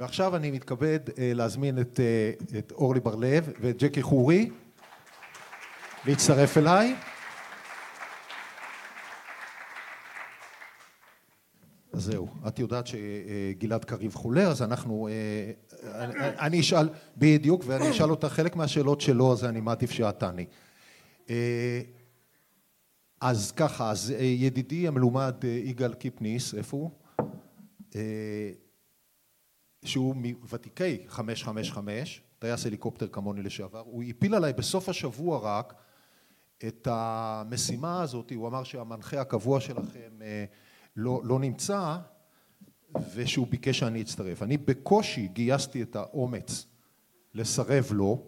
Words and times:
ועכשיו 0.00 0.36
אני 0.36 0.50
מתכבד 0.50 1.00
להזמין 1.18 1.80
את, 1.80 2.00
את 2.58 2.72
אורלי 2.72 3.00
בר-לב 3.00 3.52
ואת 3.60 3.82
ג'קי 3.82 4.02
חורי 4.02 4.50
להצטרף 6.06 6.58
אליי. 6.58 6.94
אז 11.92 12.04
זהו, 12.04 12.28
את 12.48 12.58
יודעת 12.58 12.86
שגלעד 12.86 13.84
קריב 13.84 14.14
חולה, 14.14 14.42
אז 14.42 14.62
אנחנו, 14.62 15.08
אני 16.18 16.60
אשאל, 16.60 16.88
בדיוק, 17.16 17.62
ואני 17.66 17.90
אשאל 17.90 18.10
אותה 18.10 18.28
חלק 18.28 18.56
מהשאלות 18.56 19.00
שלו, 19.00 19.32
אז 19.32 19.44
אני 19.44 19.60
מעדיף 19.60 19.90
שאת 19.90 20.18
תעני. 20.18 20.46
אז 23.20 23.52
ככה, 23.52 23.90
אז 23.90 24.14
ידידי 24.18 24.88
המלומד 24.88 25.34
יגאל 25.44 25.94
קיפניס, 25.94 26.54
איפה 26.54 26.76
הוא? 26.76 26.90
שהוא 29.84 30.16
מוותיקי 30.16 30.98
555, 31.08 32.22
טייס 32.38 32.66
הליקופטר 32.66 33.08
כמוני 33.08 33.42
לשעבר, 33.42 33.82
הוא 33.86 34.02
הפיל 34.02 34.34
עליי 34.34 34.52
בסוף 34.52 34.88
השבוע 34.88 35.38
רק 35.42 35.74
את 36.66 36.88
המשימה 36.90 38.02
הזאת, 38.02 38.32
הוא 38.34 38.48
אמר 38.48 38.64
שהמנחה 38.64 39.20
הקבוע 39.20 39.60
שלכם 39.60 40.10
לא, 40.96 41.20
לא 41.24 41.38
נמצא 41.38 41.96
ושהוא 43.14 43.46
ביקש 43.46 43.78
שאני 43.78 44.02
אצטרף. 44.02 44.42
אני 44.42 44.56
בקושי 44.56 45.28
גייסתי 45.28 45.82
את 45.82 45.96
האומץ 45.96 46.66
לסרב 47.34 47.86
לו, 47.92 48.22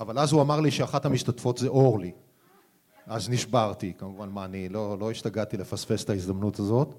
אבל 0.00 0.18
אז 0.18 0.32
הוא 0.32 0.42
אמר 0.42 0.60
לי 0.60 0.70
שאחת 0.70 1.04
המשתתפות 1.04 1.58
זה 1.58 1.68
אורלי. 1.68 2.12
אז 3.06 3.30
נשברתי, 3.30 3.92
כמובן 3.98 4.28
מה 4.28 4.44
אני 4.44 4.68
לא, 4.68 4.98
לא 4.98 5.10
השתגעתי 5.10 5.56
לפספס 5.56 6.04
את 6.04 6.10
ההזדמנות 6.10 6.58
הזאת. 6.58 6.94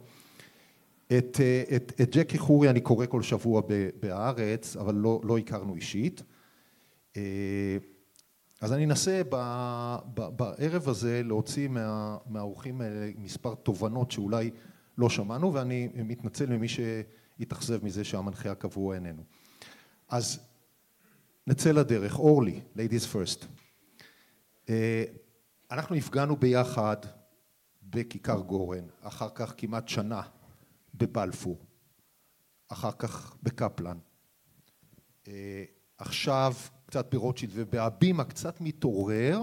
את, 1.18 1.40
את, 1.76 1.92
את 2.02 2.16
ג'קי 2.16 2.38
חורי 2.38 2.70
אני 2.70 2.82
קורא 2.82 3.06
כל 3.06 3.22
שבוע 3.22 3.62
בהארץ, 4.00 4.78
אבל 4.78 4.96
לא, 4.96 5.22
לא 5.24 5.38
הכרנו 5.38 5.76
אישית. 5.76 6.24
אז 8.62 8.74
אני 8.74 8.86
אנסה 8.86 9.22
בערב 10.16 10.90
הזה 10.90 11.22
להוציא 11.24 11.68
מה, 11.68 12.18
מהאורחים 12.26 12.82
האלה 12.82 13.12
מספר 13.18 13.56
תובנות 13.56 14.12
שאולי 14.12 14.52
לא 14.98 15.10
שמענו, 15.10 15.54
ואני 15.54 15.90
מתנצל 15.96 16.46
ממי 16.46 16.68
שהתאכזב 16.68 17.86
מזה 17.86 18.04
שהמנחה 18.04 18.52
הקבוע 18.52 18.96
איננו. 18.96 19.24
אז 20.10 20.40
נצא 21.48 21.72
לדרך. 21.72 22.20
אורלי, 22.20 22.60
ladies 22.78 23.14
first. 23.14 23.46
אנחנו 25.72 25.96
הפגענו 25.96 26.36
ביחד 26.36 26.98
בכיכר 27.84 28.40
גורן, 28.40 28.84
אחר 29.02 29.30
כך 29.36 29.54
כמעט 29.58 29.88
שנה 29.88 30.22
בבלפור, 30.94 31.66
אחר 32.70 32.92
כך 32.92 33.36
בקפלן. 33.44 33.98
עכשיו 35.98 36.54
קצת 36.86 37.14
ברוטשילד 37.14 37.52
ובהבימה 37.56 38.24
קצת 38.24 38.62
מתעורר, 38.62 39.42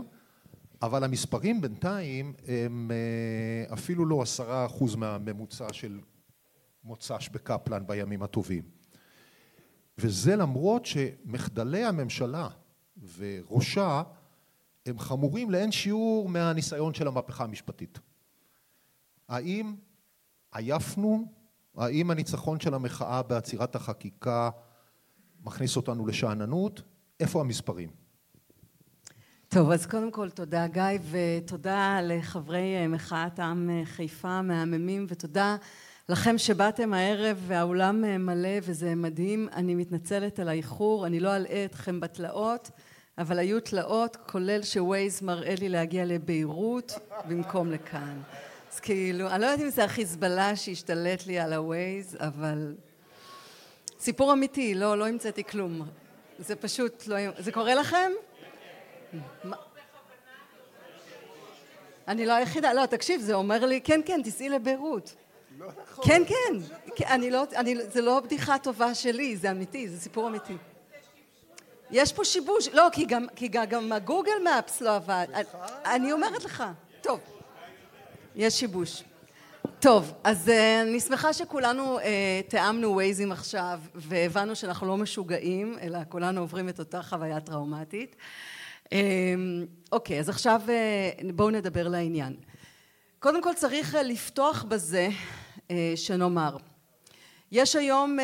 אבל 0.82 1.04
המספרים 1.04 1.60
בינתיים 1.60 2.34
הם 2.46 2.90
אפילו 3.72 4.06
לא 4.06 4.22
עשרה 4.22 4.66
אחוז 4.66 4.94
מהממוצע 4.94 5.72
של 5.72 6.00
מוצ"ש 6.84 7.28
בקפלן 7.28 7.86
בימים 7.86 8.22
הטובים. 8.22 8.64
וזה 9.98 10.36
למרות 10.36 10.86
שמחדלי 10.86 11.84
הממשלה 11.84 12.48
וראשה 13.16 14.02
הם 14.86 14.98
חמורים 14.98 15.50
לאין 15.50 15.72
שיעור 15.72 16.28
מהניסיון 16.28 16.94
של 16.94 17.08
המהפכה 17.08 17.44
המשפטית. 17.44 17.98
האם 19.28 19.74
עייפנו? 20.52 21.39
האם 21.80 22.10
הניצחון 22.10 22.60
של 22.60 22.74
המחאה 22.74 23.22
בעצירת 23.22 23.74
החקיקה 23.76 24.50
מכניס 25.44 25.76
אותנו 25.76 26.06
לשאננות? 26.06 26.82
איפה 27.20 27.40
המספרים? 27.40 27.88
טוב, 29.48 29.70
אז 29.70 29.86
קודם 29.86 30.10
כל 30.10 30.30
תודה 30.30 30.66
גיא 30.66 30.82
ותודה 31.10 32.00
לחברי 32.02 32.86
מחאת 32.86 33.38
העם 33.38 33.70
חיפה 33.84 34.28
המהממים 34.28 35.06
ותודה 35.08 35.56
לכם 36.08 36.38
שבאתם 36.38 36.94
הערב 36.94 37.44
והאולם 37.46 38.24
מלא 38.26 38.58
וזה 38.62 38.94
מדהים. 38.94 39.48
אני 39.52 39.74
מתנצלת 39.74 40.38
על 40.38 40.48
האיחור, 40.48 41.06
אני 41.06 41.20
לא 41.20 41.36
אלאה 41.36 41.64
אתכם 41.64 42.00
בתלאות, 42.00 42.70
אבל 43.19 43.38
היו 43.38 43.60
תלאות 43.60 44.16
כולל 44.16 44.62
שווייז 44.62 45.22
מראה 45.22 45.54
לי 45.60 45.69
להגיע 45.69 46.04
לביירות 46.04 46.92
במקום 47.28 47.70
לכאן. 47.70 48.22
אז 48.72 48.81
כאילו, 48.81 49.28
אני 49.28 49.41
לא 49.41 49.47
יודעת 49.47 49.60
אם 49.60 49.70
זה 49.70 49.84
החיזבאללה 49.84 50.56
שהשתלט 50.56 51.26
לי 51.26 51.38
על 51.38 51.53
הווייז, 51.53 52.16
אבל 52.20 52.75
סיפור 54.00 54.32
אמיתי, 54.32 54.75
לא, 54.75 54.98
לא 54.98 55.08
המצאתי 55.08 55.44
כלום. 55.44 55.88
זה 56.38 56.56
פשוט 56.56 57.06
לא... 57.06 57.16
זה 57.38 57.53
קורה 57.53 57.75
לכם? 57.75 58.12
אני 62.08 62.26
לא 62.26 62.32
היחידה, 62.32 62.72
לא 62.72 62.86
תקשיב 62.86 63.20
זה 63.20 63.34
אומר 63.34 63.66
לי 63.66 63.81
כן 63.81 64.00
כן 64.06 64.20
תיסעי 64.22 64.48
לביירות. 64.48 65.14
כן 66.02 66.22
כן, 66.26 67.06
אני 67.06 67.31
לא, 67.31 67.44
זה 67.92 68.00
לא 68.00 68.20
בדיחה 68.20 68.58
טובה 68.58 68.94
שלי 68.94 69.37
זה 69.37 69.50
אמיתי, 69.50 69.88
זה 69.88 70.00
סיפור 70.00 70.28
אמיתי. 70.28 70.56
יש 71.91 72.12
פה 72.12 72.25
שיבוש, 72.25 72.69
לא 72.69 72.88
כי 73.37 73.48
גם 73.48 73.92
הגוגל 73.92 74.42
מאפס 74.44 74.81
לא 74.81 74.97
עבד, 74.97 75.26
אני 75.84 76.12
אומרת 76.12 76.44
לך, 76.44 76.64
טוב 77.00 77.20
יש 78.36 78.60
שיבוש 78.60 79.02
טוב, 79.80 80.12
אז 80.24 80.50
אני 80.82 81.00
שמחה 81.00 81.32
שכולנו 81.32 81.98
תיאמנו 82.48 82.92
ווייזים 82.92 83.32
עכשיו 83.32 83.80
והבנו 83.94 84.56
שאנחנו 84.56 84.86
לא 84.86 84.96
משוגעים 84.96 85.76
אלא 85.80 85.98
כולנו 86.08 86.40
עוברים 86.40 86.69
את 86.69 86.78
אותה 86.78 87.02
חוויה 87.02 87.40
טראומטית 87.40 88.16
אוקיי, 89.92 90.20
אז 90.20 90.28
עכשיו 90.28 90.60
בואו 91.34 91.50
נדבר 91.50 91.88
לעניין. 91.88 92.36
קודם 93.19 93.42
כל 93.42 93.54
צריך 93.56 93.96
לפתוח 94.04 94.62
בזה 94.62 95.08
שנאמר, 95.96 96.56
יש 97.52 97.76
היום, 97.76 98.19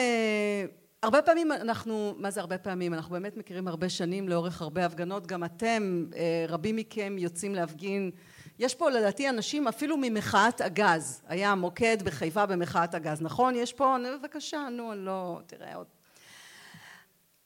הרבה 1.03 1.23
פעמים 1.23 1.53
אנחנו, 1.53 2.15
מה 2.19 2.31
זה 2.31 2.41
הרבה 2.41 2.59
פעמים? 2.59 2.95
אנחנו 2.95 3.11
באמת 3.11 3.37
מכירים 3.37 3.69
הרבה 3.69 3.89
שנים 3.89 4.29
לאורך 4.29 4.63
הרבה 4.63 4.87
הפגנות, 4.87 5.27
גם 5.27 5.45
אתם, 5.45 6.07
רבים 6.49 6.77
מכם 6.77 7.17
יוצאים 7.19 7.55
להפגין, 7.55 8.11
יש 8.59 8.75
פה 8.75 8.91
לדעתי 8.91 9.29
אנשים 9.29 9.69
אפילו 9.69 9.97
ממחאת 9.97 10.61
הגז, 10.61 11.23
היה 11.29 11.55
מוקד 11.55 12.03
בחיפה 12.03 12.47
במחאת 12.47 12.95
הגז, 12.95 13.23
נכון? 13.23 13.55
יש 13.55 13.73
פה, 13.73 13.97
בבקשה, 14.21 14.69
נו, 14.71 14.93
אני 14.93 15.05
לא, 15.05 15.41
תראה 15.47 15.75
עוד 15.75 15.87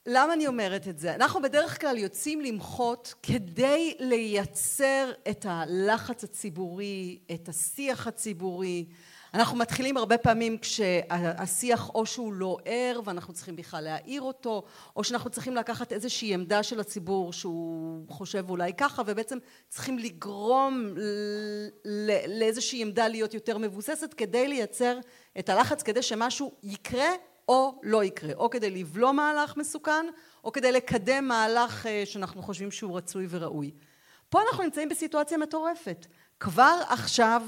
למה 0.07 0.33
אני 0.33 0.47
אומרת 0.47 0.89
את 0.89 0.99
זה? 0.99 1.15
אנחנו 1.15 1.43
בדרך 1.43 1.81
כלל 1.81 1.99
יוצאים 1.99 2.41
למחות 2.41 3.15
כדי 3.23 3.95
לייצר 3.99 5.13
את 5.31 5.47
הלחץ 5.49 6.25
הציבורי, 6.25 7.19
את 7.35 7.49
השיח 7.49 8.07
הציבורי. 8.07 8.87
אנחנו 9.35 9.59
מתחילים 9.59 9.97
הרבה 9.97 10.19
פעמים 10.19 10.59
כשהשיח 10.59 11.91
או 11.95 12.07
שהוא 12.07 12.33
לא 12.33 12.57
ער 12.65 13.01
ואנחנו 13.05 13.35
צריכים 13.35 13.57
בכלל 13.57 13.85
להעיר 13.85 14.23
אותו, 14.23 14.63
או 14.97 15.05
שאנחנו 15.05 15.31
צריכים 15.31 15.57
לקחת 15.57 15.93
איזושהי 15.93 16.35
עמדה 16.35 16.63
של 16.63 16.81
הציבור 16.81 17.33
שהוא 17.33 18.07
חושב 18.09 18.51
אולי 18.51 18.73
ככה, 18.75 19.03
ובעצם 19.07 19.39
צריכים 19.69 19.99
לגרום 19.99 20.95
לאיזושהי 22.27 22.83
עמדה 22.83 23.09
להיות 23.09 23.35
יותר 23.35 23.59
מבוססת 23.59 24.15
כדי 24.15 24.49
לייצר 24.49 24.99
את 25.39 25.49
הלחץ, 25.49 25.83
כדי 25.83 26.03
שמשהו 26.03 26.53
יקרה 26.63 27.09
או 27.49 27.81
לא 27.83 28.05
יקרה, 28.05 28.33
או 28.35 28.51
כדי 28.51 28.71
לבלום 28.71 29.17
מהלך 29.17 29.57
מסוכן, 29.57 30.07
או 30.45 30.53
כדי 30.53 30.73
לקדם 30.73 31.29
מהלך 31.29 31.87
שאנחנו 32.05 32.43
חושבים 32.43 32.71
שהוא 32.71 32.97
רצוי 32.97 33.27
וראוי. 33.31 33.71
פה 34.29 34.41
אנחנו 34.43 34.65
נמצאים 34.65 34.89
בסיטואציה 34.89 35.39
מטורפת. 35.39 36.07
כבר 36.41 36.81
עכשיו 36.89 37.43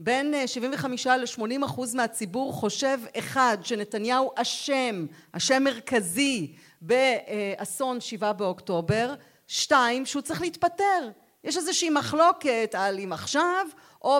בין 0.00 0.34
75 0.46 1.06
ל-80 1.06 1.64
אחוז 1.64 1.94
מהציבור 1.94 2.52
חושב 2.52 2.98
אחד 3.18 3.58
שנתניהו 3.62 4.30
אשם, 4.34 5.06
אשם 5.32 5.62
מרכזי 5.64 6.52
באסון 6.80 8.00
שבעה 8.00 8.32
באוקטובר, 8.32 9.14
שתיים 9.46 10.06
שהוא 10.06 10.22
צריך 10.22 10.40
להתפטר. 10.40 11.10
יש 11.44 11.56
איזושהי 11.56 11.90
מחלוקת 11.90 12.74
על 12.78 12.98
אם 12.98 13.12
עכשיו 13.12 13.66
או 14.02 14.18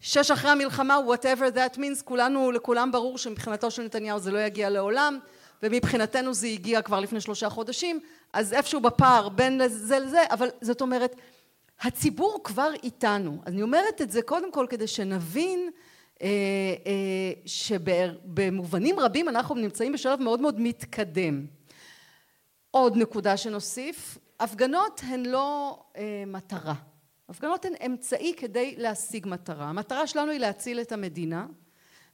שש 0.00 0.30
אחרי 0.30 0.50
המלחמה, 0.50 0.98
whatever 1.08 1.56
that 1.56 1.76
means, 1.76 2.02
כולנו, 2.04 2.52
לכולם 2.52 2.92
ברור 2.92 3.18
שמבחינתו 3.18 3.70
של 3.70 3.82
נתניהו 3.82 4.18
זה 4.18 4.30
לא 4.30 4.38
יגיע 4.38 4.70
לעולם, 4.70 5.18
ומבחינתנו 5.62 6.34
זה 6.34 6.46
הגיע 6.46 6.82
כבר 6.82 7.00
לפני 7.00 7.20
שלושה 7.20 7.50
חודשים, 7.50 8.00
אז 8.32 8.52
איפשהו 8.52 8.80
בפער 8.80 9.28
בין 9.28 9.60
זה 9.66 9.98
לזה, 9.98 10.22
אבל 10.30 10.48
זאת 10.60 10.80
אומרת, 10.80 11.16
הציבור 11.80 12.40
כבר 12.44 12.70
איתנו. 12.82 13.42
אני 13.46 13.62
אומרת 13.62 14.02
את 14.02 14.10
זה 14.10 14.22
קודם 14.22 14.52
כל 14.52 14.66
כדי 14.70 14.86
שנבין 14.86 15.70
שבמובנים 17.46 19.00
רבים 19.00 19.28
אנחנו 19.28 19.54
נמצאים 19.54 19.92
בשלב 19.92 20.20
מאוד 20.20 20.40
מאוד 20.40 20.60
מתקדם. 20.60 21.46
עוד 22.70 22.96
נקודה 22.96 23.36
שנוסיף, 23.36 24.18
הפגנות 24.40 25.00
הן 25.04 25.26
לא 25.26 25.78
מטרה. 26.26 26.74
הפגנות 27.28 27.64
הן 27.64 27.72
אמצעי 27.86 28.34
כדי 28.36 28.74
להשיג 28.78 29.26
מטרה. 29.26 29.64
המטרה 29.64 30.06
שלנו 30.06 30.30
היא 30.30 30.40
להציל 30.40 30.80
את 30.80 30.92
המדינה 30.92 31.46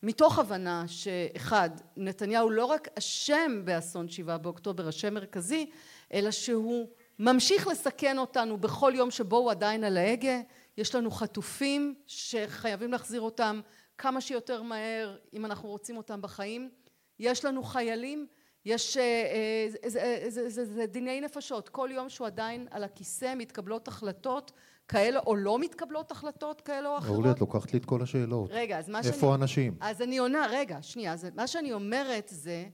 מתוך 0.02 0.38
הבנה 0.38 0.84
שאחד, 0.86 1.70
נתניהו 1.96 2.50
לא 2.50 2.64
רק 2.64 2.88
אשם 2.98 3.62
באסון 3.64 4.08
שבעה 4.08 4.38
באוקטובר, 4.38 4.88
אשם 4.88 5.14
מרכזי, 5.14 5.70
אלא 6.12 6.30
שהוא 6.30 6.88
ממשיך 7.22 7.66
לסכן 7.66 8.18
אותנו 8.18 8.56
בכל 8.58 8.92
יום 8.96 9.10
שבו 9.10 9.36
הוא 9.36 9.50
עדיין 9.50 9.84
על 9.84 9.96
ההגה, 9.96 10.40
יש 10.76 10.94
לנו 10.94 11.10
חטופים 11.10 11.94
שחייבים 12.06 12.92
להחזיר 12.92 13.20
אותם 13.20 13.60
כמה 13.98 14.20
שיותר 14.20 14.62
מהר 14.62 15.16
אם 15.34 15.44
אנחנו 15.44 15.68
רוצים 15.68 15.96
אותם 15.96 16.22
בחיים, 16.22 16.70
יש 17.18 17.44
לנו 17.44 17.62
חיילים, 17.62 18.26
יש, 18.64 18.96
זה 20.46 20.86
דיני 20.86 21.20
נפשות, 21.20 21.68
כל 21.68 21.88
יום 21.92 22.08
שהוא 22.08 22.26
עדיין 22.26 22.66
על 22.70 22.84
הכיסא 22.84 23.34
מתקבלות 23.36 23.88
החלטות 23.88 24.52
כאלה 24.88 25.20
או 25.26 25.36
לא 25.36 25.58
מתקבלות 25.58 26.10
החלטות 26.10 26.60
כאלה 26.60 26.88
או 26.88 26.98
אחרות. 26.98 27.16
אורלי, 27.16 27.30
את 27.30 27.40
לוקחת 27.40 27.72
לי 27.72 27.78
את 27.78 27.84
כל 27.84 28.02
השאלות. 28.02 28.50
רגע, 28.52 28.78
אז 28.78 28.88
מה 28.88 29.02
שאני... 29.02 29.14
איפה 29.14 29.32
האנשים? 29.32 29.76
אז 29.80 30.02
אני 30.02 30.18
עונה, 30.18 30.46
רגע, 30.50 30.78
שנייה, 30.82 31.12
אז 31.12 31.26
מה 31.34 31.46
שאני 31.46 31.72
אומרת 31.72 32.28
זה 32.28 32.64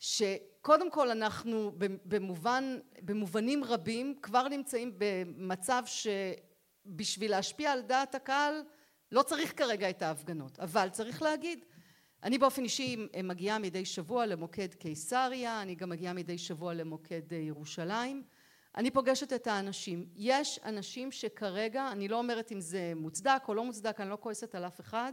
שקודם 0.00 0.90
כל 0.90 1.10
אנחנו 1.10 1.72
במובן, 2.04 2.78
במובנים 3.02 3.64
רבים 3.64 4.14
כבר 4.22 4.48
נמצאים 4.48 4.94
במצב 4.98 5.82
שבשביל 5.86 7.30
להשפיע 7.30 7.72
על 7.72 7.80
דעת 7.80 8.14
הקהל 8.14 8.62
לא 9.12 9.22
צריך 9.22 9.58
כרגע 9.58 9.90
את 9.90 10.02
ההפגנות, 10.02 10.58
אבל 10.58 10.88
צריך 10.88 11.22
להגיד 11.22 11.64
אני 12.22 12.38
באופן 12.38 12.62
אישי 12.62 12.96
מגיעה 13.24 13.58
מדי 13.58 13.84
שבוע 13.84 14.26
למוקד 14.26 14.74
קיסריה, 14.74 15.62
אני 15.62 15.74
גם 15.74 15.88
מגיעה 15.88 16.12
מדי 16.12 16.38
שבוע 16.38 16.74
למוקד 16.74 17.32
ירושלים, 17.32 18.22
אני 18.76 18.90
פוגשת 18.90 19.32
את 19.32 19.46
האנשים, 19.46 20.06
יש 20.14 20.60
אנשים 20.64 21.12
שכרגע, 21.12 21.92
אני 21.92 22.08
לא 22.08 22.18
אומרת 22.18 22.52
אם 22.52 22.60
זה 22.60 22.92
מוצדק 22.96 23.42
או 23.48 23.54
לא 23.54 23.64
מוצדק, 23.64 24.00
אני 24.00 24.10
לא 24.10 24.18
כועסת 24.20 24.54
על 24.54 24.66
אף 24.66 24.80
אחד, 24.80 25.12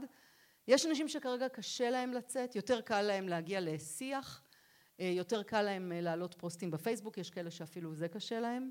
יש 0.68 0.86
אנשים 0.86 1.08
שכרגע 1.08 1.50
קשה 1.50 1.90
להם 1.90 2.14
לצאת, 2.14 2.56
יותר 2.56 2.82
קל 2.82 3.02
להם 3.02 3.30
להגיע 3.30 3.62
לשיח, 3.62 4.44
יותר 5.00 5.44
קל 5.44 5.62
להם 5.62 5.92
להעלות 5.96 6.36
פוסטים 6.38 6.72
בפייסבוק, 6.72 7.18
יש 7.18 7.30
כאלה 7.30 7.52
שאפילו 7.52 7.96
זה 7.96 8.08
קשה 8.08 8.40
להם, 8.40 8.70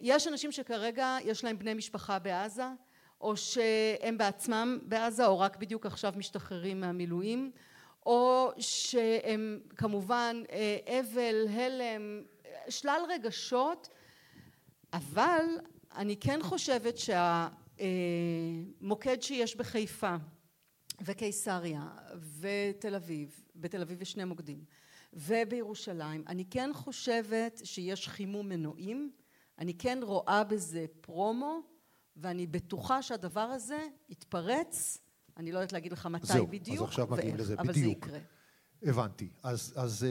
יש 0.00 0.26
אנשים 0.26 0.52
שכרגע 0.52 1.16
יש 1.24 1.44
להם 1.44 1.58
בני 1.58 1.74
משפחה 1.74 2.18
בעזה 2.18 2.66
או 3.20 3.36
שהם 3.36 4.18
בעצמם 4.18 4.78
בעזה 4.82 5.26
או 5.26 5.38
רק 5.38 5.56
בדיוק 5.56 5.86
עכשיו 5.86 6.12
משתחררים 6.16 6.80
מהמילואים 6.80 7.50
או 8.06 8.50
שהם 8.58 9.60
כמובן 9.76 10.42
אבל, 11.00 11.46
הלם, 11.50 12.22
שלל 12.68 13.00
רגשות 13.08 13.88
אבל 14.92 15.44
אני 15.96 16.16
כן 16.16 16.42
חושבת 16.42 16.94
שהמוקד 17.78 19.22
שיש 19.22 19.56
בחיפה 19.56 20.16
וקיסריה 21.04 21.88
ותל 22.40 22.94
אביב, 22.94 23.42
בתל 23.56 23.80
אביב 23.82 24.02
יש 24.02 24.12
שני 24.12 24.24
מוקדים 24.24 24.64
ובירושלים, 25.14 26.24
אני 26.28 26.44
כן 26.44 26.70
חושבת 26.74 27.60
שיש 27.64 28.08
חימום 28.08 28.48
מנועים, 28.48 29.10
אני 29.58 29.74
כן 29.74 29.98
רואה 30.02 30.44
בזה 30.44 30.86
פרומו 31.00 31.60
ואני 32.16 32.46
בטוחה 32.46 33.02
שהדבר 33.02 33.40
הזה 33.40 33.86
יתפרץ, 34.08 34.98
אני 35.36 35.52
לא 35.52 35.58
יודעת 35.58 35.72
להגיד 35.72 35.92
לך 35.92 36.06
מתי 36.06 36.26
זהו, 36.26 36.46
בדיוק 36.46 36.82
אז 36.82 36.88
עכשיו 36.88 37.06
מגיעים 37.10 37.36
לזה, 37.36 37.54
אבל 37.54 37.68
בדיוק. 37.68 38.04
זה 38.04 38.10
יקרה. 38.10 38.18
הבנתי. 38.82 39.30
אז... 39.42 39.74
אז 39.76 40.06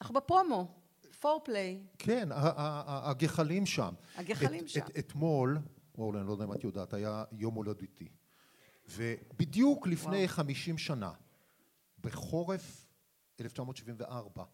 אנחנו 0.00 0.14
בפרומו, 0.14 0.74
פורפליי. 1.20 1.82
כן, 1.98 2.28
הגחלים 2.32 3.66
שם. 3.66 3.94
הגחלים 4.16 4.64
את, 4.64 4.68
שם. 4.68 4.80
את, 4.80 4.98
אתמול, 4.98 5.58
אורלי, 5.98 6.18
אני 6.18 6.26
לא 6.26 6.32
יודע 6.32 6.44
אם 6.44 6.52
את 6.52 6.64
יודעת, 6.64 6.94
היה 6.94 7.24
יום 7.32 7.54
הולדתי. 7.54 8.08
ובדיוק 8.88 9.86
לפני 9.86 10.16
וואו. 10.16 10.28
50 10.28 10.78
שנה, 10.78 11.10
בחורף 12.00 12.87
1974, 13.40 14.44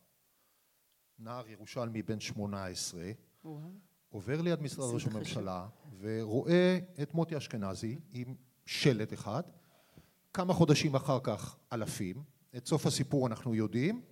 נער 1.19 1.49
ירושלמי 1.49 2.03
בן 2.03 2.21
18, 2.21 3.11
וואו. 3.45 3.61
עובר 4.09 4.41
ליד 4.41 4.63
משרד 4.63 4.95
ראש 4.95 5.07
הממשלה 5.07 5.69
ורואה 5.99 6.79
את 7.03 7.15
מוטי 7.15 7.37
אשכנזי 7.37 7.99
עם 8.13 8.35
שלט 8.67 9.13
אחד, 9.13 9.43
כמה 10.33 10.55
חודשים 10.55 10.95
אחר 10.95 11.19
כך 11.23 11.57
אלפים, 11.73 12.23
את 12.57 12.67
סוף 12.67 12.87
הסיפור 12.87 13.27
אנחנו 13.27 13.55
יודעים, 13.55 14.03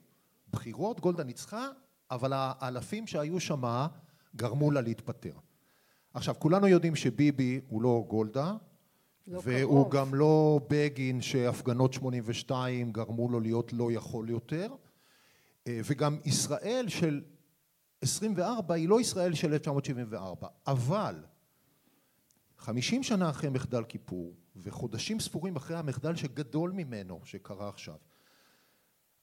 בחירות, 0.51 1.01
גולדה 1.01 1.25
ניצחה, 1.25 1.69
אבל 2.11 2.33
האלפים 2.35 3.07
שהיו 3.07 3.41
שמה 3.41 3.89
גרמו 4.37 4.71
לה 4.71 4.81
להתפטר. 4.81 5.35
עכשיו, 6.15 6.35
כולנו 6.39 6.69
יודעים 6.69 6.97
שביבי 6.97 7.61
הוא 7.69 7.83
לא 7.83 8.05
גולדה, 8.09 8.57
לא 9.27 9.41
והוא 9.45 9.91
קרוב. 9.91 9.95
גם 9.95 10.15
לא 10.15 10.61
בגין 10.69 11.21
שהפגנות 11.21 11.93
82 11.93 12.93
גרמו 12.93 13.29
לו 13.29 13.41
להיות 13.41 13.73
לא 13.73 13.93
יכול 13.93 14.31
יותר, 14.31 14.75
וגם 15.69 16.19
ישראל 16.25 16.85
של 16.89 17.23
24 18.01 18.75
היא 18.75 18.89
לא 18.89 19.01
ישראל 19.01 19.35
של 19.35 19.53
1974, 19.53 20.49
אבל 20.67 21.25
חמישים 22.59 23.03
שנה 23.03 23.31
אחרי 23.31 23.51
מחדל 23.51 23.85
כיפור 23.85 24.35
וחודשים 24.57 25.21
ספורים 25.21 25.57
אחרי 25.57 25.77
המחדל 25.77 26.17
שגדול 26.17 26.71
ממנו 26.71 27.21
שקרה 27.25 27.69
עכשיו, 27.69 27.97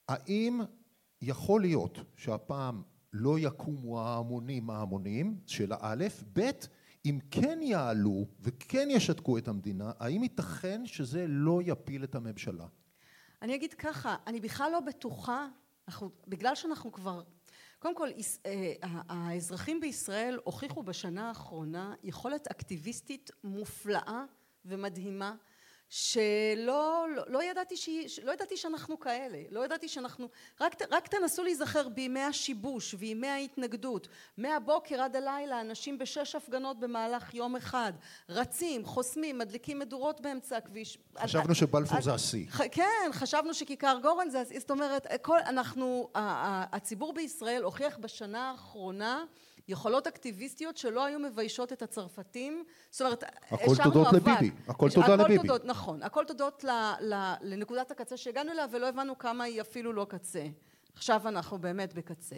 האם 0.07 0.59
יכול 1.21 1.61
להיות 1.61 1.99
שהפעם 2.15 2.81
לא 3.13 3.39
יקומו 3.39 4.01
ההמונים 4.01 4.69
ההמונים, 4.69 5.39
שאלה 5.45 5.77
א', 5.79 6.05
ב', 6.33 6.49
אם 7.09 7.19
כן 7.31 7.59
יעלו 7.61 8.25
וכן 8.39 8.87
ישתקו 8.91 9.37
את 9.37 9.47
המדינה, 9.47 9.91
האם 9.99 10.23
ייתכן 10.23 10.85
שזה 10.85 11.25
לא 11.27 11.59
יפיל 11.65 12.03
את 12.03 12.15
הממשלה? 12.15 12.65
אני 13.41 13.55
אגיד 13.55 13.73
ככה, 13.73 14.15
אני 14.27 14.39
בכלל 14.39 14.71
לא 14.71 14.79
בטוחה, 14.79 15.47
אנחנו, 15.87 16.09
בגלל 16.27 16.55
שאנחנו 16.55 16.91
כבר 16.91 17.23
קודם 17.79 17.95
כל 17.95 18.09
האזרחים 19.09 19.79
בישראל 19.79 20.39
הוכיחו 20.43 20.83
בשנה 20.83 21.27
האחרונה 21.27 21.93
יכולת 22.03 22.47
אקטיביסטית 22.47 23.31
מופלאה 23.43 24.23
ומדהימה 24.65 25.35
שלא 25.89 27.05
לא 27.27 27.43
ידעתי, 27.43 27.75
לא 28.23 28.31
ידעתי 28.31 28.57
שאנחנו 28.57 28.99
כאלה, 28.99 29.37
לא 29.51 29.65
ידעתי 29.65 29.87
שאנחנו, 29.87 30.29
רק, 30.61 30.75
רק 30.91 31.07
תנסו 31.07 31.43
להיזכר 31.43 31.89
בימי 31.89 32.19
השיבוש 32.19 32.95
וימי 32.99 33.27
ההתנגדות, 33.27 34.07
מהבוקר 34.37 35.01
עד 35.01 35.15
הלילה 35.15 35.61
אנשים 35.61 35.97
בשש 35.97 36.35
הפגנות 36.35 36.79
במהלך 36.79 37.33
יום 37.33 37.55
אחד, 37.55 37.93
רצים, 38.29 38.85
חוסמים, 38.85 39.37
מדליקים 39.37 39.79
מדורות 39.79 40.21
באמצע 40.21 40.57
הכביש. 40.57 40.97
חשבנו 41.17 41.55
שבלפור 41.55 42.01
זה 42.01 42.13
השיא. 42.13 42.45
כן, 42.71 43.09
חשבנו 43.11 43.53
שכיכר 43.53 43.99
גורן 44.01 44.29
זה, 44.29 44.43
זאת 44.57 44.71
אומרת, 44.71 45.07
כל, 45.21 45.39
אנחנו, 45.39 46.09
הציבור 46.15 47.13
בישראל 47.13 47.63
הוכיח 47.63 47.97
בשנה 47.97 48.51
האחרונה 48.51 49.23
יכולות 49.69 50.07
אקטיביסטיות 50.07 50.77
שלא 50.77 51.05
היו 51.05 51.19
מביישות 51.19 51.73
את 51.73 51.81
הצרפתים, 51.81 52.63
זאת 52.91 53.01
אומרת, 53.01 53.23
הכל 53.51 53.75
תודות 53.83 54.13
לביבי, 54.13 54.51
הכל 54.67 54.89
תודה 54.89 55.15
לביבי. 55.15 55.37
תודות, 55.37 55.65
נכון, 55.65 56.03
הכל 56.03 56.25
תודות 56.25 56.65
לנקודת 57.41 57.91
הקצה 57.91 58.17
שהגענו 58.17 58.51
אליה 58.51 58.65
ולא 58.71 58.87
הבנו 58.87 59.17
כמה 59.17 59.43
היא 59.43 59.61
אפילו 59.61 59.93
לא 59.93 60.05
קצה. 60.09 60.45
עכשיו 60.95 61.27
אנחנו 61.27 61.57
באמת 61.57 61.93
בקצה. 61.93 62.35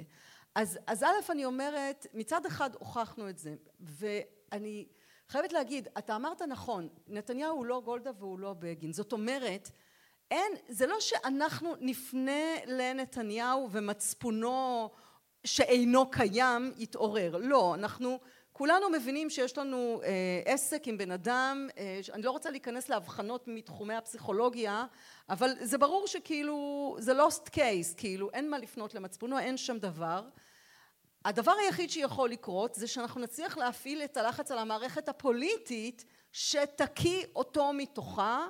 אז, 0.55 0.79
אז 0.87 1.03
א', 1.03 1.31
אני 1.31 1.45
אומרת, 1.45 2.07
מצד 2.13 2.45
אחד 2.45 2.69
הוכחנו 2.79 3.29
את 3.29 3.37
זה, 3.37 3.55
ואני 3.79 4.87
חייבת 5.27 5.53
להגיד, 5.53 5.87
אתה 5.97 6.15
אמרת 6.15 6.41
נכון, 6.41 6.89
נתניהו 7.07 7.57
הוא 7.57 7.65
לא 7.65 7.81
גולדה 7.85 8.11
והוא 8.19 8.39
לא 8.39 8.55
בגין, 8.59 8.93
זאת 8.93 9.13
אומרת, 9.13 9.71
אין, 10.31 10.51
זה 10.67 10.87
לא 10.87 10.95
שאנחנו 10.99 11.73
נפנה 11.79 12.65
לנתניהו 12.67 13.69
ומצפונו 13.71 14.89
שאינו 15.43 16.11
קיים 16.11 16.73
יתעורר, 16.77 17.37
לא, 17.37 17.73
אנחנו 17.73 18.19
כולנו 18.53 18.89
מבינים 18.89 19.29
שיש 19.29 19.57
לנו 19.57 20.01
עסק 20.45 20.87
עם 20.87 20.97
בן 20.97 21.11
אדם, 21.11 21.67
אני 22.13 22.21
לא 22.23 22.31
רוצה 22.31 22.49
להיכנס 22.49 22.89
להבחנות 22.89 23.43
מתחומי 23.47 23.95
הפסיכולוגיה, 23.95 24.85
אבל 25.29 25.51
זה 25.61 25.77
ברור 25.77 26.07
שכאילו 26.07 26.95
זה 26.99 27.13
lost 27.13 27.49
case, 27.49 27.97
כאילו 27.97 28.29
אין 28.33 28.49
מה 28.49 28.57
לפנות 28.57 28.95
למצפונו, 28.95 29.39
אין 29.39 29.57
שם 29.57 29.77
דבר. 29.77 30.21
הדבר 31.25 31.51
היחיד 31.51 31.89
שיכול 31.89 32.29
לקרות 32.29 32.75
זה 32.75 32.87
שאנחנו 32.87 33.21
נצליח 33.21 33.57
להפעיל 33.57 34.03
את 34.03 34.17
הלחץ 34.17 34.51
על 34.51 34.57
המערכת 34.57 35.09
הפוליטית 35.09 36.05
שתקיא 36.31 37.25
אותו 37.35 37.73
מתוכה 37.73 38.47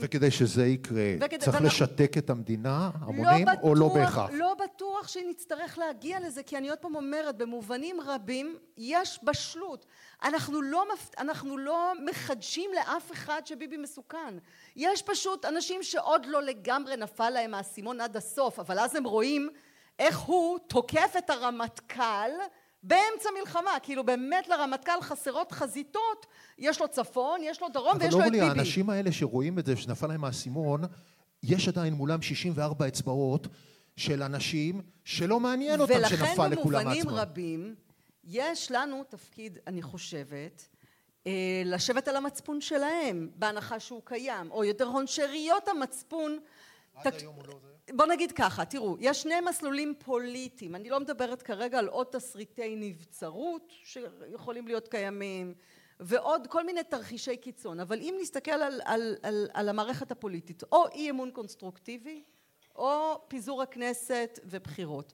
וכדי 0.00 0.30
שזה 0.30 0.66
יקרה 0.66 1.02
צריך 1.38 1.62
לשתק 1.62 2.18
את 2.18 2.30
המדינה, 2.30 2.90
המונים, 3.00 3.46
או 3.62 3.74
לא 3.74 3.88
בהכרח? 3.94 4.30
לא 4.32 4.56
בטוח 4.64 5.08
שנצטרך 5.08 5.78
להגיע 5.78 6.20
לזה, 6.20 6.42
כי 6.42 6.56
אני 6.56 6.70
עוד 6.70 6.78
פעם 6.78 6.94
אומרת, 6.94 7.36
במובנים 7.36 8.00
רבים 8.00 8.58
יש 8.76 9.20
בשלות. 9.22 9.86
אנחנו 10.22 10.62
לא, 10.62 10.84
אנחנו 11.18 11.58
לא 11.58 11.92
מחדשים 12.04 12.70
לאף 12.74 13.12
אחד 13.12 13.42
שביבי 13.44 13.76
מסוכן. 13.76 14.34
יש 14.76 15.02
פשוט 15.02 15.44
אנשים 15.44 15.82
שעוד 15.82 16.26
לא 16.26 16.42
לגמרי 16.42 16.96
נפל 16.96 17.30
להם 17.30 17.54
האסימון 17.54 18.00
עד 18.00 18.16
הסוף, 18.16 18.58
אבל 18.58 18.78
אז 18.78 18.96
הם 18.96 19.04
רואים 19.04 19.48
איך 19.98 20.18
הוא 20.18 20.58
תוקף 20.58 21.14
את 21.18 21.30
הרמטכ"ל 21.30 22.30
באמצע 22.82 23.28
מלחמה, 23.40 23.70
כאילו 23.82 24.04
באמת 24.04 24.48
לרמטכ"ל 24.48 25.00
חסרות 25.00 25.52
חזיתות, 25.52 26.26
יש 26.58 26.80
לו 26.80 26.88
צפון, 26.88 27.40
יש 27.42 27.62
לו 27.62 27.68
דרום 27.68 27.96
ויש 28.00 28.14
לו 28.14 28.20
את 28.20 28.24
ביבי. 28.24 28.38
אבל 28.38 28.46
אורלי, 28.46 28.58
האנשים 28.58 28.90
האלה 28.90 29.12
שרואים 29.12 29.58
את 29.58 29.66
זה, 29.66 29.76
שנפל 29.76 30.06
להם 30.06 30.24
האסימון, 30.24 30.80
יש 31.42 31.68
עדיין 31.68 31.94
מולם 31.94 32.22
64 32.22 32.88
אצבעות 32.88 33.46
של 33.96 34.22
אנשים 34.22 34.82
שלא 35.04 35.40
מעניין 35.40 35.80
אותם 35.80 35.94
שנפל 36.08 36.48
לכולם 36.48 36.84
מעצמם. 36.84 36.90
ולכן 36.90 36.94
במובנים 36.94 37.08
רבים, 37.08 37.74
יש 38.24 38.70
לנו 38.70 39.04
תפקיד, 39.08 39.58
אני 39.66 39.82
חושבת, 39.82 40.68
אה, 41.26 41.62
לשבת 41.64 42.08
על 42.08 42.16
המצפון 42.16 42.60
שלהם, 42.60 43.30
בהנחה 43.34 43.80
שהוא 43.80 44.02
קיים, 44.04 44.50
או 44.50 44.64
יותר 44.64 44.84
הון 44.84 45.06
שאריות 45.06 45.68
המצפון. 45.68 46.38
עד 46.94 47.10
תק... 47.10 47.18
היום 47.18 47.34
הוא 47.34 47.44
לא. 47.46 47.69
בוא 47.94 48.06
נגיד 48.06 48.32
ככה, 48.32 48.64
תראו, 48.64 48.96
יש 49.00 49.22
שני 49.22 49.40
מסלולים 49.48 49.94
פוליטיים, 49.98 50.74
אני 50.74 50.90
לא 50.90 51.00
מדברת 51.00 51.42
כרגע 51.42 51.78
על 51.78 51.88
עוד 51.88 52.06
תסריטי 52.10 52.76
נבצרות 52.76 53.72
שיכולים 53.84 54.66
להיות 54.66 54.88
קיימים, 54.88 55.54
ועוד 56.00 56.46
כל 56.46 56.66
מיני 56.66 56.84
תרחישי 56.84 57.36
קיצון, 57.36 57.80
אבל 57.80 58.00
אם 58.00 58.14
נסתכל 58.20 58.50
על, 58.50 58.80
על, 58.84 59.16
על, 59.22 59.48
על 59.54 59.68
המערכת 59.68 60.10
הפוליטית, 60.10 60.62
או 60.72 60.88
אי 60.88 61.10
אמון 61.10 61.30
קונסטרוקטיבי, 61.30 62.22
או 62.76 63.20
פיזור 63.28 63.62
הכנסת 63.62 64.38
ובחירות. 64.44 65.12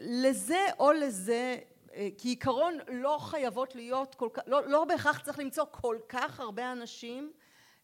לזה 0.00 0.60
או 0.78 0.92
לזה 0.92 1.56
אה, 1.94 2.08
כעיקרון 2.18 2.78
לא 2.88 3.18
חייבות 3.20 3.74
להיות 3.74 4.14
כל 4.14 4.28
כך, 4.32 4.42
לא, 4.46 4.68
לא 4.68 4.84
בהכרח 4.84 5.18
צריך 5.18 5.38
למצוא 5.38 5.64
כל 5.70 5.96
כך 6.08 6.40
הרבה 6.40 6.72
אנשים 6.72 7.32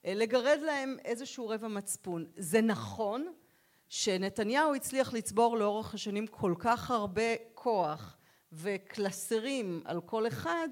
אה, 0.04 0.14
לגרד 0.14 0.58
להם 0.62 0.96
איזשהו 1.04 1.48
רבע 1.48 1.68
מצפון. 1.68 2.26
זה 2.36 2.60
נכון 2.60 3.32
שנתניהו 3.94 4.74
הצליח 4.74 5.12
לצבור 5.12 5.58
לאורך 5.58 5.94
השנים 5.94 6.26
כל 6.26 6.54
כך 6.58 6.90
הרבה 6.90 7.36
כוח 7.54 8.16
וקלסרים 8.52 9.82
על 9.84 10.00
כל 10.00 10.26
אחד 10.26 10.68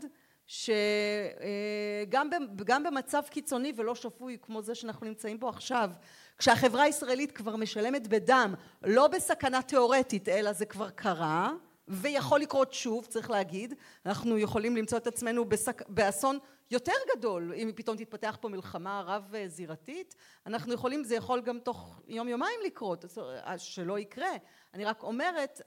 שגם 0.46 2.30
אה, 2.70 2.78
במצב 2.84 3.22
קיצוני 3.30 3.72
ולא 3.76 3.94
שפוי 3.94 4.36
כמו 4.42 4.62
זה 4.62 4.74
שאנחנו 4.74 5.06
נמצאים 5.06 5.40
בו 5.40 5.48
עכשיו 5.48 5.90
כשהחברה 6.38 6.82
הישראלית 6.82 7.32
כבר 7.32 7.56
משלמת 7.56 8.08
בדם 8.08 8.54
לא 8.82 9.08
בסכנה 9.08 9.62
תיאורטית 9.62 10.28
אלא 10.28 10.52
זה 10.52 10.66
כבר 10.66 10.90
קרה 10.90 11.52
ויכול 11.90 12.40
לקרות 12.40 12.72
שוב 12.72 13.06
צריך 13.06 13.30
להגיד. 13.30 13.74
אנחנו 14.06 14.38
יכולים 14.38 14.76
למצוא 14.76 14.98
את 14.98 15.06
עצמנו 15.06 15.44
בסק... 15.44 15.88
באסון 15.88 16.38
יותר 16.70 16.92
גדול 17.16 17.52
אם 17.54 17.70
פתאום 17.74 17.96
תתפתח 17.96 18.38
פה 18.40 18.48
מלחמה 18.48 19.02
רב 19.06 19.34
זירתית 19.46 20.14
אנחנו 20.46 20.74
יכולים 20.74 21.04
זה 21.04 21.14
יכול 21.14 21.40
גם 21.40 21.58
תוך 21.58 22.00
יום 22.06 22.28
יומיים 22.28 22.60
לקרות 22.66 23.04
שלא 23.56 23.98
יקרה. 23.98 24.30
אני 24.74 24.84
רק 24.84 25.02
אומרת 25.02 25.60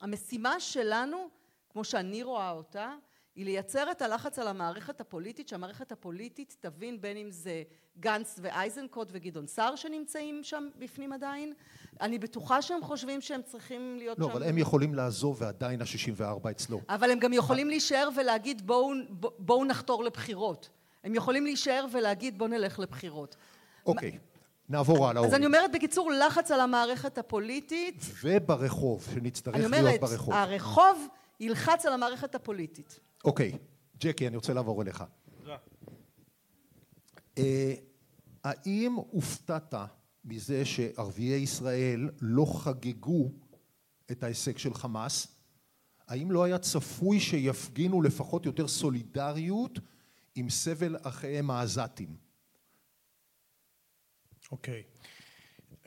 המשימה 0.00 0.60
שלנו 0.60 1.28
כמו 1.68 1.84
שאני 1.84 2.22
רואה 2.22 2.50
אותה 2.50 2.94
היא 3.36 3.44
לייצר 3.44 3.90
את 3.90 4.02
הלחץ 4.02 4.38
על 4.38 4.48
המערכת 4.48 5.00
הפוליטית 5.00 5.48
שהמערכת 5.48 5.92
הפוליטית 5.92 6.56
תבין 6.60 7.00
בין 7.00 7.16
אם 7.16 7.30
זה 7.30 7.62
גנץ 8.00 8.38
ואייזנקוט 8.42 9.08
וגדעון 9.12 9.46
סער 9.46 9.76
שנמצאים 9.76 10.40
שם 10.42 10.68
בפנים 10.78 11.12
עדיין. 11.12 11.52
אני 12.00 12.18
בטוחה 12.18 12.62
שהם 12.62 12.82
חושבים 12.82 13.20
שהם 13.20 13.40
צריכים 13.42 13.96
להיות 13.98 14.18
לא, 14.18 14.26
שם. 14.26 14.32
לא 14.32 14.36
אבל 14.38 14.48
הם 14.48 14.58
יכולים 14.58 14.94
לעזוב 14.94 15.42
ועדיין 15.42 15.82
ה-64 15.82 16.50
אצלו. 16.50 16.80
אבל 16.88 17.10
הם 17.10 17.18
גם 17.18 17.32
יכולים 17.32 17.68
להישאר 17.68 18.08
ולהגיד 18.16 18.66
בואו 18.66 18.92
בוא 19.38 19.64
נחתור 19.64 20.04
לבחירות. 20.04 20.68
הם 21.04 21.14
יכולים 21.14 21.44
להישאר 21.44 21.86
ולהגיד 21.92 22.38
בואו 22.38 22.50
נלך 22.50 22.78
לבחירות. 22.78 23.36
אוקיי 23.86 24.18
נעבור 24.68 25.08
הלאה. 25.08 25.24
אז 25.24 25.34
אני 25.34 25.46
אומרת 25.46 25.72
בקיצור 25.72 26.10
לחץ 26.10 26.50
על 26.50 26.60
המערכת 26.60 27.18
הפוליטית. 27.18 28.04
וברחוב 28.22 29.08
שנצטרך 29.14 29.54
להיות 29.54 30.00
ברחוב. 30.00 30.34
אני 30.34 30.42
אומרת 30.42 30.52
הרחוב 30.52 31.08
ילחץ 31.40 31.86
על 31.86 31.92
המערכת 31.92 32.34
הפוליטית 32.34 33.00
אוקיי, 33.24 33.52
ג'קי, 33.98 34.28
אני 34.28 34.36
רוצה 34.36 34.54
לעבור 34.54 34.82
אליך. 34.82 35.04
אה, 37.38 37.74
האם 38.44 38.94
הופתעת 38.94 39.74
מזה 40.24 40.64
שערביי 40.64 41.34
ישראל 41.34 42.10
לא 42.20 42.44
חגגו 42.58 43.30
את 44.10 44.22
ההישג 44.22 44.58
של 44.58 44.74
חמאס? 44.74 45.36
האם 46.08 46.30
לא 46.30 46.44
היה 46.44 46.58
צפוי 46.58 47.20
שיפגינו 47.20 48.02
לפחות 48.02 48.46
יותר 48.46 48.68
סולידריות 48.68 49.78
עם 50.34 50.50
סבל 50.50 50.96
אחיהם 51.02 51.50
העזתים? 51.50 52.16
אוקיי. 54.52 54.82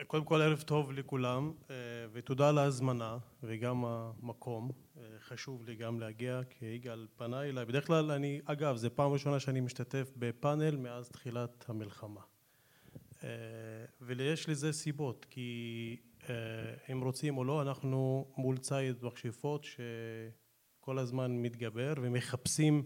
קודם 0.06 0.24
כל 0.24 0.42
ערב 0.42 0.60
טוב 0.60 0.92
לכולם 0.92 1.52
אה, 1.70 1.74
ותודה 2.12 2.48
על 2.48 2.58
ההזמנה 2.58 3.18
וגם 3.42 3.84
המקום. 3.84 4.70
אה, 4.96 5.02
חשוב 5.20 5.64
לי 5.64 5.74
גם 5.74 6.00
להגיע 6.00 6.40
כי 6.50 6.66
יגאל 6.66 7.06
פנה 7.16 7.42
אליי. 7.42 7.64
בדרך 7.64 7.86
כלל 7.86 8.10
אני 8.10 8.40
אגב 8.44 8.76
זה 8.76 8.90
פעם 8.90 9.12
ראשונה 9.12 9.40
שאני 9.40 9.60
משתתף 9.60 10.12
בפאנל 10.16 10.76
מאז 10.76 11.08
תחילת 11.08 11.64
המלחמה. 11.68 12.20
אה, 13.24 13.28
ויש 14.00 14.48
לזה 14.48 14.72
סיבות 14.72 15.26
כי 15.30 15.96
אם 16.92 17.00
רוצים 17.00 17.38
או 17.38 17.44
לא 17.44 17.62
אנחנו 17.62 18.30
מול 18.36 18.58
ציד 18.58 18.96
מכשפות 19.02 19.64
שכל 19.64 20.98
הזמן 20.98 21.32
מתגבר 21.32 21.94
ומחפשים 22.02 22.82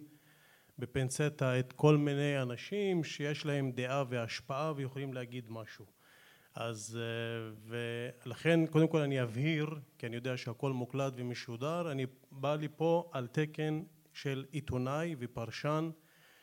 בפנצטה 0.79 1.59
את 1.59 1.73
כל 1.73 1.97
מיני 1.97 2.43
אנשים 2.43 3.05
שיש 3.05 3.47
להם 3.47 3.73
דעה 3.73 4.05
והשפעה 4.09 4.73
ויכולים 4.77 5.15
להגיד 5.15 5.47
משהו 5.51 5.87
אז 6.55 6.99
אה, 7.01 7.73
ולכן 8.27 8.67
קודם 8.67 8.89
כל 8.89 9.01
אני 9.01 9.23
אבהיר 9.23 9.79
כי 9.99 10.07
אני 10.07 10.17
יודע 10.17 10.37
שהכל 10.37 10.73
מוקלט 10.73 11.13
ומשודר 11.17 11.91
אני 11.91 12.07
בא 12.33 12.55
לי 12.55 12.69
פה 12.77 13.11
על 13.13 13.27
תקן 13.27 13.83
של 14.13 14.45
עיתונאי 14.51 15.17
ופרשן 15.19 15.91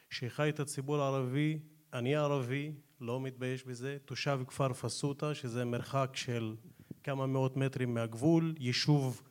שחי 0.09 0.49
את 0.49 0.59
הציבור 0.59 1.01
הערבי 1.01 1.59
אני 1.93 2.15
ערבי 2.15 2.71
לא 3.01 3.21
מתבייש 3.21 3.63
בזה 3.63 3.97
תושב 4.05 4.39
כפר 4.47 4.73
פסוטה 4.73 5.35
שזה 5.35 5.65
מרחק 5.65 6.11
של 6.13 6.55
כמה 7.03 7.25
מאות 7.27 7.57
מטרים 7.57 7.93
מהגבול 7.93 8.55
יישוב 8.59 9.21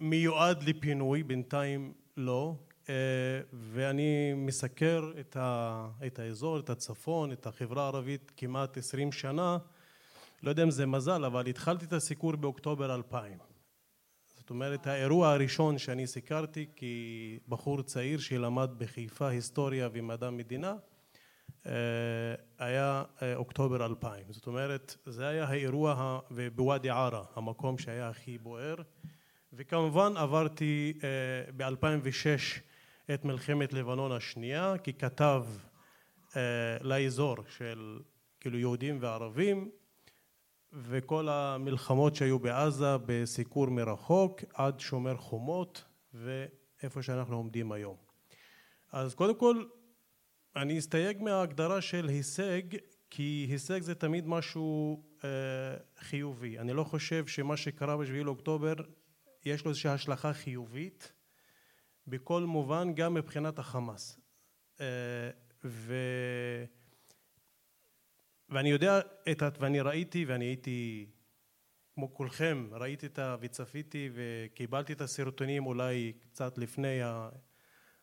מיועד 0.00 0.62
לפינוי 0.62 1.22
בינתיים 1.22 1.92
לא 2.16 2.54
ואני 3.52 4.34
מסקר 4.34 5.12
את, 5.20 5.36
ה, 5.36 5.88
את 6.06 6.18
האזור, 6.18 6.58
את 6.58 6.70
הצפון, 6.70 7.32
את 7.32 7.46
החברה 7.46 7.82
הערבית 7.82 8.32
כמעט 8.36 8.78
עשרים 8.78 9.12
שנה, 9.12 9.58
לא 10.42 10.50
יודע 10.50 10.62
אם 10.62 10.70
זה 10.70 10.86
מזל, 10.86 11.24
אבל 11.24 11.46
התחלתי 11.46 11.84
את 11.84 11.92
הסיקור 11.92 12.36
באוקטובר 12.36 12.94
2000. 12.94 13.38
זאת 14.36 14.50
אומרת, 14.50 14.86
האירוע 14.86 15.32
הראשון 15.32 15.78
שאני 15.78 16.06
סיקרתי 16.06 16.66
כבחור 16.76 17.82
צעיר 17.82 18.18
שלמד 18.18 18.70
בחיפה 18.78 19.28
היסטוריה 19.28 19.88
ומדע 19.92 20.30
מדינה, 20.30 20.74
אה, 21.66 21.72
היה 22.58 23.04
אה, 23.22 23.34
אוקטובר 23.34 23.86
2000. 23.86 24.32
זאת 24.32 24.46
אומרת, 24.46 24.96
זה 25.06 25.28
היה 25.28 25.44
האירוע 25.44 26.20
בוואדי 26.54 26.90
עארה, 26.90 27.24
המקום 27.34 27.78
שהיה 27.78 28.08
הכי 28.08 28.38
בוער. 28.38 28.76
וכמובן 29.52 30.16
עברתי 30.16 30.92
ב-2006 31.56 32.60
את 33.14 33.24
מלחמת 33.24 33.72
לבנון 33.72 34.12
השנייה 34.12 34.74
ככתב 34.78 35.44
אה, 36.36 36.76
לאזור 36.80 37.36
של 37.48 37.98
כאילו 38.40 38.58
יהודים 38.58 38.98
וערבים 39.00 39.70
וכל 40.72 41.28
המלחמות 41.28 42.14
שהיו 42.14 42.38
בעזה 42.38 42.96
בסיקור 43.06 43.66
מרחוק 43.66 44.40
עד 44.54 44.80
שומר 44.80 45.16
חומות 45.16 45.84
ואיפה 46.14 47.02
שאנחנו 47.02 47.36
עומדים 47.36 47.72
היום. 47.72 47.96
אז 48.92 49.14
קודם 49.14 49.34
כל 49.34 49.64
אני 50.56 50.78
אסתייג 50.78 51.22
מההגדרה 51.22 51.80
של 51.80 52.08
הישג 52.08 52.62
כי 53.10 53.46
הישג 53.50 53.82
זה 53.82 53.94
תמיד 53.94 54.26
משהו 54.26 55.02
אה, 55.24 55.28
חיובי. 55.98 56.58
אני 56.58 56.72
לא 56.72 56.84
חושב 56.84 57.26
שמה 57.26 57.56
שקרה 57.56 57.96
בשביעי 57.96 58.24
לאוקטובר 58.24 58.74
יש 59.44 59.64
לו 59.64 59.68
איזושהי 59.68 59.90
השלכה 59.90 60.32
חיובית 60.32 61.12
בכל 62.06 62.42
מובן 62.42 62.94
גם 62.94 63.14
מבחינת 63.14 63.58
החמאס. 63.58 64.20
אה, 64.80 65.30
ו... 65.64 65.94
ואני 68.48 68.68
יודע 68.68 69.00
את 69.30 69.42
ה... 69.42 69.48
ואני 69.58 69.80
ראיתי 69.80 70.24
ואני 70.24 70.44
הייתי 70.44 71.06
כמו 71.94 72.14
כולכם 72.14 72.68
ראיתי 72.72 73.06
את 73.06 73.18
ה... 73.18 73.36
וצפיתי 73.40 74.10
וקיבלתי 74.14 74.92
את 74.92 75.00
הסרטונים 75.00 75.66
אולי 75.66 76.12
קצת 76.20 76.58
לפני 76.58 77.00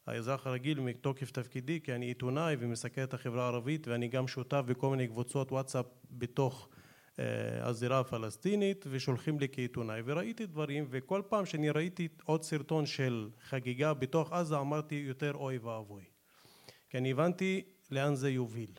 האזרח 0.07 0.48
הרגיל 0.48 0.79
מתוקף 0.79 1.31
תפקידי 1.31 1.81
כי 1.81 1.95
אני 1.95 2.05
עיתונאי 2.05 2.55
ומסקר 2.60 3.03
את 3.03 3.13
החברה 3.13 3.43
הערבית 3.43 3.88
ואני 3.88 4.07
גם 4.07 4.27
שותף 4.27 4.62
בכל 4.67 4.89
מיני 4.89 5.07
קבוצות 5.07 5.51
וואטסאפ 5.51 5.86
בתוך 6.12 6.69
הזירה 7.62 8.00
הפלסטינית 8.00 8.86
ושולחים 8.89 9.39
לי 9.39 9.48
כעיתונאי 9.51 10.01
וראיתי 10.05 10.46
דברים 10.46 10.86
וכל 10.89 11.22
פעם 11.29 11.46
שאני 11.46 11.70
ראיתי 11.70 12.08
עוד 12.24 12.43
סרטון 12.43 12.86
של 12.86 13.29
חגיגה 13.50 13.93
בתוך 13.93 14.34
עזה 14.34 14.60
אמרתי 14.60 14.96
יותר 14.96 15.34
אוי 15.34 15.58
ואבוי. 15.58 16.03
כי 16.89 16.98
אני 16.98 17.12
הבנתי 17.12 17.62
לאן 17.91 18.15
זה 18.15 18.29
יוביל. 18.29 18.72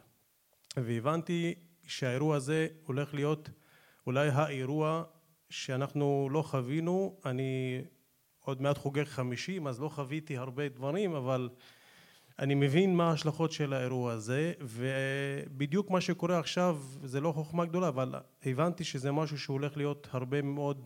והבנתי 0.76 1.54
שהאירוע 1.86 2.36
הזה 2.36 2.68
הולך 2.84 3.14
להיות 3.14 3.50
אולי 4.06 4.28
האירוע 4.28 5.04
שאנחנו 5.50 6.28
לא 6.32 6.42
חווינו. 6.42 7.20
אני 7.24 7.82
עוד 8.40 8.62
מעט 8.62 8.78
חוגג 8.78 9.04
חמישים 9.04 9.66
אז 9.66 9.80
לא 9.80 9.88
חוויתי 9.88 10.36
הרבה 10.36 10.68
דברים 10.68 11.14
אבל 11.14 11.48
אני 12.38 12.54
מבין 12.54 12.96
מה 12.96 13.10
ההשלכות 13.10 13.52
של 13.52 13.72
האירוע 13.72 14.12
הזה 14.12 14.52
ובדיוק 14.60 15.90
מה 15.90 16.00
שקורה 16.00 16.38
עכשיו 16.38 16.80
זה 17.04 17.20
לא 17.20 17.32
חוכמה 17.32 17.64
גדולה 17.64 17.88
אבל 17.88 18.14
הבנתי 18.44 18.84
שזה 18.84 19.12
משהו 19.12 19.38
שהולך 19.38 19.76
להיות 19.76 20.08
הרבה 20.10 20.42
מאוד 20.42 20.84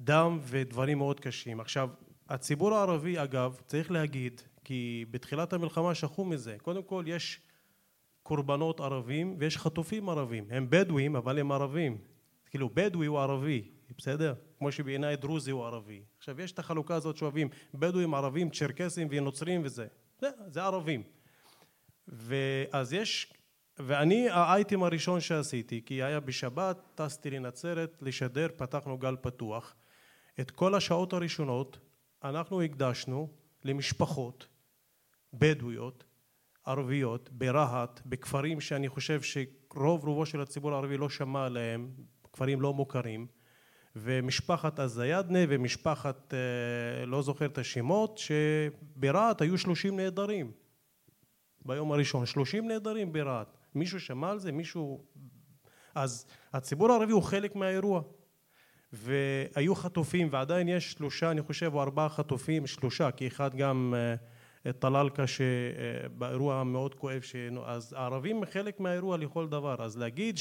דם 0.00 0.38
ודברים 0.42 0.98
מאוד 0.98 1.20
קשים. 1.20 1.60
עכשיו 1.60 1.88
הציבור 2.28 2.74
הערבי 2.74 3.22
אגב 3.22 3.60
צריך 3.66 3.90
להגיד 3.90 4.40
כי 4.64 5.04
בתחילת 5.10 5.52
המלחמה 5.52 5.94
שכחו 5.94 6.24
מזה. 6.24 6.56
קודם 6.62 6.82
כל 6.82 7.04
יש 7.06 7.40
קורבנות 8.22 8.80
ערבים 8.80 9.36
ויש 9.38 9.58
חטופים 9.58 10.08
ערבים. 10.08 10.44
הם 10.50 10.66
בדואים 10.70 11.16
אבל 11.16 11.38
הם 11.38 11.52
ערבים. 11.52 11.98
כאילו 12.50 12.70
בדואי 12.74 13.06
הוא 13.06 13.18
ערבי 13.20 13.68
בסדר? 13.98 14.34
כמו 14.58 14.72
שבעיניי 14.72 15.16
דרוזי 15.16 15.50
הוא 15.50 15.64
ערבי. 15.64 16.02
עכשיו 16.18 16.40
יש 16.40 16.52
את 16.52 16.58
החלוקה 16.58 16.94
הזאת 16.94 17.16
שאוהבים 17.16 17.48
בדואים 17.74 18.14
ערבים 18.14 18.50
צ'רקסים 18.50 19.08
ונוצרים 19.10 19.60
וזה 19.64 19.86
זה, 20.20 20.28
זה 20.46 20.62
ערבים. 20.62 21.02
ואז 22.08 22.92
יש 22.92 23.32
ואני 23.78 24.30
האייטם 24.30 24.82
הראשון 24.82 25.20
שעשיתי 25.20 25.82
כי 25.86 26.02
היה 26.02 26.20
בשבת 26.20 26.78
טסתי 26.94 27.30
לנצרת 27.30 28.02
לשדר 28.02 28.46
פתחנו 28.56 28.98
גל 28.98 29.16
פתוח. 29.16 29.74
את 30.40 30.50
כל 30.50 30.74
השעות 30.74 31.12
הראשונות 31.12 31.78
אנחנו 32.24 32.62
הקדשנו 32.62 33.28
למשפחות 33.64 34.46
בדואיות 35.32 36.04
ערביות 36.64 37.30
ברהט 37.32 38.00
בכפרים 38.06 38.60
שאני 38.60 38.88
חושב 38.88 39.20
שרוב 39.22 40.04
רובו 40.04 40.26
של 40.26 40.40
הציבור 40.40 40.72
הערבי 40.72 40.96
לא 40.96 41.08
שמע 41.08 41.46
עליהם 41.46 41.90
כפרים 42.32 42.60
לא 42.60 42.74
מוכרים 42.74 43.26
ומשפחת 44.02 44.80
א-זיאדנה 44.80 45.38
ומשפחת 45.48 46.34
לא 47.06 47.22
זוכר 47.22 47.46
את 47.46 47.58
השמות 47.58 48.18
שברהט 48.18 49.42
היו 49.42 49.58
שלושים 49.58 49.96
נעדרים. 49.96 50.52
ביום 51.64 51.92
הראשון 51.92 52.26
שלושים 52.26 52.68
נעדרים 52.68 53.12
ברהט. 53.12 53.56
מישהו 53.74 54.00
שמע 54.00 54.30
על 54.30 54.38
זה? 54.38 54.52
מישהו? 54.52 55.04
אז 55.94 56.26
הציבור 56.52 56.92
הערבי 56.92 57.12
הוא 57.12 57.22
חלק 57.22 57.56
מהאירוע. 57.56 58.02
והיו 58.92 59.74
חטופים 59.74 60.28
ועדיין 60.30 60.68
יש 60.68 60.92
שלושה 60.92 61.30
אני 61.30 61.42
חושב 61.42 61.74
או 61.74 61.82
ארבעה 61.82 62.08
חטופים 62.08 62.66
שלושה 62.66 63.10
כי 63.10 63.26
אחד 63.26 63.54
גם 63.54 63.94
טלאלקה 64.78 65.24
שבאירוע 65.26 66.54
המאוד 66.54 66.94
כואב 66.94 67.22
אז 67.64 67.92
הערבים 67.92 68.44
חלק 68.44 68.80
מהאירוע 68.80 69.16
לכל 69.16 69.48
דבר. 69.48 69.84
אז 69.84 69.98
להגיד 69.98 70.38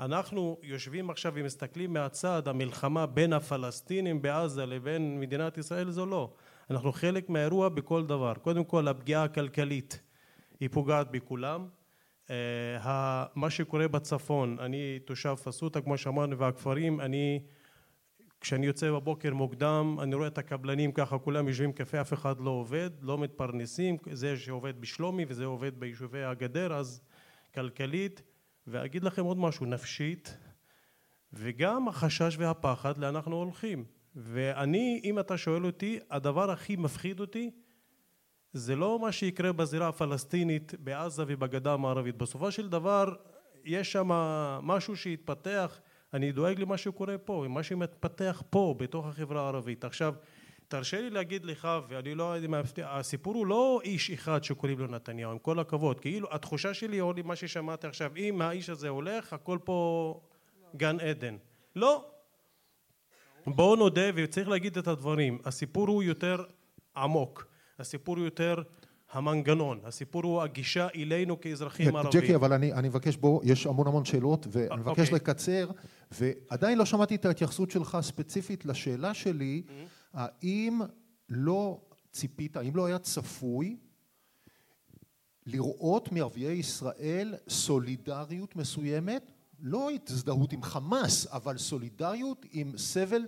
שאנחנו 0.00 0.58
יושבים 0.62 1.10
עכשיו 1.10 1.32
ומסתכלים 1.34 1.92
מהצד 1.92 2.48
המלחמה 2.48 3.06
בין 3.06 3.32
הפלסטינים 3.32 4.22
בעזה 4.22 4.66
לבין 4.66 5.20
מדינת 5.20 5.58
ישראל 5.58 5.90
זו 5.90 6.06
לא. 6.06 6.32
אנחנו 6.70 6.92
חלק 6.92 7.28
מהאירוע 7.28 7.68
בכל 7.68 8.06
דבר. 8.06 8.34
קודם 8.34 8.64
כל 8.64 8.88
הפגיעה 8.88 9.24
הכלכלית 9.24 10.00
היא 10.60 10.68
פוגעת 10.72 11.10
בכולם. 11.10 11.68
מה 13.34 13.50
שקורה 13.50 13.88
בצפון 13.88 14.56
אני 14.60 14.98
תושב 15.04 15.34
פסוטה 15.34 15.80
כמו 15.80 15.98
שאמרנו 15.98 16.38
והכפרים 16.38 17.00
אני 17.00 17.42
כשאני 18.40 18.66
יוצא 18.66 18.90
בבוקר 18.90 19.34
מוקדם 19.34 19.96
אני 20.02 20.14
רואה 20.14 20.26
את 20.26 20.38
הקבלנים 20.38 20.92
ככה 20.92 21.18
כולם 21.18 21.48
יושבים 21.48 21.72
קפה 21.72 22.00
אף 22.00 22.12
אחד 22.12 22.40
לא 22.40 22.50
עובד 22.50 22.90
לא 23.00 23.18
מתפרנסים 23.18 23.96
זה 24.12 24.36
שעובד 24.36 24.80
בשלומי 24.80 25.24
וזה 25.28 25.44
עובד 25.44 25.80
ביישובי 25.80 26.22
הגדר 26.22 26.72
אז 26.74 27.00
כלכלית 27.54 28.22
ואגיד 28.70 29.04
לכם 29.04 29.24
עוד 29.24 29.38
משהו 29.38 29.66
נפשית 29.66 30.36
וגם 31.32 31.88
החשש 31.88 32.36
והפחד 32.38 32.98
לאן 32.98 33.16
אנחנו 33.16 33.36
הולכים. 33.36 33.84
ואני 34.16 35.00
אם 35.04 35.18
אתה 35.18 35.38
שואל 35.38 35.66
אותי 35.66 35.98
הדבר 36.10 36.50
הכי 36.50 36.76
מפחיד 36.76 37.20
אותי 37.20 37.50
זה 38.52 38.76
לא 38.76 38.98
מה 38.98 39.12
שיקרה 39.12 39.52
בזירה 39.52 39.88
הפלסטינית 39.88 40.74
בעזה 40.78 41.24
ובגדה 41.26 41.72
המערבית. 41.72 42.16
בסופו 42.16 42.52
של 42.52 42.68
דבר 42.68 43.14
יש 43.64 43.92
שם 43.92 44.08
משהו 44.62 44.96
שהתפתח 44.96 45.80
אני 46.14 46.32
דואג 46.32 46.60
למה 46.60 46.76
שקורה 46.76 47.18
פה 47.18 47.46
מה 47.48 47.62
שמתפתח 47.62 48.42
פה 48.50 48.74
בתוך 48.78 49.06
החברה 49.06 49.42
הערבית. 49.42 49.84
עכשיו 49.84 50.14
תרשה 50.70 51.00
לי 51.00 51.10
להגיד 51.10 51.44
לך 51.44 51.68
ואני 51.88 52.14
לא 52.14 52.34
יודע 52.34 52.48
מה 52.48 52.60
הסיפור 52.84 53.34
הוא 53.34 53.46
לא 53.46 53.80
איש 53.84 54.10
אחד 54.10 54.44
שקוראים 54.44 54.78
לו 54.78 54.86
נתניהו 54.86 55.30
עם 55.30 55.38
כל 55.38 55.58
הכבוד. 55.58 56.00
כאילו 56.00 56.28
התחושה 56.30 56.74
שלי 56.74 57.00
או 57.00 57.12
מה 57.24 57.36
ששמעתי 57.36 57.86
עכשיו 57.86 58.12
אם 58.16 58.42
האיש 58.42 58.70
הזה 58.70 58.88
הולך 58.88 59.32
הכל 59.32 59.58
פה 59.64 60.20
גן 60.76 61.00
עדן. 61.00 61.36
לא. 61.76 62.04
בואו 63.46 63.76
נודה 63.76 64.10
וצריך 64.14 64.48
להגיד 64.48 64.78
את 64.78 64.88
הדברים. 64.88 65.38
הסיפור 65.44 65.88
הוא 65.88 66.02
יותר 66.02 66.44
עמוק. 66.96 67.46
הסיפור 67.78 68.16
הוא 68.16 68.24
יותר 68.24 68.62
המנגנון. 69.12 69.80
הסיפור 69.84 70.22
הוא 70.22 70.42
הגישה 70.42 70.88
אלינו 70.96 71.40
כאזרחים 71.40 71.96
ערבים. 71.96 72.22
ג'קי 72.22 72.34
אבל 72.34 72.52
אני 72.52 72.88
מבקש 72.88 73.16
בוא 73.16 73.40
יש 73.44 73.66
המון 73.66 73.86
המון 73.86 74.04
שאלות 74.04 74.46
ואני 74.50 74.80
מבקש 74.80 75.12
לקצר 75.12 75.70
ועדיין 76.12 76.78
לא 76.78 76.84
שמעתי 76.84 77.14
את 77.14 77.24
ההתייחסות 77.24 77.70
שלך 77.70 77.98
ספציפית 78.00 78.66
לשאלה 78.66 79.14
שלי 79.14 79.62
האם 80.12 80.80
לא 81.28 81.80
ציפית 82.12 82.56
האם 82.56 82.76
לא 82.76 82.86
היה 82.86 82.98
צפוי 82.98 83.76
לראות 85.46 86.12
מערביי 86.12 86.52
ישראל 86.52 87.34
סולידריות 87.48 88.56
מסוימת? 88.56 89.32
לא 89.60 89.90
הזדהות 90.08 90.52
עם 90.52 90.62
חמאס 90.62 91.26
אבל 91.26 91.58
סולידריות 91.58 92.46
עם 92.52 92.78
סבל 92.78 93.26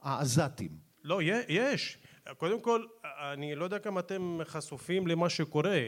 העזתים. 0.00 0.78
לא 1.04 1.20
יש. 1.48 1.98
קודם 2.36 2.60
כל 2.60 2.86
אני 3.32 3.54
לא 3.54 3.64
יודע 3.64 3.78
כמה 3.78 4.00
אתם 4.00 4.38
חשופים 4.44 5.06
למה 5.06 5.28
שקורה 5.28 5.78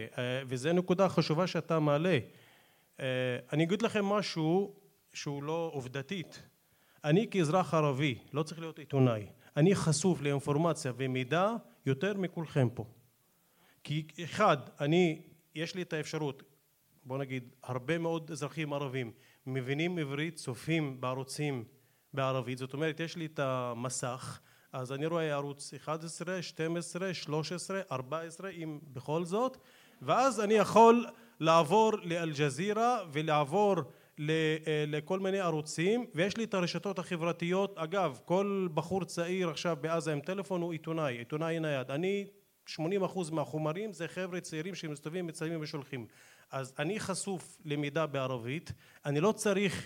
וזה 0.46 0.72
נקודה 0.72 1.08
חשובה 1.08 1.46
שאתה 1.46 1.80
מעלה. 1.80 2.18
אני 3.52 3.64
אגיד 3.64 3.82
לכם 3.82 4.04
משהו 4.04 4.74
שהוא 5.12 5.42
לא 5.42 5.70
עובדתית. 5.74 6.42
אני 7.04 7.30
כאזרח 7.30 7.74
ערבי 7.74 8.18
לא 8.32 8.42
צריך 8.42 8.60
להיות 8.60 8.78
עיתונאי 8.78 9.26
אני 9.56 9.74
חשוף 9.74 10.20
לאינפורמציה 10.20 10.92
ומידע 10.96 11.52
יותר 11.86 12.16
מכולכם 12.16 12.68
פה. 12.74 12.84
כי 13.84 14.06
אחד 14.24 14.56
אני 14.80 15.22
יש 15.54 15.74
לי 15.74 15.82
את 15.82 15.92
האפשרות 15.92 16.42
בוא 17.04 17.18
נגיד 17.18 17.48
הרבה 17.62 17.98
מאוד 17.98 18.30
אזרחים 18.30 18.72
ערבים 18.72 19.12
מבינים 19.46 19.98
עברית 19.98 20.34
צופים 20.34 21.00
בערוצים 21.00 21.64
בערבית. 22.14 22.58
זאת 22.58 22.74
אומרת 22.74 23.00
יש 23.00 23.16
לי 23.16 23.26
את 23.26 23.38
המסך 23.38 24.40
אז 24.72 24.92
אני 24.92 25.06
רואה 25.06 25.32
ערוץ 25.32 25.74
11, 25.74 26.42
12, 26.42 27.14
13, 27.14 27.80
14 27.92 28.50
אם 28.50 28.78
בכל 28.92 29.24
זאת 29.24 29.56
ואז 30.02 30.40
אני 30.40 30.54
יכול 30.54 31.06
לעבור 31.40 31.92
לאלג'זירה 32.02 32.98
ולעבור 33.12 33.76
לכל 34.86 35.20
מיני 35.20 35.40
ערוצים 35.40 36.06
ויש 36.14 36.36
לי 36.36 36.44
את 36.44 36.54
הרשתות 36.54 36.98
החברתיות. 36.98 37.78
אגב 37.78 38.20
כל 38.24 38.68
בחור 38.74 39.04
צעיר 39.04 39.48
עכשיו 39.48 39.76
בעזה 39.80 40.12
עם 40.12 40.20
טלפון 40.20 40.62
הוא 40.62 40.72
עיתונאי 40.72 41.18
עיתונאי 41.18 41.60
נייד. 41.60 41.90
אני 41.90 42.26
80 42.66 43.04
אחוז 43.04 43.30
מהחומרים 43.30 43.92
זה 43.92 44.08
חבר'ה 44.08 44.40
צעירים 44.40 44.74
שמסתובבים 44.74 45.26
מצלמים 45.26 45.58
ושולחים. 45.62 46.06
אז 46.50 46.74
אני 46.78 47.00
חשוף 47.00 47.58
למידע 47.64 48.06
בערבית. 48.06 48.72
אני 49.06 49.20
לא 49.20 49.32
צריך 49.32 49.84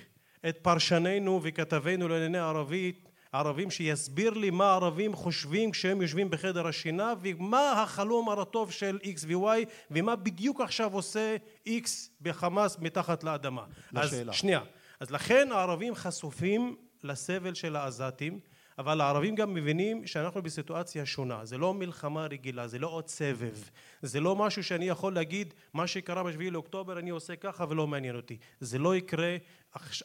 את 0.49 0.59
פרשנינו 0.63 1.41
וכתבינו 1.43 2.09
לענייני 2.09 2.39
ערבית 2.39 3.10
ערבים 3.33 3.71
שיסביר 3.71 4.31
לי 4.31 4.51
מה 4.51 4.65
הערבים 4.71 5.15
חושבים 5.15 5.71
כשהם 5.71 6.03
יושבים 6.03 6.31
בחדר 6.31 6.67
השינה 6.67 7.15
ומה 7.23 7.73
החלום 7.73 8.29
הרטוב 8.29 8.71
של 8.73 8.99
x 9.03 9.25
ו-y 9.27 9.67
ומה 9.91 10.17
בדיוק 10.17 10.61
עכשיו 10.61 10.95
עושה 10.95 11.37
x 11.69 11.89
בחמאס 12.21 12.79
מתחת 12.79 13.25
לאדמה. 13.25 13.65
לשאלה. 13.93 14.33
אז 14.33 14.37
שנייה. 14.37 14.61
אז 15.01 15.11
לכן 15.11 15.49
הערבים 15.53 15.95
חשופים 15.95 16.77
לסבל 17.05 17.55
של 17.55 17.77
העזתים 17.77 18.41
אבל 18.81 19.01
הערבים 19.01 19.35
גם 19.35 19.55
מבינים 19.55 20.07
שאנחנו 20.07 20.43
בסיטואציה 20.43 21.07
שונה. 21.07 21.45
זה 21.45 21.59
לא 21.59 21.75
מלחמה 21.75 22.27
רגילה 22.27 22.69
זה 22.69 22.79
לא 22.79 22.87
עוד 22.87 23.09
סבב. 23.09 23.55
זה 24.03 24.21
לא 24.21 24.37
משהו 24.37 24.65
שאני 24.65 24.89
יכול 24.89 25.15
להגיד 25.15 25.55
מה 25.75 25.87
שקרה 25.87 26.23
בשביעי 26.23 26.51
לאוקטובר 26.51 26.99
אני 26.99 27.11
עושה 27.11 27.37
ככה 27.37 27.65
ולא 27.69 27.87
מעניין 27.87 28.17
אותי. 28.17 28.39
זה 28.61 28.79
לא 28.79 28.97
יקרה. 28.97 29.37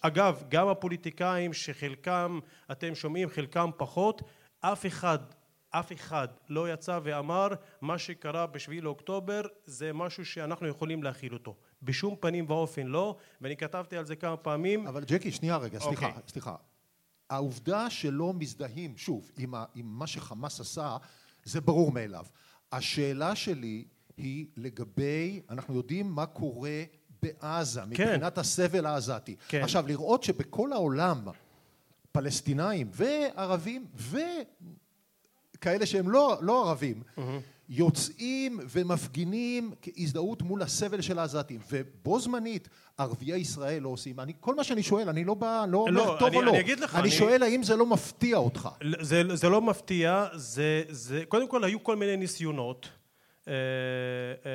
אגב 0.02 0.44
גם 0.50 0.68
הפוליטיקאים 0.68 1.54
שחלקם 1.54 2.40
אתם 2.72 2.96
שומעים 2.96 3.30
חלקם 3.30 3.70
פחות 3.78 4.22
אף 4.62 4.86
אחד 4.86 5.20
אף 5.70 5.92
אחד 5.92 6.28
לא 6.50 6.74
יצא 6.74 7.00
ואמר 7.04 7.48
מה 7.82 7.98
שקרה 7.98 8.48
בשביעי 8.48 8.82
לאוקטובר 8.82 9.42
זה 9.66 9.94
משהו 9.94 10.26
שאנחנו 10.26 10.68
יכולים 10.68 11.04
להכיל 11.04 11.34
אותו. 11.34 11.56
בשום 11.82 12.16
פנים 12.20 12.46
ואופן 12.48 12.88
לא 12.88 13.16
ואני 13.42 13.58
כתבתי 13.58 13.98
על 13.98 14.06
זה 14.06 14.16
כמה 14.16 14.38
פעמים. 14.38 14.88
אבל 14.88 15.04
ג'קי 15.04 15.32
שנייה 15.32 15.58
רגע 15.58 15.80
סליחה 15.80 16.12
סליחה 16.28 16.56
העובדה 17.30 17.90
שלא 17.90 18.34
מזדהים 18.34 18.98
שוב 18.98 19.32
עם 19.38 19.54
מה 19.86 20.08
שחמאס 20.08 20.60
עשה 20.60 20.98
זה 21.44 21.62
ברור 21.62 21.92
מאליו. 21.92 22.26
השאלה 22.72 23.36
שלי 23.36 23.86
היא 24.18 24.46
לגבי 24.58 25.42
אנחנו 25.50 25.76
יודעים 25.76 26.12
מה 26.12 26.26
קורה 26.26 26.84
בעזה 27.22 27.86
מבחינת 27.86 28.38
הסבל 28.38 28.86
העזתי. 28.86 29.36
עכשיו 29.64 29.88
לראות 29.88 30.24
שבכל 30.24 30.74
העולם 30.74 31.22
פלסטינאים 32.12 32.90
וערבים 32.94 33.86
כאלה 35.62 35.86
שהם 35.86 36.10
לא, 36.10 36.38
לא 36.42 36.70
ערבים, 36.70 37.04
יוצאים 37.70 38.60
ומפגינים 38.70 39.72
כהזדהות 39.82 40.42
מול 40.42 40.62
הסבל 40.62 41.02
של 41.02 41.20
העזתים, 41.20 41.60
ובו 41.72 42.20
זמנית 42.20 42.70
ערביי 42.98 43.40
ישראל 43.40 43.82
לא 43.82 43.90
עושים, 43.90 44.20
אני, 44.20 44.34
כל 44.40 44.56
מה 44.56 44.64
שאני 44.64 44.84
שואל, 44.84 45.10
אני 45.10 45.24
לא 45.24 45.34
בא, 45.34 45.66
לא 45.70 45.78
אומר 45.78 45.92
לא, 45.92 46.16
טוב 46.20 46.28
אני- 46.28 46.38
או 46.38 46.42
לא, 46.42 46.50
אני 46.52 46.60
אגיד 46.60 46.80
לך, 46.80 46.96
אני 46.96 47.02
אני- 47.02 47.12
שואל 47.12 47.44
האם 47.44 47.64
זה 47.64 47.76
לא 47.76 47.86
מפתיע 47.86 48.38
אותך. 48.38 48.70
זה, 49.02 49.22
זה 49.36 49.50
לא 49.50 49.62
מפתיע, 49.62 50.26
זה, 50.36 50.84
זה, 50.90 51.24
קודם 51.28 51.48
כל 51.48 51.64
היו 51.64 51.84
כל 51.84 51.96
מיני 51.96 52.18
ניסיונות 52.18 52.90
אה, 53.48 53.54
אה, 54.46 54.52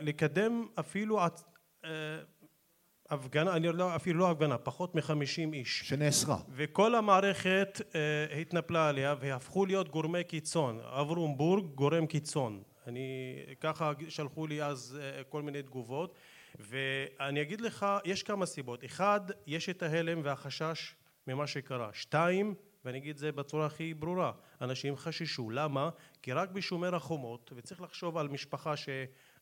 לקדם 0.00 0.66
אפילו 0.80 1.20
אה, 1.20 1.88
הפגנה, 3.10 3.56
אני 3.56 3.72
לא, 3.72 3.96
אפילו 3.96 4.18
לא 4.18 4.30
הפגנה, 4.30 4.58
פחות 4.58 4.94
מחמישים 4.94 5.52
איש. 5.52 5.88
שנאסרה. 5.88 6.36
וכל 6.50 6.94
המערכת 6.94 7.80
אה, 7.94 8.40
התנפלה 8.40 8.88
עליה 8.88 9.14
והפכו 9.20 9.66
להיות 9.66 9.88
גורמי 9.88 10.24
קיצון. 10.24 10.80
אברומבורג 10.80 11.64
גורם 11.74 12.06
קיצון. 12.06 12.62
אני, 12.86 13.36
ככה 13.60 13.92
שלחו 14.08 14.46
לי 14.46 14.62
אז 14.62 14.98
אה, 15.00 15.24
כל 15.24 15.42
מיני 15.42 15.62
תגובות 15.62 16.14
ואני 16.58 17.42
אגיד 17.42 17.60
לך, 17.60 17.86
יש 18.04 18.22
כמה 18.22 18.46
סיבות. 18.46 18.84
אחד, 18.84 19.20
יש 19.46 19.68
את 19.68 19.82
ההלם 19.82 20.20
והחשש 20.24 20.94
ממה 21.26 21.46
שקרה. 21.46 21.90
שתיים, 21.92 22.54
ואני 22.84 22.98
אגיד 22.98 23.10
את 23.10 23.18
זה 23.18 23.32
בצורה 23.32 23.66
הכי 23.66 23.94
ברורה, 23.94 24.32
אנשים 24.60 24.96
חששו. 24.96 25.50
למה? 25.50 25.90
כי 26.22 26.32
רק 26.32 26.50
בשומר 26.50 26.94
החומות, 26.94 27.52
וצריך 27.56 27.80
לחשוב 27.80 28.18
על 28.18 28.28
משפחה 28.28 28.74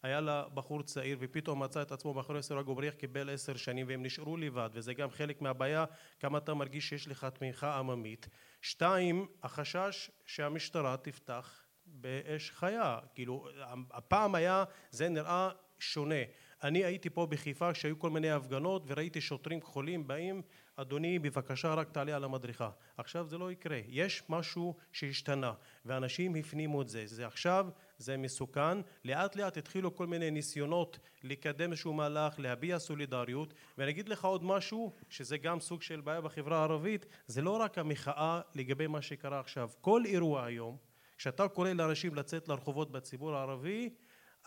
שהיה 0.03 0.21
לה 0.21 0.45
בחור 0.55 0.83
צעיר 0.83 1.17
ופתאום 1.21 1.63
מצא 1.63 1.83
את 1.83 1.93
עצמו 1.93 2.15
מאחורי 2.15 2.43
סורג 2.43 2.69
ובריח 2.69 2.95
קיבל 2.95 3.31
עשר 3.31 3.57
שנים 3.57 3.87
והם 3.89 4.03
נשארו 4.03 4.37
לבד 4.37 4.71
וזה 4.73 4.95
גם 4.95 5.11
חלק 5.11 5.43
מהבעיה 5.43 5.85
כמה 6.21 6.39
אתה 6.39 6.55
מרגיש 6.55 6.89
שיש 6.89 7.09
לך 7.09 7.25
תמיכה 7.25 7.79
עממית. 7.79 8.29
שתיים, 8.63 9.27
החשש 9.43 10.11
שהמשטרה 10.27 10.97
תפתח 10.97 11.63
באש 11.87 12.51
חיה. 12.51 12.99
כאילו 13.15 13.49
הפעם 13.91 14.35
היה 14.35 14.65
זה 14.91 15.09
נראה 15.09 15.51
שונה. 15.79 16.23
אני 16.63 16.85
הייתי 16.85 17.11
פה 17.11 17.27
בחיפה 17.27 17.73
כשהיו 17.73 17.99
כל 17.99 18.11
מיני 18.11 18.31
הפגנות 18.31 18.83
וראיתי 18.87 19.21
שוטרים 19.21 19.61
כחולים 19.61 20.07
באים 20.07 20.43
אדוני 20.77 21.19
בבקשה 21.19 21.75
רק 21.75 21.91
תעלה 21.91 22.17
על 22.17 22.25
המדריכה 22.25 22.71
עכשיו 22.97 23.29
זה 23.29 23.39
לא 23.39 23.53
יקרה 23.53 23.81
יש 23.89 24.23
משהו 24.29 24.77
שהשתנה 24.93 25.53
ואנשים 25.85 26.35
הפנימו 26.35 26.83
את 26.83 26.89
זה 26.89 27.07
זה 27.07 27.27
עכשיו 27.27 27.67
זה 27.99 28.17
מסוכן. 28.17 28.79
לאט 29.05 29.37
לאט 29.37 29.57
התחילו 29.57 29.95
כל 29.95 30.07
מיני 30.07 30.31
ניסיונות 30.31 30.99
לקדם 31.23 31.71
איזשהו 31.71 31.93
מהלך 31.93 32.41
להביע 32.41 32.79
סולידריות. 32.79 33.55
ואני 33.79 33.91
אגיד 33.91 34.09
לך 34.09 34.25
עוד 34.25 34.45
משהו 34.45 34.93
שזה 35.09 35.39
גם 35.39 35.61
סוג 35.61 35.83
של 35.83 36.01
בעיה 36.01 36.21
בחברה 36.21 36.59
הערבית 36.59 37.07
זה 37.27 37.43
לא 37.43 37.51
רק 37.51 37.79
המחאה 37.79 38.41
לגבי 38.55 38.87
מה 38.87 39.03
שקרה 39.03 39.41
עכשיו. 39.41 39.71
כל 39.81 40.03
אירוע 40.05 40.45
היום 40.45 40.77
כשאתה 41.19 41.49
קורא 41.49 41.73
לאנשים 41.73 42.15
לצאת 42.15 42.49
לרחובות 42.49 42.93
בציבור 42.93 43.37
הערבי 43.37 43.91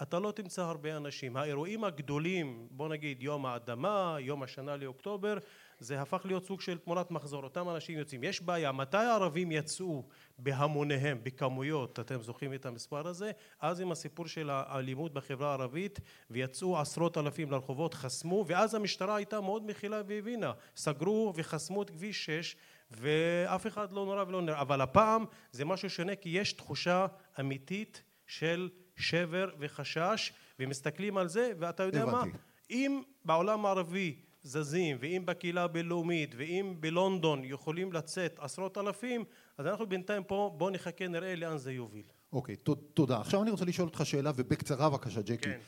אתה 0.02 0.20
לא 0.20 0.32
תמצא 0.32 0.62
הרבה 0.62 0.98
אנשים. 0.98 1.38
האירועים 1.38 1.84
הגדולים, 1.84 2.68
בוא 2.72 2.90
נגיד 2.90 3.24
יום 3.24 3.46
האדמה, 3.46 4.18
יום 4.20 4.44
השנה 4.44 4.76
לאוקטובר, 4.76 5.38
זה 5.80 6.02
הפך 6.02 6.22
להיות 6.26 6.46
סוג 6.46 6.62
של 6.62 6.78
תמונת 6.78 7.12
מחזור, 7.12 7.44
אותם 7.44 7.70
אנשים 7.70 7.98
יוצאים. 7.98 8.24
יש 8.24 8.42
בעיה, 8.42 8.72
מתי 8.72 8.98
הערבים 8.98 9.52
יצאו 9.52 10.04
בהמוניהם, 10.38 11.20
בכמויות, 11.24 12.00
אתם 12.00 12.22
זוכרים 12.22 12.54
את 12.54 12.66
המספר 12.66 13.08
הזה? 13.08 13.32
אז 13.60 13.80
עם 13.80 13.92
הסיפור 13.92 14.28
של 14.28 14.50
האלימות 14.50 15.14
בחברה 15.14 15.50
הערבית, 15.50 16.00
ויצאו 16.30 16.80
עשרות 16.80 17.18
אלפים 17.18 17.52
לרחובות, 17.52 17.94
חסמו, 17.94 18.46
ואז 18.48 18.76
המשטרה 18.76 19.16
הייתה 19.16 19.42
מאוד 19.42 19.66
מכילה 19.66 20.02
והבינה. 20.08 20.52
סגרו 20.76 21.34
וחסמו 21.36 21.84
את 21.84 21.90
כביש 21.90 22.26
6, 22.26 22.56
ואף 22.92 23.68
אחד 23.68 23.92
לא 23.92 24.06
נורא 24.06 24.24
ולא 24.28 24.42
נראה. 24.42 24.62
אבל 24.62 24.82
הפעם 24.82 25.26
זה 25.52 25.66
משהו 25.66 25.90
שונה, 25.90 26.16
כי 26.16 26.30
יש 26.30 26.54
תחושה 26.54 27.06
אמיתית 27.40 28.04
של 28.28 28.70
שבר 28.96 29.50
וחשש 29.60 30.34
ומסתכלים 30.60 31.18
על 31.18 31.28
זה 31.28 31.52
ואתה 31.60 31.84
יודע 31.84 32.06
מה 32.06 32.22
הבנתי. 32.22 32.38
אם 32.70 33.02
בעולם 33.26 33.66
הערבי 33.66 34.16
זזים 34.44 34.98
ואם 35.00 35.24
בקהילה 35.26 35.64
הבינלאומית 35.64 36.36
ואם 36.38 36.76
בלונדון 36.80 37.42
יכולים 37.44 37.94
לצאת 37.94 38.40
עשרות 38.40 38.78
אלפים 38.78 39.24
אז 39.58 39.68
אנחנו 39.68 39.90
בינתיים 39.90 40.24
פה 40.24 40.56
בוא 40.58 40.72
נחכה 40.72 41.08
נראה 41.08 41.36
לאן 41.36 41.58
זה 41.58 41.72
יוביל 41.72 42.06
אוקיי, 42.34 42.56
ת- 42.56 42.70
תודה. 42.94 43.20
עכשיו 43.22 43.42
אני 43.44 43.52
רוצה 43.52 43.66
לשאול 43.66 43.88
אותך 43.88 44.06
שאלה, 44.06 44.32
ובקצרה 44.36 44.90
בבקשה, 44.90 45.22
ג'קי. 45.22 45.38
כן. 45.38 45.60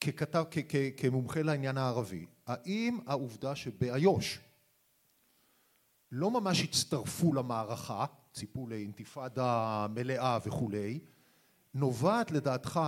ככתב, 0.00 0.44
כ- 0.50 0.58
כ- 0.68 0.76
כמומחה 1.00 1.42
לעניין 1.42 1.78
הערבי, 1.78 2.26
האם 2.46 2.98
העובדה 3.06 3.56
שבאיו"ש 3.56 4.38
לא 6.12 6.30
ממש 6.30 6.62
הצטרפו 6.62 7.32
למערכה, 7.34 8.04
ציפו 8.32 8.66
לאינתיפאדה 8.66 9.86
מלאה 9.94 10.38
וכולי, 10.46 11.00
נובעת 11.74 12.30
לדעתך 12.30 12.80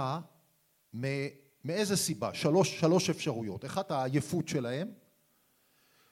מ- 0.97 1.27
מאיזה 1.65 1.97
סיבה? 1.97 2.35
שלוש, 2.35 2.81
שלוש 2.81 3.11
אפשרויות. 3.11 3.65
אחת, 3.65 3.91
העייפות 3.91 4.49
שלהם. 4.49 4.89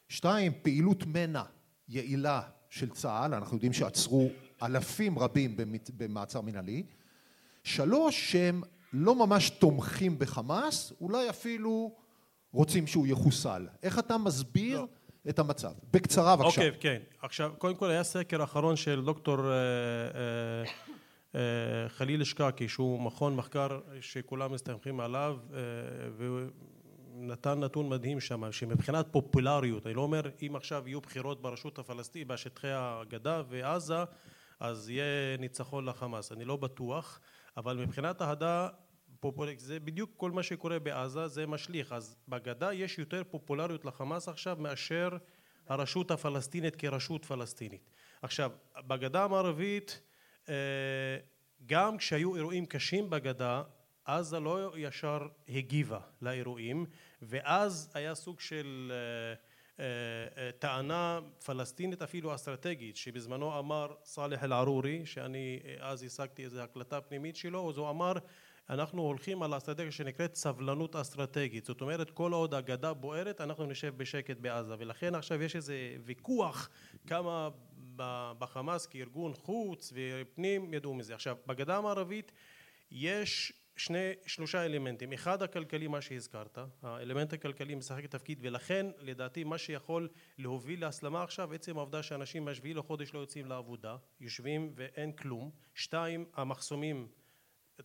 שתיים, 0.09 0.51
פעילות 0.61 1.05
מנע 1.05 1.43
יעילה 1.87 2.41
של 2.69 2.89
צה"ל, 2.89 3.33
אנחנו 3.33 3.55
יודעים 3.55 3.73
שעצרו 3.73 4.29
אלפים 4.63 5.19
רבים 5.19 5.57
במעצר 5.97 6.41
מנהלי. 6.41 6.83
שלוש, 7.63 8.31
שהם 8.31 8.61
לא 8.93 9.15
ממש 9.15 9.49
תומכים 9.49 10.19
בחמאס, 10.19 10.93
אולי 11.01 11.29
אפילו 11.29 11.95
רוצים 12.51 12.87
שהוא 12.87 13.07
יחוסל. 13.07 13.67
איך 13.83 13.99
אתה 13.99 14.17
מסביר 14.17 14.79
לא. 14.79 14.87
את 15.29 15.39
המצב? 15.39 15.71
בקצרה 15.91 16.35
בבקשה. 16.35 16.61
אוקיי, 16.61 16.79
כן. 16.79 16.99
עכשיו, 17.21 17.51
קודם 17.57 17.75
כל 17.75 17.89
היה 17.89 18.03
סקר 18.03 18.43
אחרון 18.43 18.75
של 18.75 19.01
דוקטור 19.05 19.37
אה, 19.39 19.53
אה, 19.55 20.71
חליל 21.87 22.23
שקקי, 22.23 22.67
שהוא 22.67 23.01
מכון 23.01 23.35
מחקר 23.35 23.79
שכולם 24.01 24.53
מסתמכים 24.53 24.99
עליו, 24.99 25.37
אה, 25.53 25.59
ונתן 26.17 27.59
נתון 27.59 27.89
מדהים 27.89 28.19
שם, 28.19 28.51
שמבחינת 28.51 29.05
פופולריות, 29.11 29.85
אני 29.85 29.93
לא 29.93 30.01
אומר 30.01 30.21
אם 30.41 30.55
עכשיו 30.55 30.87
יהיו 30.87 31.01
בחירות 31.01 31.41
ברשות 31.41 31.79
הפלסטינית, 31.79 32.27
בשטחי 32.27 32.67
הגדה 32.71 33.41
ועזה, 33.49 34.03
אז 34.59 34.89
יהיה 34.89 35.37
ניצחון 35.39 35.85
לחמאס. 35.85 36.31
אני 36.31 36.45
לא 36.45 36.55
בטוח, 36.55 37.19
אבל 37.57 37.77
מבחינת 37.77 38.21
אהדה 38.21 38.67
פופולרית, 39.19 39.59
זה 39.59 39.79
בדיוק 39.79 40.11
כל 40.17 40.31
מה 40.31 40.43
שקורה 40.43 40.79
בעזה, 40.79 41.27
זה 41.27 41.47
משליך. 41.47 41.91
אז 41.91 42.15
בגדה 42.27 42.73
יש 42.73 42.99
יותר 42.99 43.21
פופולריות 43.31 43.85
לחמאס 43.85 44.27
עכשיו 44.27 44.57
מאשר 44.59 45.09
הרשות 45.67 46.11
הפלסטינית 46.11 46.75
כרשות 46.75 47.25
פלסטינית. 47.25 47.89
עכשיו, 48.21 48.51
בגדה 48.87 49.23
המערבית, 49.23 50.01
אה, 50.01 50.08
גם 51.65 51.97
כשהיו 51.97 52.35
אירועים 52.35 52.65
קשים 52.65 53.09
בגדה, 53.09 53.63
עזה 54.05 54.39
לא 54.39 54.73
ישר 54.77 55.27
הגיבה 55.49 55.99
לאירועים, 56.21 56.85
ואז 57.21 57.91
היה 57.93 58.15
סוג 58.15 58.39
של 58.39 58.91
אה, 58.91 59.33
אה, 59.79 59.85
אה, 60.37 60.51
טענה 60.51 61.19
פלסטינית 61.45 62.01
אפילו 62.01 62.35
אסטרטגית, 62.35 62.97
שבזמנו 62.97 63.59
אמר 63.59 63.93
סאלח 64.03 64.43
אל-ערורי, 64.43 65.05
שאני 65.05 65.59
אה, 65.65 65.89
אז 65.89 66.03
השגתי 66.03 66.43
איזו 66.43 66.59
הקלטה 66.59 67.01
פנימית 67.01 67.35
שלו, 67.35 67.69
אז 67.69 67.77
הוא 67.77 67.89
אמר 67.89 68.13
אנחנו 68.69 69.01
הולכים 69.01 69.43
על 69.43 69.53
האסטרטגיה 69.53 69.91
שנקראת 69.91 70.35
סבלנות 70.35 70.95
אסטרטגית 70.95 71.65
זאת 71.65 71.81
אומרת 71.81 72.09
כל 72.09 72.33
עוד 72.33 72.53
הגדה 72.53 72.93
בוערת 72.93 73.41
אנחנו 73.41 73.65
נשב 73.65 73.93
בשקט 73.97 74.37
בעזה. 74.37 74.75
ולכן 74.79 75.15
עכשיו 75.15 75.43
יש 75.43 75.55
איזה 75.55 75.75
ויכוח 76.05 76.69
כמה 77.07 77.49
בחמאס 78.39 78.85
כארגון 78.85 79.33
חוץ 79.33 79.93
ופנים 79.95 80.73
ידעו 80.73 80.93
מזה. 80.93 81.15
עכשיו 81.15 81.37
בגדה 81.47 81.77
המערבית 81.77 82.31
יש 82.91 83.53
שני 83.79 84.13
שלושה 84.25 84.65
אלמנטים. 84.65 85.13
אחד 85.13 85.43
הכלכלי 85.43 85.87
מה 85.87 86.01
שהזכרת 86.01 86.57
האלמנט 86.81 87.33
הכלכלי 87.33 87.75
משחק 87.75 88.05
תפקיד 88.05 88.39
ולכן 88.41 88.85
לדעתי 88.99 89.43
מה 89.43 89.57
שיכול 89.57 90.09
להוביל 90.37 90.81
להסלמה 90.81 91.23
עכשיו 91.23 91.53
עצם 91.53 91.77
העובדה 91.77 92.03
שאנשים 92.03 92.45
מהשביעי 92.45 92.73
לחודש 92.73 93.13
לא 93.13 93.19
יוצאים 93.19 93.45
לעבודה 93.45 93.97
יושבים 94.19 94.71
ואין 94.75 95.11
כלום. 95.11 95.51
שתיים 95.75 96.25
המחסומים 96.33 97.07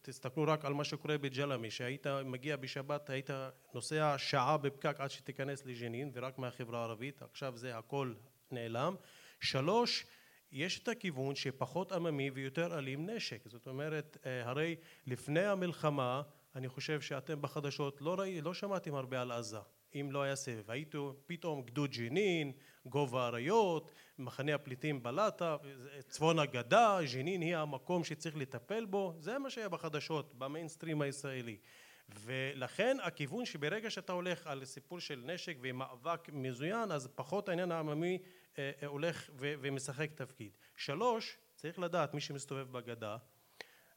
תסתכלו 0.02 0.44
רק 0.46 0.64
על 0.64 0.74
מה 0.74 0.84
שקורה 0.84 1.18
בג'למי 1.18 1.70
שהיית 1.70 2.06
מגיע 2.06 2.56
בשבת 2.56 3.10
היית 3.10 3.30
נוסע 3.74 4.14
שעה 4.18 4.56
בפקק 4.56 4.96
עד 4.98 5.10
שתיכנס 5.10 5.66
לג'נין 5.66 6.10
ורק 6.14 6.38
מהחברה 6.38 6.80
הערבית 6.80 7.22
עכשיו 7.22 7.56
זה 7.56 7.78
הכל 7.78 8.14
נעלם 8.50 8.94
שלוש 9.40 10.06
יש 10.52 10.78
את 10.78 10.88
הכיוון 10.88 11.34
שפחות 11.34 11.92
עממי 11.92 12.30
ויותר 12.30 12.78
אלים 12.78 13.10
נשק. 13.10 13.48
זאת 13.48 13.66
אומרת 13.66 14.16
אה, 14.26 14.48
הרי 14.48 14.76
לפני 15.06 15.44
המלחמה 15.44 16.22
אני 16.54 16.68
חושב 16.68 17.00
שאתם 17.00 17.42
בחדשות 17.42 18.02
לא, 18.02 18.14
ראי, 18.18 18.40
לא 18.40 18.54
שמעתם 18.54 18.94
הרבה 18.94 19.20
על 19.20 19.32
עזה. 19.32 19.58
אם 19.94 20.08
לא 20.12 20.22
היה 20.22 20.36
סבב 20.36 20.70
הייתו 20.70 21.16
פתאום 21.26 21.62
גדוד 21.62 21.90
ג'נין 21.90 22.52
גובה 22.86 23.24
האריות 23.24 23.92
מחנה 24.18 24.54
הפליטים 24.54 25.02
בלטה 25.02 25.56
צפון 26.08 26.38
הגדה 26.38 26.98
ג'נין 27.12 27.40
היא 27.40 27.56
המקום 27.56 28.04
שצריך 28.04 28.36
לטפל 28.36 28.84
בו 28.84 29.14
זה 29.18 29.38
מה 29.38 29.50
שהיה 29.50 29.68
בחדשות 29.68 30.34
במיינסטרים 30.38 31.02
הישראלי. 31.02 31.56
ולכן 32.08 32.96
הכיוון 33.02 33.44
שברגע 33.44 33.90
שאתה 33.90 34.12
הולך 34.12 34.46
על 34.46 34.64
סיפור 34.64 35.00
של 35.00 35.22
נשק 35.24 35.56
ומאבק 35.60 36.28
מזוין 36.32 36.92
אז 36.92 37.08
פחות 37.14 37.48
העניין 37.48 37.72
העממי 37.72 38.18
אה, 38.18 38.22
אה, 38.24 38.28
הולך 38.86 39.30
ו- 39.38 39.54
ומשחק 39.60 40.10
תפקיד. 40.14 40.56
שלוש 40.76 41.36
צריך 41.56 41.78
לדעת 41.78 42.14
מי 42.14 42.20
שמסתובב 42.20 42.72
בגדה 42.72 43.16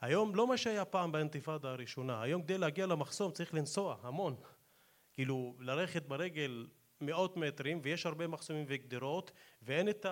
היום 0.01 0.35
לא 0.35 0.47
מה 0.47 0.57
שהיה 0.57 0.85
פעם 0.85 1.11
באינתיפאדה 1.11 1.71
הראשונה 1.71 2.21
היום 2.21 2.41
כדי 2.41 2.57
להגיע 2.57 2.85
למחסום 2.85 3.31
צריך 3.31 3.53
לנסוע 3.53 3.97
המון. 4.01 4.35
כאילו 5.13 5.55
ללכת 5.59 6.05
ברגל 6.05 6.67
מאות 7.01 7.37
מטרים 7.37 7.79
ויש 7.83 8.05
הרבה 8.05 8.27
מחסומים 8.27 8.65
וגדרות 8.67 9.31
ואין 9.61 9.89
את 9.89 10.05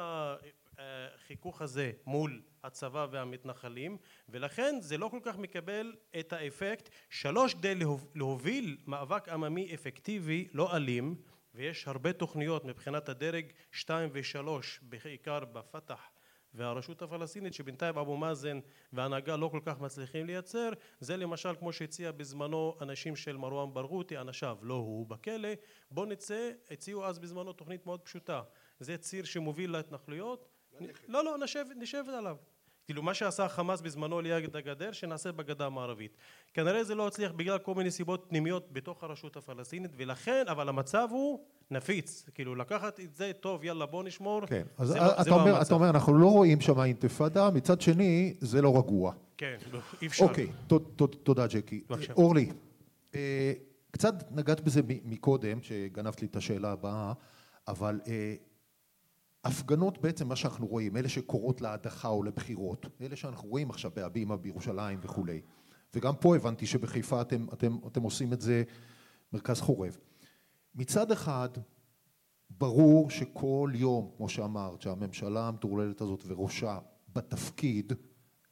החיכוך 0.77 1.61
הזה 1.61 1.91
מול 2.05 2.41
הצבא 2.63 3.07
והמתנחלים 3.11 3.97
ולכן 4.29 4.75
זה 4.79 4.97
לא 4.97 5.07
כל 5.07 5.19
כך 5.23 5.37
מקבל 5.37 5.95
את 6.19 6.33
האפקט. 6.33 6.89
שלוש 7.09 7.53
כדי 7.53 7.75
להוביל 8.15 8.77
מאבק 8.85 9.29
עממי 9.29 9.73
אפקטיבי 9.73 10.47
לא 10.53 10.75
אלים 10.75 11.15
ויש 11.55 11.87
הרבה 11.87 12.13
תוכניות 12.13 12.65
מבחינת 12.65 13.09
הדרג 13.09 13.45
שתיים 13.71 14.09
ושלוש 14.13 14.79
בעיקר 14.81 15.45
בפתח 15.45 16.09
והרשות 16.53 17.01
הפלסטינית 17.01 17.53
שבינתיים 17.53 17.97
אבו 17.97 18.17
מאזן 18.17 18.59
וההנהגה 18.93 19.35
לא 19.35 19.47
כל 19.47 19.59
כך 19.65 19.79
מצליחים 19.79 20.25
לייצר. 20.25 20.69
זה 20.99 21.17
למשל 21.17 21.55
כמו 21.59 21.73
שהציע 21.73 22.11
בזמנו 22.11 22.75
אנשים 22.81 23.15
של 23.15 23.37
מרואן 23.37 23.73
ברגותי 23.73 24.17
אנשיו 24.17 24.57
לא 24.61 24.73
הוא 24.73 25.07
בכלא. 25.07 25.49
בוא 25.91 26.05
נצא 26.05 26.51
הציעו 26.71 27.05
אז 27.05 27.19
בזמנו 27.19 27.53
תוכנית 27.53 27.85
מאוד 27.85 28.01
פשוטה. 28.01 28.41
זה 28.79 28.97
ציר 28.97 29.25
שמוביל 29.25 29.71
להתנחלויות. 29.71 30.47
לא 31.07 31.23
לא 31.23 31.37
נשב 31.75 32.05
עליו 32.17 32.37
כאילו 32.85 33.03
מה 33.03 33.13
שעשה 33.13 33.47
חמאס 33.47 33.81
בזמנו 33.81 34.21
ליד 34.21 34.55
הגדר 34.55 34.91
שנעשה 34.91 35.31
בגדה 35.31 35.65
המערבית. 35.65 36.17
כנראה 36.53 36.83
זה 36.83 36.95
לא 36.95 37.07
הצליח 37.07 37.31
בגלל 37.31 37.57
כל 37.57 37.75
מיני 37.75 37.91
סיבות 37.91 38.25
פנימיות 38.29 38.67
בתוך 38.71 39.03
הרשות 39.03 39.37
הפלסטינית 39.37 39.91
ולכן 39.97 40.43
אבל 40.47 40.69
המצב 40.69 41.07
הוא 41.11 41.39
נפיץ. 41.71 42.25
כאילו 42.33 42.55
לקחת 42.55 42.99
את 42.99 43.15
זה 43.15 43.31
טוב 43.39 43.63
יאללה 43.63 43.85
בוא 43.85 44.03
נשמור. 44.03 44.45
כן 44.45 44.63
אז 44.77 44.87
זה, 44.87 44.97
אתה, 44.97 45.23
זה 45.23 45.31
אומר, 45.31 45.51
לא 45.51 45.61
אתה 45.61 45.73
אומר 45.73 45.89
אנחנו 45.89 46.17
לא 46.17 46.27
רואים 46.27 46.61
שם 46.61 46.81
אינתיפאדה 46.81 47.49
מצד 47.51 47.81
שני 47.81 48.33
זה 48.39 48.61
לא 48.61 48.77
רגוע. 48.77 49.13
כן 49.37 49.57
אי 50.01 50.07
אפשר. 50.07 50.25
אוקיי 50.25 50.47
תודה 51.23 51.47
ג'קי. 51.47 51.83
אורלי 52.15 52.51
אה, 53.15 53.53
קצת 53.91 54.15
נגעת 54.31 54.61
בזה 54.61 54.81
מקודם 55.05 55.61
שגנבת 55.61 56.21
לי 56.21 56.27
את 56.27 56.35
השאלה 56.35 56.71
הבאה 56.71 57.13
אבל 57.67 57.99
אה, 58.07 58.35
הפגנות 59.45 60.01
בעצם 60.01 60.27
מה 60.27 60.35
שאנחנו 60.35 60.67
רואים, 60.67 60.97
אלה 60.97 61.09
שקוראות 61.09 61.61
להדחה 61.61 62.07
או 62.07 62.23
לבחירות, 62.23 62.85
אלה 63.01 63.15
שאנחנו 63.15 63.49
רואים 63.49 63.69
עכשיו 63.69 63.91
בהבימה 63.95 64.37
בירושלים 64.37 64.99
וכולי, 65.01 65.41
וגם 65.93 66.15
פה 66.15 66.35
הבנתי 66.35 66.65
שבחיפה 66.65 67.21
אתם, 67.21 67.45
אתם, 67.53 67.77
אתם 67.87 68.01
עושים 68.01 68.33
את 68.33 68.41
זה 68.41 68.63
מרכז 69.33 69.59
חורב. 69.59 69.97
מצד 70.75 71.11
אחד 71.11 71.49
ברור 72.49 73.09
שכל 73.09 73.71
יום, 73.73 74.11
כמו 74.17 74.29
שאמרת, 74.29 74.81
שהממשלה 74.81 75.47
המטורללת 75.47 76.01
הזאת 76.01 76.23
וראשה 76.27 76.79
בתפקיד 77.13 77.93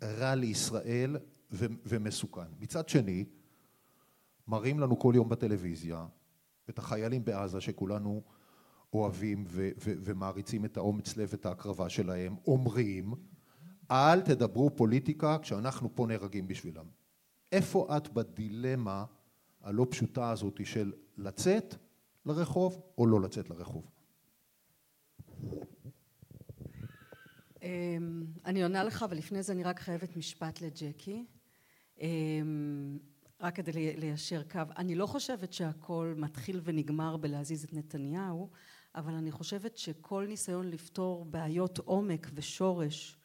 רע 0.03 0.35
לישראל 0.35 1.17
ו- 1.51 1.65
ומסוכן. 1.85 2.47
מצד 2.59 2.89
שני, 2.89 3.25
מראים 4.47 4.79
לנו 4.79 4.99
כל 4.99 5.13
יום 5.15 5.29
בטלוויזיה 5.29 6.05
את 6.69 6.79
החיילים 6.79 7.25
בעזה 7.25 7.61
שכולנו 7.61 8.23
אוהבים 8.93 9.45
ומעריצים 9.77 10.65
את 10.65 10.77
האומץ 10.77 11.17
לב 11.17 11.29
ואת 11.31 11.45
ההקרבה 11.45 11.89
שלהם, 11.89 12.35
אומרים 12.47 13.13
אל 13.91 14.21
תדברו 14.21 14.75
פוליטיקה 14.75 15.37
כשאנחנו 15.41 15.95
פה 15.95 16.05
נהרגים 16.07 16.47
בשבילם. 16.47 16.85
איפה 17.51 17.97
את 17.97 18.09
בדילמה 18.13 19.05
הלא 19.61 19.87
פשוטה 19.89 20.29
הזאת 20.29 20.65
של 20.65 20.93
לצאת 21.17 21.75
לרחוב 22.25 22.81
או 22.97 23.07
לא 23.07 23.21
לצאת 23.21 23.49
לרחוב? 23.49 23.91
אמ, 27.61 28.25
אני 28.45 28.63
עונה 28.63 28.83
לך, 28.83 29.03
אבל 29.03 29.17
לפני 29.17 29.43
זה 29.43 29.53
אני 29.53 29.63
רק 29.63 29.79
חייבת 29.79 30.17
משפט 30.17 30.61
לג'קי. 30.61 31.25
אמ, 32.01 32.97
רק 33.41 33.55
כדי 33.55 33.71
ליישר 33.97 34.43
קו. 34.43 34.59
אני 34.77 34.95
לא 34.95 35.05
חושבת 35.05 35.53
שהכל 35.53 36.13
מתחיל 36.17 36.61
ונגמר 36.63 37.17
בלהזיז 37.17 37.63
את 37.63 37.73
נתניהו. 37.73 38.49
אבל 38.95 39.13
אני 39.13 39.31
חושבת 39.31 39.77
שכל 39.77 40.25
ניסיון 40.27 40.69
לפתור 40.69 41.25
בעיות 41.25 41.79
עומק 41.79 42.27
ושורש 42.33 43.17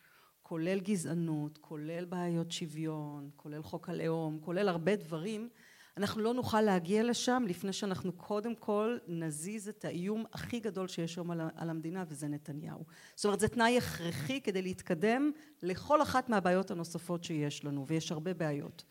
כולל 0.43 0.81
גזענות, 0.81 1.59
כולל 1.59 2.05
בעיות 2.05 2.53
שוויון, 2.53 3.31
כולל 3.37 3.63
חוק 3.63 3.89
הלאום, 3.89 4.39
כולל 4.41 4.69
הרבה 4.69 4.97
דברים, 4.97 5.49
אנחנו 5.97 6.23
לא 6.23 6.35
נוכל 6.35 6.61
להגיע 6.61 7.05
לשם 7.05 7.45
לפני 7.49 7.73
שאנחנו 7.73 8.13
קודם 8.13 8.55
כל 8.55 8.99
נזיז 9.07 9.69
את 9.69 9.85
האיום 9.85 10.25
הכי 10.33 10.61
גדול 10.61 10.89
שיש 10.89 11.17
היום 11.17 11.31
על 11.31 11.71
המדינה 11.71 12.05
וזה 12.09 12.29
נתניהו. 12.29 12.85
זאת 13.15 13.25
אומרת 13.25 13.41
זה 13.41 13.49
תנאי 13.49 13.79
הכרחי 13.79 14.41
כדי 14.41 14.63
להתקדם 14.63 15.31
לכל 15.63 16.03
אחת 16.03 16.29
מהבעיות 16.29 16.71
הנוספות 16.71 17.25
שיש 17.25 17.65
לנו 17.65 17.87
ויש 17.87 18.13
הרבה 18.13 18.35
בעיות. 18.35 18.85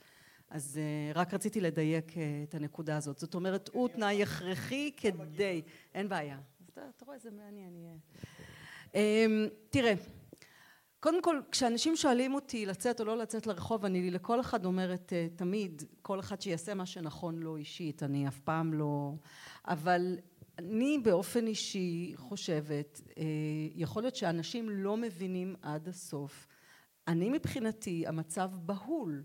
אז 0.49 0.79
רק 1.15 1.33
רציתי 1.33 1.61
לדייק 1.61 2.11
את 2.43 2.55
הנקודה 2.55 2.97
הזאת. 2.97 3.17
זאת 3.17 3.35
אומרת 3.35 3.69
הוא 3.73 3.89
תנאי 3.89 4.23
הכרחי 4.23 4.91
כדי, 4.97 5.61
אין 5.93 6.09
בעיה. 6.09 6.39
אתה 6.95 7.05
רואה 7.05 7.15
איזה 7.15 7.31
מעניין 7.31 7.75
יהיה. 7.75 7.95
אמ, 8.95 9.47
תראה, 9.69 9.93
קודם 10.99 11.21
כל 11.21 11.39
כשאנשים 11.51 11.95
שואלים 11.95 12.33
אותי 12.33 12.65
לצאת 12.65 12.99
או 12.99 13.05
לא 13.05 13.17
לצאת 13.17 13.47
לרחוב 13.47 13.85
אני 13.85 14.11
לכל 14.11 14.39
אחד 14.39 14.65
אומרת 14.65 15.13
אה, 15.13 15.27
תמיד 15.35 15.83
כל 16.01 16.19
אחד 16.19 16.41
שיעשה 16.41 16.73
מה 16.73 16.85
שנכון 16.85 17.39
לו 17.39 17.57
אישית 17.57 18.03
אני 18.03 18.27
אף 18.27 18.39
פעם 18.39 18.73
לא 18.73 19.13
אבל 19.67 20.17
אני 20.59 20.97
באופן 21.03 21.47
אישי 21.47 22.13
חושבת 22.15 23.01
אה, 23.17 23.23
יכול 23.75 24.03
להיות 24.03 24.15
שאנשים 24.15 24.69
לא 24.69 24.97
מבינים 24.97 25.55
עד 25.61 25.87
הסוף 25.87 26.47
אני 27.07 27.29
מבחינתי 27.29 28.07
המצב 28.07 28.51
בהול 28.65 29.23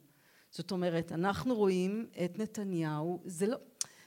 זאת 0.51 0.71
אומרת 0.71 1.13
אנחנו 1.13 1.55
רואים 1.55 2.07
את 2.25 2.39
נתניהו 2.39 3.23
זה 3.25 3.47
לא 3.47 3.57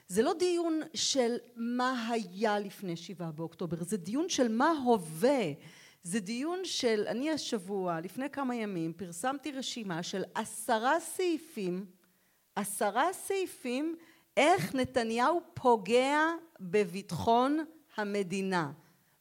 זה 0.08 0.22
לא 0.22 0.34
דיון 0.34 0.82
של 0.94 1.38
מה 1.56 2.08
היה 2.10 2.60
לפני 2.60 2.96
שבעה 2.96 3.32
באוקטובר, 3.32 3.84
זה 3.84 3.98
דיון 3.98 4.30
של 4.30 4.48
מה 4.48 4.70
הווה, 4.70 5.52
זה 6.04 6.20
דיון 6.20 6.60
של, 6.63 7.06
אני 7.08 7.32
השבוע, 7.32 8.00
לפני 8.00 8.30
כמה 8.30 8.56
ימים, 8.56 8.94
פרסמתי 8.94 9.52
רשימה 9.52 10.04
של 10.04 10.24
עשרה 10.36 11.00
סעיפים, 11.00 11.86
עשרה 12.56 13.13
סעיפים, 13.13 13.96
איך 14.38 14.76
נתניהו 14.76 15.41
פוגע 15.54 16.20
בביטחון 16.60 17.65
המדינה. 17.98 18.72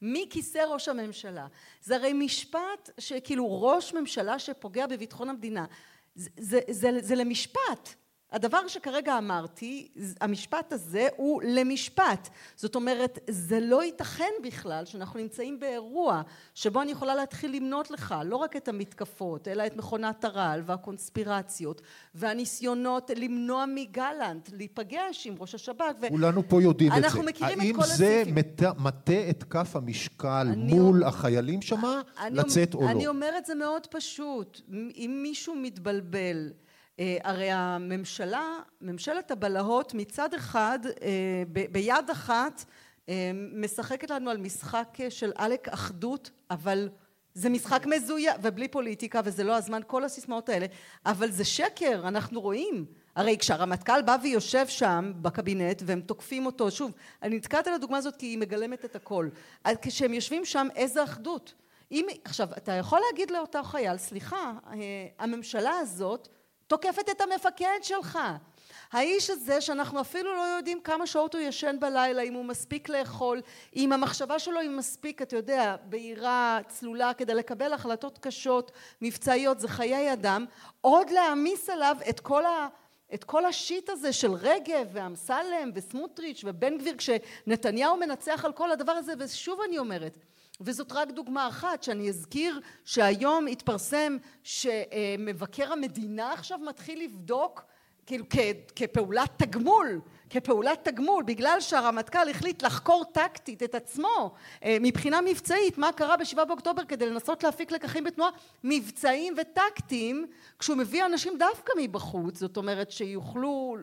מכיסא 0.03 0.59
ראש 0.59 0.88
הממשלה. 0.88 1.47
זה 1.83 1.97
הרי 1.97 2.12
משפט 2.12 2.90
שכאילו 2.99 3.62
ראש 3.62 3.94
ממשלה 3.94 4.38
שפוגע 4.38 4.87
בביטחון 4.87 5.29
המדינה. 5.29 5.66
זה, 6.14 6.31
זה, 6.40 6.61
זה, 6.70 6.90
זה 7.01 7.14
למשפט. 7.14 7.94
הדבר 8.35 8.68
שכרגע 8.68 9.18
אמרתי, 9.18 9.88
המשפט 10.20 10.73
הזה 10.73 11.09
הוא 11.16 11.42
למשפט. 11.42 12.29
זאת 12.57 12.75
אומרת, 12.75 13.18
זה 13.31 13.61
לא 13.61 13.85
ייתכן 13.85 14.31
בכלל 14.42 14.85
שאנחנו 14.85 15.20
נמצאים 15.20 15.61
באירוע 15.61 16.23
שבו 16.55 16.83
אני 16.83 16.90
יכולה 16.92 17.14
להתחיל 17.14 17.57
למנות 17.57 17.90
לך 17.90 18.14
לא 18.25 18.37
רק 18.37 18.57
את 18.57 18.68
המתקפות, 18.68 19.49
אלא 19.49 19.66
את 19.66 19.77
מכונת 19.77 20.25
הרעל 20.25 20.62
והקונספירציות 20.66 21.83
והניסיונות 22.14 23.11
למנוע 23.16 23.64
מגלנט 23.75 24.49
להיפגש 24.53 25.27
עם 25.27 25.35
ראש 25.38 25.55
השב"כ. 25.55 26.09
כולנו 26.09 26.49
פה 26.49 26.62
יודעים 26.62 26.92
את 26.92 26.97
זה. 26.97 27.07
אנחנו 27.07 27.23
מכירים 27.23 27.61
את 27.61 27.77
כל 27.77 27.83
הסעיפים. 27.83 28.37
האם 28.37 28.44
זה 28.59 28.68
מטה 28.79 29.31
את 29.31 29.44
כף 29.51 29.77
המשקל 29.77 30.47
מול 30.57 30.97
אומר, 30.97 31.09
החיילים 31.09 31.62
שמה, 31.62 32.01
לצאת 32.31 32.75
או 32.75 32.83
לא? 32.83 32.90
אני 32.90 33.07
אומרת 33.07 33.47
זה 33.47 33.55
מאוד 33.55 33.87
פשוט. 33.87 34.61
אם 34.73 35.20
מישהו 35.23 35.55
מתבלבל 35.55 36.51
הרי 36.98 37.50
הממשלה, 37.50 38.59
ממשלת 38.80 39.30
הבלהות 39.30 39.94
מצד 39.94 40.35
אחד 40.35 40.78
אה, 41.02 41.42
ביד 41.70 42.11
אחת 42.12 42.64
אה, 43.09 43.30
משחקת 43.52 44.11
לנו 44.11 44.30
על 44.30 44.37
משחק 44.37 44.98
של 45.09 45.33
עלק 45.35 45.68
אחדות 45.68 46.30
אבל 46.50 46.88
זה 47.35 47.48
משחק 47.48 47.87
מזויף 47.87 48.37
ובלי 48.42 48.68
פוליטיקה 48.68 49.20
וזה 49.24 49.44
לא 49.44 49.57
הזמן 49.57 49.80
כל 49.87 50.04
הסיסמאות 50.04 50.48
האלה. 50.48 50.66
אבל 51.07 51.30
זה 51.30 51.44
שקר 51.44 52.02
אנחנו 52.09 52.40
רואים. 52.40 52.85
הרי 53.16 53.38
כשהרמטכ"ל 53.38 54.02
בא 54.02 54.16
ויושב 54.22 54.66
שם 54.68 55.12
בקבינט 55.22 55.83
והם 55.87 56.00
תוקפים 56.00 56.46
אותו 56.46 56.70
שוב 56.70 56.92
אני 57.22 57.37
נתקעת 57.37 57.66
על 57.66 57.74
הדוגמה 57.74 57.98
הזאת 57.98 58.16
כי 58.16 58.26
היא 58.26 58.38
מגלמת 58.38 58.85
את 58.85 58.96
הכל. 58.96 59.28
כשהם 59.83 60.14
יושבים 60.14 60.44
שם 60.44 60.68
איזה 60.76 61.04
אחדות? 61.04 61.54
אם 61.90 62.07
עכשיו 62.24 62.48
אתה 62.57 62.72
יכול 62.72 63.00
להגיד 63.11 63.30
לאותו 63.30 63.62
חייל 63.62 63.96
סליחה 63.96 64.52
הממשלה 65.18 65.72
הזאת 65.78 66.28
תוקפת 66.75 67.11
את 67.11 67.21
המפקד 67.21 67.79
שלך. 67.83 68.19
האיש 68.93 69.31
הזה 69.31 69.61
שאנחנו 69.61 70.01
אפילו 70.01 70.37
לא 70.37 70.41
יודעים 70.41 70.81
כמה 70.81 71.07
שעות 71.07 71.35
הוא 71.35 71.43
ישן 71.43 71.77
בלילה, 71.81 72.23
אם 72.23 72.35
הוא 72.35 72.45
מספיק 72.45 72.89
לאכול, 72.89 73.41
אם 73.77 73.93
המחשבה 73.93 74.39
שלו 74.39 74.61
היא 74.61 74.71
מספיק, 74.71 75.23
אתה 75.23 75.37
יודע, 75.37 75.77
בהירה, 75.85 76.59
צלולה, 76.69 77.15
כדי 77.15 77.35
לקבל 77.35 77.73
החלטות 77.73 78.19
קשות, 78.19 78.73
מבצעיות, 79.03 79.61
זה 79.61 79.69
חיי 79.69 80.13
אדם, 80.13 80.45
עוד 80.81 81.11
להעמיס 81.11 81.71
עליו 81.71 81.97
את 82.09 82.21
כל 82.21 82.45
את 83.15 83.25
כל 83.25 83.45
השיט 83.45 83.91
הזה 83.91 84.13
של 84.13 84.33
רגב 84.33 84.89
ואמסלם 84.93 85.71
וסמוטריץ' 85.75 86.43
ובן 86.45 86.79
גביר 86.79 86.97
כשנתניהו 86.97 87.97
מנצח 87.97 88.45
על 88.45 88.53
כל 88.53 88.71
הדבר 88.71 88.93
הזה 88.93 89.13
ושוב 89.19 89.61
אני 89.69 89.79
אומרת 89.79 90.19
וזאת 90.61 90.93
רק 90.93 91.11
דוגמה 91.11 91.49
אחת 91.49 91.83
שאני 91.83 92.09
אזכיר 92.09 92.61
שהיום 92.85 93.47
התפרסם 93.47 94.17
שמבקר 94.43 95.73
המדינה 95.73 96.33
עכשיו 96.33 96.59
מתחיל 96.59 97.05
לבדוק 97.05 97.62
כאילו 98.07 98.25
כפעולת 98.77 99.31
תגמול 99.37 100.01
כפעולת 100.31 100.88
תגמול 100.88 101.25
בגלל 101.25 101.61
שהרמטכ"ל 101.61 102.31
החליט 102.31 102.62
לחקור 102.62 103.05
טקטית 103.12 103.62
את 103.62 103.75
עצמו 103.75 104.35
מבחינה 104.67 105.21
מבצעית 105.21 105.79
מה 105.79 105.93
קרה 105.93 106.17
בשבעה 106.17 106.45
באוקטובר 106.45 106.85
כדי 106.85 107.11
לנסות 107.11 107.43
להפיק 107.45 107.73
לקחים 107.73 108.05
בתנועה 108.05 108.31
מבצעיים 108.64 109.35
וטקטיים 109.40 110.27
כשהוא 110.59 110.77
מביא 110.77 111.05
אנשים 111.05 111.38
דווקא 111.38 111.73
מבחוץ 111.79 112.38
זאת 112.38 112.57
אומרת 112.57 112.90
שיוכלו 112.90 113.77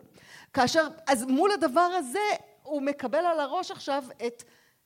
כאשר 0.53 0.87
אז 1.07 1.23
מול 1.23 1.51
הדבר 1.51 1.81
הזה 1.81 2.19
הוא 2.63 2.81
מקבל 2.81 3.25
על 3.25 3.39
הראש 3.39 3.71
עכשיו 3.71 4.03
את 4.27 4.43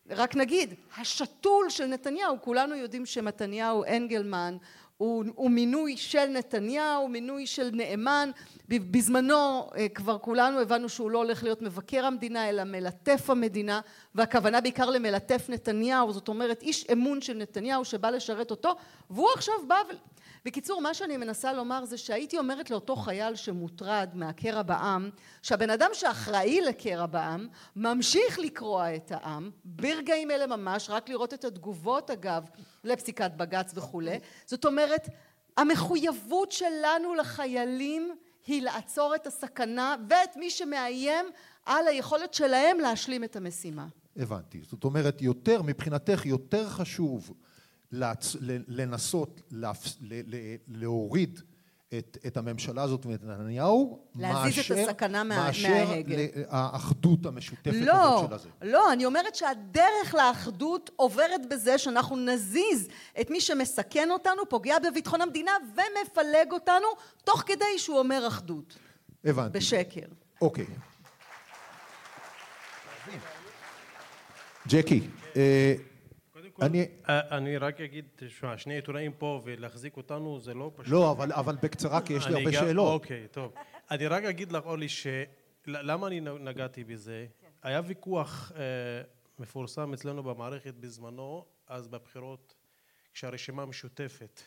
רק 0.10 0.36
נגיד 0.36 0.74
השתול 0.98 1.70
של 1.70 1.86
נתניהו 1.86 2.38
כולנו 2.42 2.76
יודעים 2.76 3.06
שמתניהו 3.06 3.84
אנגלמן 3.84 4.58
הוא 4.98 5.52
מינוי 5.52 5.98
של 5.98 6.26
נתניהו 6.26 7.08
מינוי 7.08 7.48
של 7.48 7.70
נאמן. 7.74 8.32
בזמנו 8.68 9.70
כבר 9.96 10.18
כולנו 10.18 10.60
הבנו 10.60 10.90
שהוא 10.90 11.12
לא 11.12 11.18
הולך 11.18 11.44
להיות 11.44 11.62
מבקר 11.62 12.06
המדינה 12.06 12.50
אלא 12.50 12.64
מלטף 12.64 13.30
המדינה 13.30 13.82
והכוונה 14.16 14.62
בעיקר 14.62 14.90
למלטף 14.90 15.46
נתניהו. 15.50 16.14
זאת 16.14 16.28
אומרת 16.28 16.62
איש 16.62 16.86
אמון 16.92 17.22
של 17.22 17.34
נתניהו 17.34 17.86
שבא 17.86 18.10
לשרת 18.10 18.52
אותו 18.52 18.76
והוא 19.10 19.30
עכשיו 19.36 19.56
בא 19.68 19.76
בקיצור 20.46 20.82
מה 20.82 20.94
שאני 20.94 21.18
מנסה 21.18 21.54
לומר 21.54 21.86
זה 21.86 21.98
שהייתי 21.98 22.38
אומרת 22.38 22.72
לאותו 22.72 22.96
חייל 22.96 23.36
שמוטרד 23.36 24.10
מהקרע 24.14 24.62
בעם 24.62 25.10
שהבן 25.42 25.70
אדם 25.70 25.90
שאחראי 25.94 26.62
לקרע 26.62 27.06
בעם 27.06 27.48
ממשיך 27.76 28.40
לקרוע 28.40 28.96
את 28.96 29.12
העם 29.12 29.52
ברגעים 29.66 30.32
אלה 30.32 30.48
ממש 30.48 30.90
רק 30.90 31.10
לראות 31.10 31.34
את 31.34 31.46
התגובות 31.46 32.12
אגב 32.12 32.44
לפסיקת 32.84 33.32
בג"ץ 33.38 33.72
וכולי 33.76 34.20
זאת 34.46 34.66
אומרת 34.66 35.08
המחויבות 35.58 36.52
שלנו 36.52 37.16
לחיילים 37.16 38.16
היא 38.48 38.62
לעצור 38.62 39.16
את 39.16 39.28
הסכנה 39.28 39.96
ואת 40.10 40.38
מי 40.38 40.50
שמאיים 40.50 41.26
על 41.66 41.88
היכולת 41.88 42.34
שלהם 42.34 42.80
להשלים 42.80 43.24
את 43.24 43.36
המשימה. 43.36 43.88
הבנתי 44.18 44.62
זאת 44.70 44.84
אומרת 44.84 45.22
יותר 45.22 45.62
מבחינתך 45.62 46.26
יותר 46.26 46.70
חשוב 46.70 47.34
לנסות 48.68 49.42
להוריד 50.68 51.40
את 52.28 52.38
הממשלה 52.38 52.84
הזאת 52.84 53.06
ואת 53.06 53.24
נתניהו 53.24 54.00
להזיז 54.16 54.72
את 54.72 54.78
הסכנה 54.78 55.24
מההגה. 55.24 55.46
מאשר 55.46 56.02
האחדות 56.50 57.26
המשותפת 57.26 57.74
הזאת 57.88 58.28
של 58.28 58.34
הזה. 58.34 58.50
לא 58.62 58.72
לא 58.72 58.94
אני 58.94 59.06
אומרת 59.06 59.36
שהדרך 59.36 60.14
לאחדות 60.14 60.90
עוברת 60.96 61.50
בזה 61.50 61.78
שאנחנו 61.78 62.16
נזיז 62.16 62.88
את 63.22 63.30
מי 63.30 63.42
שמסכן 63.42 64.12
אותנו 64.12 64.50
פוגע 64.50 64.80
בביטחון 64.80 65.22
המדינה 65.22 65.52
ומפלג 65.74 66.52
אותנו 66.52 66.88
תוך 67.24 67.44
כדי 67.46 67.66
שהוא 67.78 68.00
אומר 68.00 68.28
אחדות. 68.28 68.78
הבנתי. 69.26 69.58
בשקר. 69.58 70.08
אוקיי. 70.42 70.66
ג'קי 74.68 75.02
אני 76.62 76.88
אני 77.08 77.58
רק 77.58 77.82
אגיד 77.82 78.06
תשמע 78.16 78.58
שני 78.58 78.74
עיתונאים 78.74 79.14
פה 79.14 79.42
ולהחזיק 79.46 79.98
אותנו 79.98 80.40
זה 80.40 80.54
לא 80.54 80.72
פשוט. 80.76 80.94
לא 80.94 81.12
אבל 81.12 81.56
בקצרה 81.56 82.02
כי 82.02 82.14
יש 82.14 82.28
לי 82.28 82.34
הרבה 82.34 82.52
שאלות. 82.52 83.02
אוקיי 83.02 83.28
טוב. 83.32 83.54
אני 83.92 84.08
רק 84.08 84.24
אגיד 84.24 84.52
לך 84.52 84.66
אורלי 84.66 84.88
שלמה 84.90 86.08
אני 86.08 86.20
נגעתי 86.22 86.84
בזה? 86.84 87.26
היה 87.64 87.82
ויכוח 87.86 88.52
מפורסם 89.40 89.94
אצלנו 89.94 90.24
במערכת 90.24 90.74
בזמנו 90.74 91.46
אז 91.68 91.88
בבחירות 91.88 92.56
כשהרשימה 93.14 93.64
המשותפת 93.64 94.42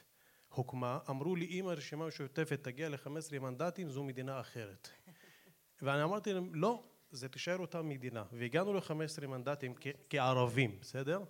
הוקמה 0.48 0.98
אמרו 1.10 1.36
לי 1.36 1.46
אם 1.46 1.68
הרשימה 1.68 2.04
המשותפת 2.04 2.62
תגיע 2.62 2.88
לחמש 2.88 3.24
עשרה 3.24 3.38
מנדטים 3.38 3.90
זו 3.90 4.04
מדינה 4.04 4.40
אחרת. 4.40 4.88
ואני 5.82 6.02
אמרתי 6.02 6.32
להם 6.32 6.54
לא 6.54 6.82
זה 7.10 7.28
תישאר 7.28 7.58
אותה 7.58 7.82
מדינה. 7.82 8.24
והגענו 8.32 8.74
לחמש 8.74 9.04
עשרה 9.04 9.26
מנדטים 9.26 9.74
כערבים 10.10 10.78
בסדר 10.80 11.24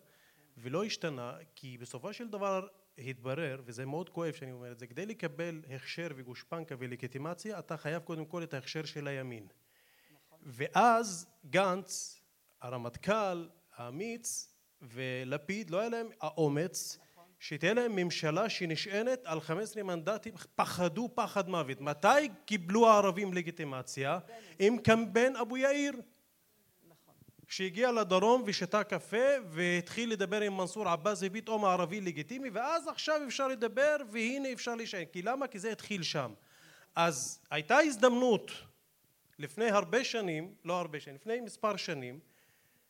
ולא 0.61 0.85
השתנה 0.85 1.37
כי 1.55 1.79
בסופו 1.79 2.13
של 2.13 2.29
דבר 2.29 2.67
התברר 2.99 3.61
וזה 3.65 3.87
מאוד 3.87 4.09
כואב 4.09 4.35
שאני 4.35 4.53
אומר 4.53 4.73
את 4.73 4.79
זה 4.79 4.87
כדי 4.87 5.07
לקבל 5.07 5.63
הכשר 5.71 6.09
וגושפנקה 6.17 6.75
ולגיטימציה 6.79 7.59
אתה 7.59 7.77
חייב 7.77 8.03
קודם 8.03 8.25
כל 8.25 8.43
את 8.43 8.55
ההכשר 8.55 8.85
של 8.85 9.09
הימין. 9.09 9.47
ואז 10.43 11.27
גנץ 11.51 12.21
הרמטכ"ל 12.61 13.49
האמיץ 13.77 14.53
ולפיד 14.83 15.71
לא 15.71 15.81
היה 15.81 15.89
להם 15.89 16.09
האומץ 16.21 16.99
שתהיה 17.41 17.75
להם 17.75 17.97
ממשלה 17.97 18.49
שנשענת 18.49 19.21
על 19.25 19.41
חמש 19.41 19.63
עשרה 19.63 19.83
מנדטים 19.83 20.35
פחדו 20.55 21.11
פחד 21.15 21.49
מוות. 21.49 21.81
מתי 21.81 22.29
קיבלו 22.45 22.89
הערבים 22.89 23.35
לגיטימציה? 23.35 24.19
עם 24.59 24.79
קמפיין 24.79 25.37
אבו 25.37 25.57
יאיר 25.57 25.93
שהגיע 27.49 27.93
לדרום 27.93 28.43
ושתה 28.47 28.85
קפה 28.85 29.27
והתחיל 29.51 30.13
לדבר 30.13 30.41
עם 30.41 30.57
מנסור 30.57 30.89
עבאס 30.89 31.19
ופתאום 31.23 31.65
הערבי 31.65 32.01
לגיטימי 32.01 32.51
ואז 32.51 32.89
עכשיו 32.89 33.21
אפשר 33.27 33.49
לדבר 33.49 33.97
והנה 34.11 34.53
אפשר 34.53 34.75
להישאר. 34.75 35.03
כי 35.13 35.23
למה? 35.23 35.47
כי 35.47 35.59
זה 35.59 35.73
התחיל 35.73 36.03
שם. 36.03 36.33
אז 36.95 37.41
הייתה 37.51 37.77
הזדמנות 37.77 38.51
לפני 39.39 39.71
הרבה 39.71 40.05
שנים 40.05 40.55
לא 40.65 40.79
הרבה 40.79 41.01
שנים 41.01 41.17
לפני 41.17 41.41
מספר 41.41 41.77
שנים 41.77 42.19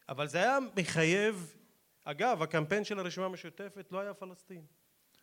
אבל 0.08 0.28
זה 0.28 0.38
היה 0.38 0.58
מחייב 0.76 1.54
אגב 2.04 2.42
הקמפיין 2.42 2.84
של 2.84 2.98
הרשימה 2.98 3.26
המשותפת 3.26 3.88
לא 3.90 4.00
היה 4.00 4.14
פלסטין. 4.14 4.62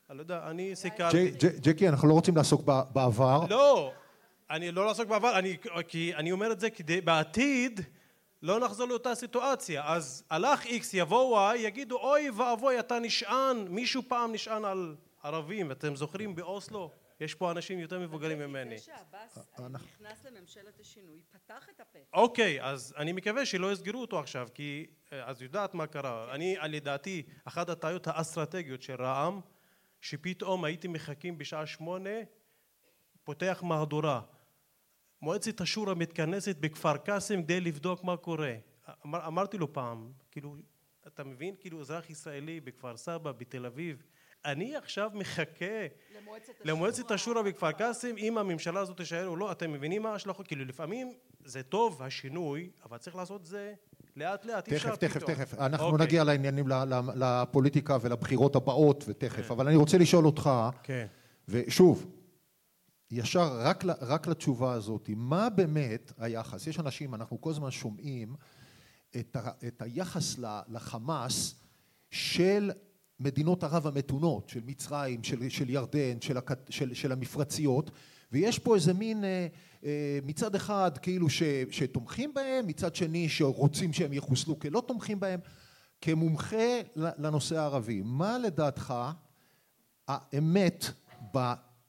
אני 0.09 0.17
לא 0.17 0.23
יודע 0.23 0.47
אני 0.49 0.75
סיכרתי 0.75 1.31
ג'קי 1.61 1.89
אנחנו 1.89 2.07
לא 2.07 2.13
רוצים 2.13 2.37
לעסוק 2.37 2.61
בעבר. 2.93 3.45
לא 3.49 3.93
אני 4.49 4.71
לא 4.71 4.85
לעסוק 4.85 5.07
בעבר 5.07 5.39
כי 5.87 6.15
אני 6.15 6.31
אומר 6.31 6.51
את 6.51 6.59
זה 6.59 6.69
כדי 6.69 7.01
בעתיד 7.01 7.81
לא 8.45 8.59
נחזור 8.59 8.87
לאותה 8.87 9.15
סיטואציה. 9.15 9.83
אז 9.93 10.23
הלך 10.29 10.65
איקס 10.65 10.93
יבוא 10.93 11.31
וואי 11.31 11.57
יגידו 11.57 11.97
אוי 11.97 12.29
ואבוי 12.29 12.79
אתה 12.79 12.99
נשען. 12.99 13.67
מישהו 13.69 14.03
פעם 14.07 14.33
נשען 14.33 14.65
על 14.65 14.95
ערבים. 15.23 15.71
אתם 15.71 15.95
זוכרים? 15.95 16.35
באוסלו 16.35 16.91
יש 17.19 17.35
פה 17.35 17.51
אנשים 17.51 17.79
יותר 17.79 17.99
מבוגרים 17.99 18.39
ממני. 18.39 18.79
שעבאס 18.79 19.37
נכנס 19.59 20.25
לממשלת 20.25 20.79
השינוי 20.79 21.21
פתח 21.31 21.69
את 21.69 21.81
הפה. 21.81 21.99
אוקיי 22.13 22.63
אז 22.63 22.93
אני 22.97 23.11
מקווה 23.11 23.45
שלא 23.45 23.71
יסגרו 23.71 24.01
אותו 24.01 24.19
עכשיו 24.19 24.47
כי 24.53 24.87
אז 25.11 25.41
יודעת 25.41 25.73
מה 25.73 25.87
קרה. 25.87 26.35
אני 26.35 26.55
לדעתי 26.63 27.23
אחת 27.45 27.69
הטעויות 27.69 28.07
האסטרטגיות 28.07 28.81
של 28.81 29.01
רע"מ 29.01 29.41
שפתאום 30.01 30.63
הייתי 30.63 30.87
מחכים 30.87 31.37
בשעה 31.37 31.65
שמונה 31.65 32.19
פותח 33.23 33.63
מהדורה 33.63 34.21
מועצת 35.21 35.61
השורא 35.61 35.93
מתכנסת 35.93 36.57
בכפר 36.59 36.97
קאסם 36.97 37.43
כדי 37.43 37.61
לבדוק 37.61 38.03
מה 38.03 38.17
קורה. 38.17 38.55
אמרתי 39.05 39.57
לו 39.57 39.73
פעם 39.73 40.11
כאילו 40.31 40.55
אתה 41.07 41.23
מבין 41.23 41.55
כאילו 41.59 41.81
אזרח 41.81 42.09
ישראלי 42.09 42.59
בכפר 42.59 42.97
סבא 42.97 43.31
בתל 43.31 43.65
אביב 43.65 44.03
אני 44.45 44.75
עכשיו 44.75 45.11
מחכה 45.13 45.85
למועצת 46.63 47.11
השורא. 47.11 47.41
בכפר 47.41 47.71
קאסם 47.71 48.17
אם 48.17 48.37
הממשלה 48.37 48.79
הזאת 48.79 48.97
תישאר 48.97 49.27
או 49.27 49.35
לא 49.35 49.51
אתם 49.51 49.73
מבינים 49.73 50.01
מה 50.01 50.09
ההשלכות? 50.09 50.47
כאילו 50.47 50.65
לפעמים 50.65 51.13
זה 51.45 51.63
טוב 51.63 52.01
השינוי 52.03 52.69
אבל 52.83 52.97
צריך 52.97 53.15
לעשות 53.15 53.41
את 53.41 53.45
זה 53.45 53.73
לאט 54.15 54.45
לאט 54.45 54.69
תכף 54.69 54.95
תכף 54.95 55.23
תכף. 55.23 55.53
אנחנו 55.53 55.97
נגיע 55.97 56.23
לעניינים 56.23 56.65
לפוליטיקה 57.15 57.97
ולבחירות 58.01 58.55
הבאות 58.55 59.03
ותכף 59.07 59.51
אבל 59.51 59.67
אני 59.67 59.75
רוצה 59.75 59.97
לשאול 59.97 60.25
אותך 60.25 60.49
ושוב 61.47 62.11
ישר 63.11 63.59
רק 63.59 63.83
רק 64.01 64.27
לתשובה 64.27 64.73
הזאת. 64.73 65.09
מה 65.15 65.49
באמת 65.49 66.11
היחס? 66.17 66.67
יש 66.67 66.79
אנשים 66.79 67.15
אנחנו 67.15 67.41
כל 67.41 67.49
הזמן 67.49 67.71
שומעים 67.71 68.35
את 69.19 69.81
היחס 69.81 70.35
לחמאס 70.67 71.55
של 72.11 72.71
מדינות 73.19 73.63
ערב 73.63 73.87
המתונות 73.87 74.49
של 74.49 74.59
מצרים 74.65 75.23
של 75.49 75.69
ירדן 75.69 76.17
של 76.93 77.11
המפרציות 77.11 77.91
ויש 78.31 78.59
פה 78.59 78.75
איזה 78.75 78.93
מין 78.93 79.23
מצד 80.23 80.55
אחד 80.55 80.91
כאילו 81.01 81.27
שתומכים 81.71 82.33
בהם 82.33 82.67
מצד 82.67 82.95
שני 82.95 83.29
שרוצים 83.29 83.93
שהם 83.93 84.13
יחוסלו 84.13 84.59
כלא 84.59 84.83
תומכים 84.87 85.19
בהם 85.19 85.39
כמומחה 86.01 86.79
לנושא 86.95 87.57
הערבי. 87.57 88.01
מה 88.05 88.37
לדעתך 88.37 88.93
האמת 90.07 90.85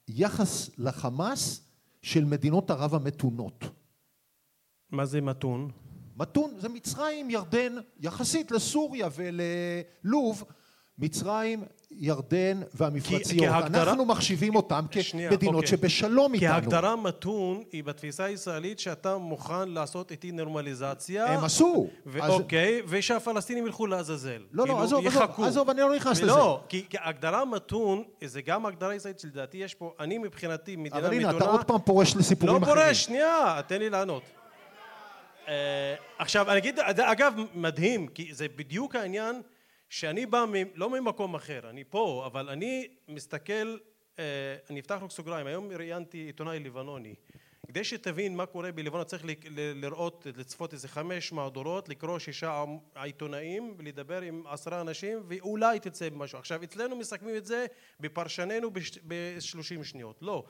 ביחס 0.09 0.71
לחמאס 0.79 1.61
של 2.03 2.25
מדינות 2.25 2.71
ערב 2.71 2.95
המתונות 2.95 3.65
מה 4.91 5.07
זה 5.07 5.21
מתון? 5.21 5.71
מתון 6.17 6.51
זה 6.61 6.69
מצרים 6.69 7.31
ירדן 7.31 7.75
יחסית 8.01 8.51
לסוריה 8.51 9.09
וללוב 9.15 10.45
מצרים, 10.99 11.65
ירדן 11.99 12.61
והמפרציות, 12.75 13.41
כי 13.41 13.47
ההגדרה- 13.47 13.83
אנחנו 13.83 14.05
מחשיבים 14.05 14.57
אותם 14.57 14.85
כמדינות 14.91 15.55
אוקיי. 15.55 15.67
שבשלום 15.69 16.33
כי 16.33 16.35
איתנו. 16.39 16.53
ההגדרה 16.55 16.97
מתון 16.97 17.63
היא 17.73 17.85
בתפיסה 17.85 18.25
הישראלית 18.25 18.79
שאתה 18.79 19.17
מוכן 19.17 19.69
לעשות 19.69 20.11
איתי 20.11 20.33
נורמליזציה. 20.33 21.27
הם 21.27 21.45
עשו. 21.45 21.89
אז- 22.07 22.11
ואוקיי, 22.31 22.83
ושהפלסטינים 22.89 23.67
ילכו 23.67 23.87
לעזאזל. 23.87 24.43
לא, 24.53 24.63
כאילו, 24.63 24.79
לא, 24.79 24.83
עזוב, 24.85 25.07
עזוב, 25.07 25.23
יחכו. 25.23 25.45
עזוב, 25.45 25.71
אני 25.71 25.81
לא 25.81 25.95
נכנס 25.97 26.17
לזה. 26.21 26.27
לא, 26.27 26.61
כי 26.69 26.85
הגדרה 27.01 27.45
מתון, 27.45 28.03
זה 28.25 28.43
גם 28.43 28.67
הגדרה 28.67 28.95
ישראלית 28.95 29.21
שלדעתי 29.21 29.57
יש 29.59 29.75
פה, 29.75 29.93
אני 30.01 30.19
מבחינתי 30.19 30.77
מדינה 30.77 30.99
אבל 30.99 31.09
מתונה. 31.17 31.29
הנה, 31.29 31.39
אתה 31.39 31.51
עוד 31.51 31.65
פעם 31.65 31.79
פורש 31.85 32.17
לסיפורים 32.17 32.57
לא 32.57 32.67
אחרים. 32.67 32.77
פורש, 32.85 33.05
שנייה, 33.05 33.61
תן 33.67 33.79
לי 33.79 33.91
לענות. 33.91 34.23
אה, 35.49 35.55
עכשיו, 36.19 36.51
אני 36.51 36.59
אגיד, 36.59 36.79
אגב, 36.81 37.35
מדהים, 37.55 38.07
כי 38.09 38.29
זה 38.33 38.47
בדיוק 38.57 38.97
העניין 38.97 39.43
שאני 39.91 40.27
בא 40.27 40.45
מ- 40.49 40.71
לא 40.75 40.91
ממקום 40.91 41.35
אחר, 41.35 41.71
אני 41.71 41.85
פה, 41.85 42.23
אבל 42.27 42.49
אני 42.49 42.89
מסתכל, 43.09 43.77
אה, 44.19 44.25
אני 44.71 44.81
אפתח 44.81 44.99
לך 45.05 45.11
סוגריים, 45.11 45.47
היום 45.47 45.71
ראיינתי 45.73 46.19
עיתונאי 46.19 46.59
לבנוני. 46.59 47.15
כדי 47.67 47.85
שתבין 47.85 48.37
מה 48.37 48.47
קורה 48.47 48.73
בלבנון 48.73 49.05
צריך 49.05 49.25
ל- 49.25 49.31
ל- 49.31 49.85
לראות, 49.85 50.27
לצפות 50.37 50.73
איזה 50.73 50.89
חמש 50.89 51.33
מהדורות, 51.33 51.89
לקרוא 51.89 52.19
שישה 52.19 52.65
עיתונאים 52.95 53.75
ולדבר 53.79 54.21
עם 54.21 54.47
עשרה 54.47 54.81
אנשים 54.81 55.19
ואולי 55.29 55.81
תצא 55.81 56.09
משהו. 56.13 56.39
עכשיו 56.39 56.63
אצלנו 56.63 56.97
מסכמים 56.97 57.37
את 57.37 57.47
זה 57.47 57.67
בפרשננו 58.01 58.71
בשלושים 59.07 59.85
שניות. 59.85 60.19
לא. 60.23 60.45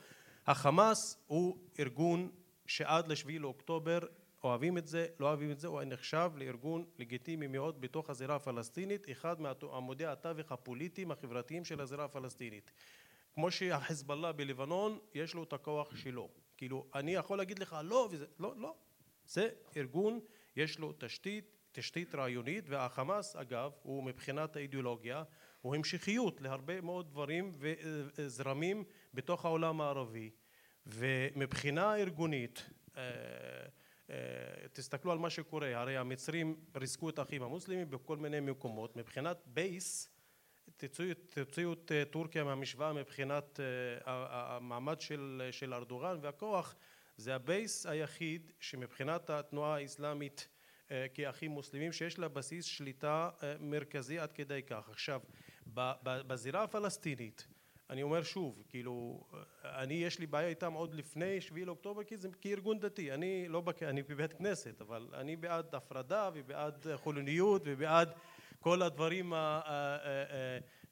החמאס 0.47 1.17
הוא 1.27 1.57
ארגון 1.79 2.29
שעד 2.67 3.07
לשביעי 3.07 3.39
לאוקטובר 3.39 3.99
אוהבים 4.43 4.77
את 4.77 4.87
זה, 4.87 5.07
לא 5.19 5.27
אוהבים 5.27 5.51
את 5.51 5.59
זה, 5.59 5.67
הוא 5.67 5.81
נחשב 5.85 6.31
לארגון 6.35 6.85
לגיטימי 6.99 7.47
מאוד 7.47 7.81
בתוך 7.81 8.09
הזירה 8.09 8.35
הפלסטינית, 8.35 9.09
אחד 9.11 9.41
מעמודי 9.41 10.05
התווך 10.05 10.51
הפוליטיים 10.51 11.11
החברתיים 11.11 11.65
של 11.65 11.81
הזירה 11.81 12.05
הפלסטינית. 12.05 12.71
כמו 13.33 13.51
שהחיזבאללה 13.51 14.31
בלבנון, 14.31 14.99
יש 15.13 15.33
לו 15.33 15.43
את 15.43 15.53
הכוח 15.53 15.95
שלו. 15.95 16.29
כאילו, 16.57 16.85
אני 16.95 17.13
יכול 17.13 17.37
להגיד 17.37 17.59
לך 17.59 17.77
לא, 17.83 18.07
וזה, 18.11 18.25
לא, 18.39 18.53
לא. 18.57 18.75
זה 19.25 19.49
ארגון, 19.77 20.19
יש 20.55 20.79
לו 20.79 20.93
תשתית, 20.97 21.57
תשתית 21.71 22.15
רעיונית, 22.15 22.69
והחמאס 22.69 23.35
אגב, 23.35 23.71
הוא 23.81 24.03
מבחינת 24.03 24.55
האידיאולוגיה, 24.55 25.23
הוא 25.61 25.75
המשכיות 25.75 26.41
להרבה 26.41 26.81
מאוד 26.81 27.09
דברים 27.09 27.55
וזרמים 27.57 28.83
בתוך 29.13 29.45
העולם 29.45 29.81
הערבי. 29.81 30.31
ומבחינה 30.85 31.95
ארגונית, 31.95 32.69
אה, 32.97 33.03
אה, 33.03 33.67
תסתכלו 34.71 35.11
על 35.11 35.17
מה 35.17 35.29
שקורה, 35.29 35.79
הרי 35.79 35.97
המצרים 35.97 36.55
ריסקו 36.75 37.09
את 37.09 37.19
האחים 37.19 37.43
המוסלמים 37.43 37.89
בכל 37.89 38.17
מיני 38.17 38.39
מקומות, 38.39 38.95
מבחינת 38.95 39.37
בייס 39.45 40.17
תוציאו, 41.33 41.73
את 41.73 41.91
אה, 41.91 42.05
טורקיה 42.05 42.43
מהמשוואה 42.43 42.93
מבחינת 42.93 43.59
אה, 43.59 43.65
המעמד 44.05 45.01
של, 45.01 45.49
של 45.51 45.73
ארדואן 45.73 46.17
והכוח 46.21 46.75
זה 47.17 47.35
הבייס 47.35 47.85
היחיד 47.85 48.51
שמבחינת 48.59 49.29
התנועה 49.29 49.75
האסלאמית 49.75 50.47
אה, 50.91 51.05
כאחים 51.13 51.51
מוסלמים 51.51 51.91
שיש 51.91 52.19
לה 52.19 52.27
בסיס 52.27 52.65
שליטה 52.65 53.29
מרכזי 53.59 54.19
עד 54.19 54.31
כדי 54.31 54.61
כך. 54.63 54.89
עכשיו 54.89 55.21
בזירה 56.03 56.63
הפלסטינית 56.63 57.47
אני 57.89 58.03
אומר 58.03 58.23
שוב 58.23 58.63
כאילו 58.69 59.23
אני 59.63 59.93
יש 59.93 60.19
לי 60.19 60.27
בעיה 60.27 60.47
איתם 60.47 60.73
עוד 60.73 60.93
לפני 60.93 61.41
שביעי 61.41 61.65
לאוקטובר 61.65 62.03
כי 62.03 62.17
זה 62.17 62.29
כארגון 62.41 62.79
דתי. 62.79 63.13
אני 63.13 63.47
לא 63.47 63.61
בק... 63.61 63.83
אני 63.83 64.03
בבית 64.03 64.33
כנסת 64.33 64.81
אבל 64.81 65.07
אני 65.13 65.35
בעד 65.35 65.75
הפרדה 65.75 66.29
ובעד 66.33 66.85
חולניות 66.95 67.61
ובעד 67.65 68.09
כל 68.59 68.81
הדברים 68.81 69.33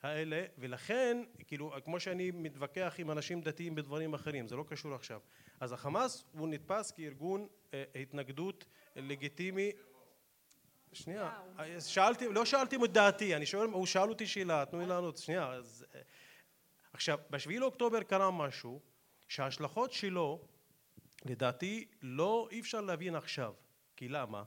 האלה. 0.04 0.46
ולכן 0.58 1.24
כאילו 1.48 1.74
כמו 1.86 2.00
שאני 2.00 2.32
מתווכח 2.32 2.96
עם 2.98 3.12
אנשים 3.12 3.42
דתיים 3.42 3.76
בדברים 3.76 4.14
אחרים 4.14 4.48
זה 4.48 4.56
לא 4.56 4.66
קשור 4.68 4.94
עכשיו. 4.94 5.20
אז 5.60 5.72
החמאס 5.72 6.24
הוא 6.32 6.48
נתפס 6.48 6.92
כארגון 6.92 7.48
התנגדות 7.96 8.66
לגיטימי. 8.96 9.72
שנייה 10.94 11.40
שאלתי 11.80 12.28
לא 12.28 12.46
שאלתי 12.46 12.76
את 12.86 12.92
דעתי 12.92 13.36
אני 13.36 13.46
שואל 13.46 13.70
הוא 13.70 13.86
שאל 13.86 14.10
אותי 14.10 14.28
שאלה 14.28 14.66
תנו 14.66 14.80
לי 14.80 14.86
לענות. 14.86 15.18
שנייה 15.18 15.52
אז 15.52 15.86
עכשיו 16.96 17.20
בשביעי 17.30 17.60
לאוקטובר 17.60 18.04
קרה 18.04 18.32
משהו 18.32 18.82
שההשלכות 19.28 19.94
שלו 19.94 20.48
לדעתי 21.26 21.88
לא 22.02 22.48
אי 22.52 22.60
אפשר 22.60 22.82
להבין 22.82 23.16
עכשיו. 23.16 23.54
כי 23.96 24.08
למה? 24.08 24.44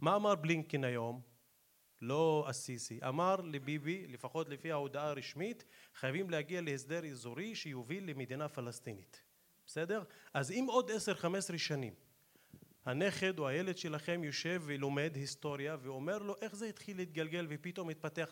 מה 0.00 0.16
אמר 0.16 0.34
בלינקין 0.34 0.84
היום? 0.84 1.20
לא 2.02 2.46
א-סיסי, 2.50 3.00
אמר 3.08 3.36
לביבי, 3.36 4.06
לפחות 4.06 4.48
לפי 4.48 4.72
ההודעה 4.72 5.08
הרשמית, 5.08 5.64
חייבים 5.94 6.30
להגיע 6.30 6.60
להסדר 6.60 7.06
אזורי 7.06 7.54
שיוביל 7.54 8.10
למדינה 8.10 8.48
פלסטינית. 8.48 9.22
בסדר? 9.66 10.02
אז 10.34 10.50
אם 10.50 10.64
עוד 10.68 10.90
עשר, 10.90 11.14
חמש 11.14 11.38
עשרה 11.38 11.58
שנים 11.58 11.94
הנכד 12.84 13.38
או 13.38 13.48
הילד 13.48 13.76
שלכם 13.76 14.24
יושב 14.24 14.62
ולומד 14.64 15.12
היסטוריה 15.14 15.76
ואומר 15.82 16.18
לו 16.18 16.36
איך 16.40 16.56
זה 16.56 16.66
התחיל 16.66 16.96
להתגלגל 16.96 17.46
ופתאום 17.50 17.88
התפתח 17.90 18.30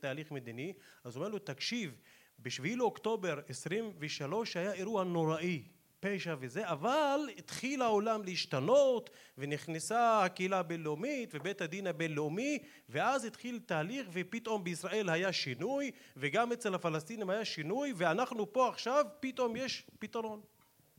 תהליך 0.00 0.30
מדיני, 0.30 0.72
אז 1.04 1.16
הוא 1.16 1.22
אומר 1.22 1.32
לו 1.32 1.38
תקשיב, 1.38 2.00
בשביעי 2.38 2.76
לאוקטובר 2.76 3.40
עשרים 3.48 3.92
ושלוש 3.98 4.56
היה 4.56 4.72
אירוע 4.72 5.04
נוראי 5.04 5.62
פשע 6.00 6.34
וזה, 6.40 6.68
אבל 6.68 7.20
התחיל 7.38 7.82
העולם 7.82 8.24
להשתנות 8.24 9.10
ונכנסה 9.38 10.24
הקהילה 10.24 10.58
הבינלאומית 10.58 11.30
ובית 11.34 11.60
הדין 11.60 11.86
הבינלאומי 11.86 12.58
ואז 12.88 13.24
התחיל 13.24 13.60
תהליך 13.66 14.06
ופתאום 14.12 14.64
בישראל 14.64 15.08
היה 15.08 15.32
שינוי 15.32 15.90
וגם 16.16 16.52
אצל 16.52 16.74
הפלסטינים 16.74 17.30
היה 17.30 17.44
שינוי 17.44 17.92
ואנחנו 17.96 18.52
פה 18.52 18.68
עכשיו 18.68 19.04
פתאום 19.20 19.56
יש 19.56 19.86
פתרון. 19.98 20.40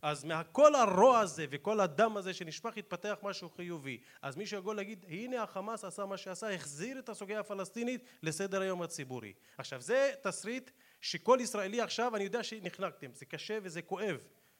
אז 0.01 0.25
מכל 0.25 0.75
הרוע 0.75 1.19
הזה 1.19 1.45
וכל 1.49 1.79
הדם 1.79 2.17
הזה 2.17 2.33
שנשפך 2.33 2.77
התפתח 2.77 3.17
משהו 3.23 3.49
חיובי. 3.49 3.97
אז 4.21 4.35
מישהו 4.35 4.59
יכול 4.59 4.75
להגיד 4.75 5.05
הנה 5.07 5.43
החמאס 5.43 5.83
עשה 5.83 6.05
מה 6.05 6.17
שעשה, 6.17 6.53
החזיר 6.53 6.99
את 6.99 7.09
הסוגיה 7.09 7.39
הפלסטינית 7.39 8.01
לסדר 8.23 8.61
היום 8.61 8.81
הציבורי. 8.81 9.33
עכשיו 9.57 9.81
זה 9.81 10.11
תסריט 10.23 10.71
שכל 11.01 11.37
ישראלי 11.41 11.81
עכשיו 11.81 12.15
אני 12.15 12.23
יודע 12.23 12.43
שנחנקתם, 12.43 13.09
זה 13.13 13.25
קשה 13.25 13.57
וזה 13.63 13.81
כואב 13.81 14.17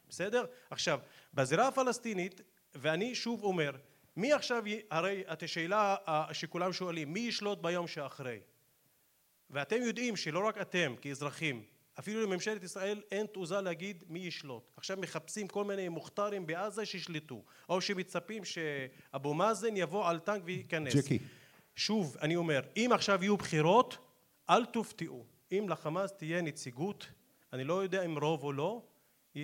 בסדר? 0.10 0.46
עכשיו 0.70 1.00
בזירה 1.34 1.68
הפלסטינית 1.68 2.42
ואני 2.76 3.16
שוב 3.16 3.44
אומר 3.44 3.76
מי 4.16 4.34
עכשיו 4.34 4.64
הרי 4.92 5.24
את 5.34 5.44
השאלה 5.44 5.96
שכולם 6.32 6.74
שואלים 6.74 7.14
מי 7.14 7.20
ישלוט 7.20 7.60
ביום 7.62 7.88
שאחרי? 7.88 8.40
ואתם 9.50 9.82
יודעים 9.82 10.16
שלא 10.16 10.48
רק 10.48 10.58
אתם 10.58 10.96
כאזרחים 11.02 11.64
אפילו 12.00 12.22
לממשלת 12.22 12.64
ישראל 12.64 13.02
אין 13.12 13.26
תעוזה 13.26 13.62
להגיד 13.62 14.04
מי 14.08 14.20
ישלוט. 14.20 14.72
עכשיו 14.78 14.98
מחפשים 14.98 15.48
כל 15.48 15.64
מיני 15.64 15.90
מוכתרים 15.90 16.48
בעזה 16.48 16.86
שישלטו 16.86 17.44
או 17.70 17.82
שמצפים 17.82 18.44
שאבו 18.46 19.34
מאזן 19.34 19.78
יבוא 19.78 20.10
על 20.10 20.20
טנק 20.20 20.42
וייכנס. 20.46 20.96
ג'קי. 20.96 21.20
שוב 21.76 22.18
אני 22.22 22.36
אומר 22.36 22.62
אם 22.78 22.90
עכשיו 22.94 23.24
יהיו 23.24 23.38
בחירות 23.38 23.98
אל 24.50 24.66
תופתעו 24.66 25.26
אם 25.52 25.70
לחמאס 25.70 26.14
תהיה 26.14 26.42
נציגות 26.42 27.08
אני 27.54 27.64
לא 27.64 27.84
יודע 27.84 28.06
אם 28.06 28.18
רוב 28.18 28.44
או 28.44 28.54
לא 28.54 28.82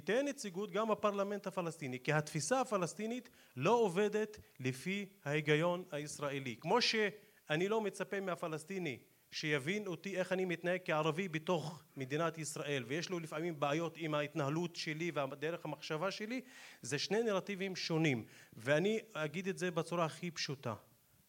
תהיה 0.01 0.23
נציגות 0.23 0.71
גם 0.71 0.89
בפרלמנט 0.89 1.47
הפלסטיני 1.47 1.99
כי 1.99 2.13
התפיסה 2.13 2.61
הפלסטינית 2.61 3.29
לא 3.55 3.71
עובדת 3.71 4.39
לפי 4.59 5.05
ההיגיון 5.23 5.83
הישראלי. 5.91 6.55
כמו 6.59 6.81
שאני 6.81 7.67
לא 7.67 7.81
מצפה 7.81 8.19
מהפלסטיני 8.19 8.99
שיבין 9.31 9.87
אותי 9.87 10.17
איך 10.17 10.31
אני 10.31 10.45
מתנהג 10.45 10.79
כערבי 10.85 11.27
בתוך 11.27 11.83
מדינת 11.97 12.37
ישראל 12.37 12.83
ויש 12.87 13.09
לו 13.09 13.19
לפעמים 13.19 13.59
בעיות 13.59 13.97
עם 13.97 14.13
ההתנהלות 14.13 14.75
שלי 14.75 15.11
והדרך 15.13 15.65
המחשבה 15.65 16.11
שלי 16.11 16.41
זה 16.81 16.99
שני 16.99 17.23
נרטיבים 17.23 17.75
שונים. 17.75 18.25
ואני 18.53 18.99
אגיד 19.13 19.47
את 19.47 19.57
זה 19.57 19.71
בצורה 19.71 20.05
הכי 20.05 20.31
פשוטה 20.31 20.73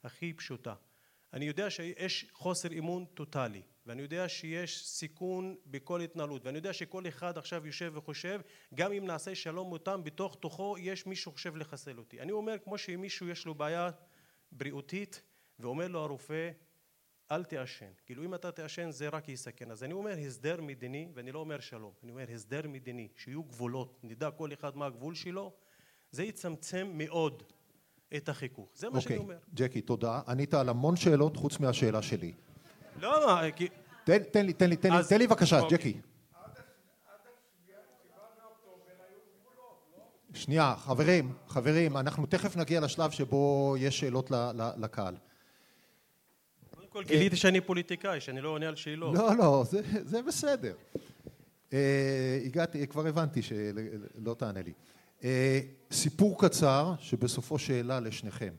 הכי 0.05 0.33
פשוטה. 0.33 0.75
אני 1.33 1.45
יודע 1.45 1.71
שיש 1.71 2.27
חוסר 2.33 2.69
אמון 2.79 3.05
טוטאלי 3.05 3.63
ואני 3.87 4.03
יודע 4.03 4.29
שיש 4.29 4.87
סיכון 4.87 5.57
בכל 5.67 6.01
התנהלות 6.01 6.47
ואני 6.47 6.59
יודע 6.59 6.73
שכל 6.73 7.09
אחד 7.09 7.39
עכשיו 7.39 7.67
יושב 7.67 7.93
וחושב 7.95 8.41
גם 8.75 8.93
אם 8.93 9.07
נעשה 9.07 9.35
שלום 9.35 9.73
אותם 9.73 10.05
בתוך 10.05 10.37
תוכו 10.41 10.77
יש 10.79 11.07
מישהו 11.07 11.33
חושב 11.33 11.57
לחסל 11.57 11.99
אותי. 11.99 12.21
אני 12.21 12.33
אומר 12.33 12.57
כמו 12.65 12.79
שמישהו 12.79 13.29
יש 13.29 13.47
לו 13.47 13.55
בעיה 13.55 13.91
בריאותית 14.53 15.23
ואומר 15.59 15.89
לו 15.89 16.01
הרופא 16.01 16.51
אל 17.31 17.45
תעשן. 17.45 17.91
כאילו 18.07 18.25
אם 18.25 18.35
אתה 18.35 18.53
תעשן 18.53 18.91
זה 18.91 19.09
רק 19.09 19.29
יסכן. 19.29 19.71
אז 19.71 19.85
אני 19.85 19.93
אומר 19.93 20.19
הסדר 20.27 20.61
מדיני 20.63 21.09
ואני 21.15 21.33
לא 21.33 21.39
אומר 21.39 21.61
שלום 21.61 21.93
אני 22.03 22.11
אומר 22.11 22.25
הסדר 22.35 22.69
מדיני 22.69 23.09
שיהיו 23.17 23.43
גבולות. 23.43 23.99
נדע 24.03 24.31
כל 24.31 24.53
אחד 24.53 24.77
מה 24.77 24.87
הגבול 24.87 25.15
שלו. 25.15 25.53
זה 26.11 26.25
יצמצם 26.25 26.91
מאוד 26.95 27.43
את 28.17 28.29
החיכוך. 28.29 28.69
זה 28.75 28.91
מה 28.91 29.01
שאני 29.01 29.17
אומר. 29.17 29.39
ג'קי 29.55 29.81
תודה. 29.81 30.21
ענית 30.29 30.55
על 30.55 30.69
המון 30.69 30.97
שאלות 30.97 31.37
חוץ 31.37 31.61
מהשאלה 31.61 32.03
שלי 32.03 32.33
לא 33.01 33.51
כי 33.57 33.69
תן, 34.05 34.13
לי 34.13 34.25
תן 34.25 34.47
לי 34.47 34.53
תן 34.53 34.71
לי 34.71 34.77
תן 35.09 35.19
לי 35.19 35.27
בבקשה 35.27 35.61
ג'קי 35.71 36.01
שנייה 40.35 40.75
חברים 40.79 41.33
חברים 41.49 41.97
אנחנו 41.97 42.27
תכף 42.27 42.57
נגיע 42.57 42.81
לשלב 42.81 43.11
שבו 43.11 43.75
יש 43.79 44.01
שאלות 44.01 44.31
לקהל 44.77 45.15
כל 46.95 47.05
גיליתי 47.05 47.37
שאני 47.37 47.61
פוליטיקאי, 47.61 48.21
שאני 48.21 48.41
לא 48.41 48.49
עונה 48.49 48.69
על 48.69 48.77
שאלות. 48.77 49.15
לא, 49.15 49.37
לא, 49.37 49.65
זה, 50.03 50.23
בסדר. 50.23 50.75
Uh, 51.71 51.75
הגעתי, 52.45 52.87
כבר 52.87 53.07
הבנתי 53.07 53.43
שלא 53.43 54.35
תענה 54.39 54.63
לי. 54.63 54.73
Uh, 55.21 55.25
סיפור 55.91 56.41
קצר 56.41 56.95
שבסופו 56.99 57.59
שאלה 57.59 58.01
לשניכם. 58.01 58.55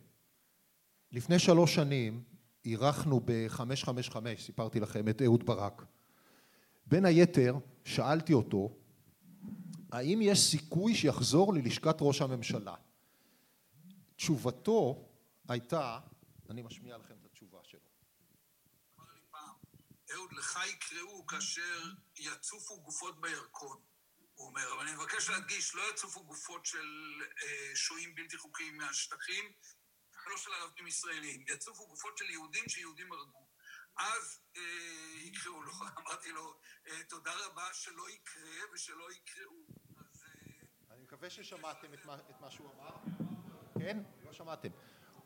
לפני 1.12 1.40
שלוש 1.40 1.76
שנים 1.76 2.24
אירחנו 2.66 3.22
ב-555, 3.26 4.16
סיפרתי 4.40 4.80
לכם, 4.80 5.10
את 5.10 5.22
אהוד 5.22 5.46
ברק. 5.46 5.86
בין 6.86 7.06
היתר, 7.06 7.56
שאלתי 7.84 8.34
אותו, 8.34 8.78
האם 9.92 10.20
יש 10.22 10.40
סיכוי 10.40 10.96
שיחזור 10.96 11.54
ללשכת 11.54 11.96
ראש 12.02 12.22
הממשלה? 12.22 12.76
תשובתו 14.16 15.10
הייתה, 15.50 16.00
אני 16.50 16.62
משמיע 16.62 16.98
לכם 16.98 17.14
את 17.22 17.26
התשובה 17.26 17.60
שלו. 17.64 17.80
אמר 19.00 19.14
לי 19.14 19.22
פעם, 19.32 19.56
אהוד, 20.14 20.34
לך 20.34 20.60
יקראו 20.74 21.26
כאשר 21.26 21.84
יצופו 22.18 22.82
גופות 22.82 23.22
בירקון. 23.22 23.78
הוא 24.36 24.48
אומר, 24.48 24.74
אבל 24.76 24.88
אני 24.88 24.96
מבקש 24.96 25.30
להדגיש, 25.30 25.76
לא 25.76 25.82
יצופו 25.94 26.24
גופות 26.24 26.66
של 26.66 26.88
אה, 27.44 27.76
שוהים 27.76 28.16
בלתי 28.16 28.38
חוקיים 28.38 28.78
מהשטחים, 28.78 29.52
ולא 30.28 30.38
של 30.38 30.50
ערבים 30.62 30.88
ישראלים. 30.88 31.44
יצופו 31.48 31.88
גופות 31.88 32.18
של 32.18 32.30
יהודים 32.30 32.70
שיהודים 32.70 33.12
הרגו. 33.12 33.46
אז 33.98 34.40
אה, 34.58 34.62
יקראו 35.24 35.62
לו, 35.62 35.72
אמרתי 36.00 36.32
לו, 36.32 36.54
אה, 36.88 37.04
תודה 37.10 37.32
רבה 37.46 37.64
שלא 37.74 38.10
יקרה 38.10 38.74
ושלא 38.74 39.12
יקראו. 39.12 39.64
אז... 39.98 40.24
אה... 40.24 40.96
אני 40.96 41.04
מקווה 41.04 41.30
ששמעתם 41.30 41.94
את 41.94 42.06
מה, 42.06 42.16
את 42.16 42.42
מה 42.42 42.52
שהוא 42.52 42.68
אמר. 42.80 42.96
כן? 43.80 43.98
לא 44.26 44.34
שמעתם. 44.34 44.70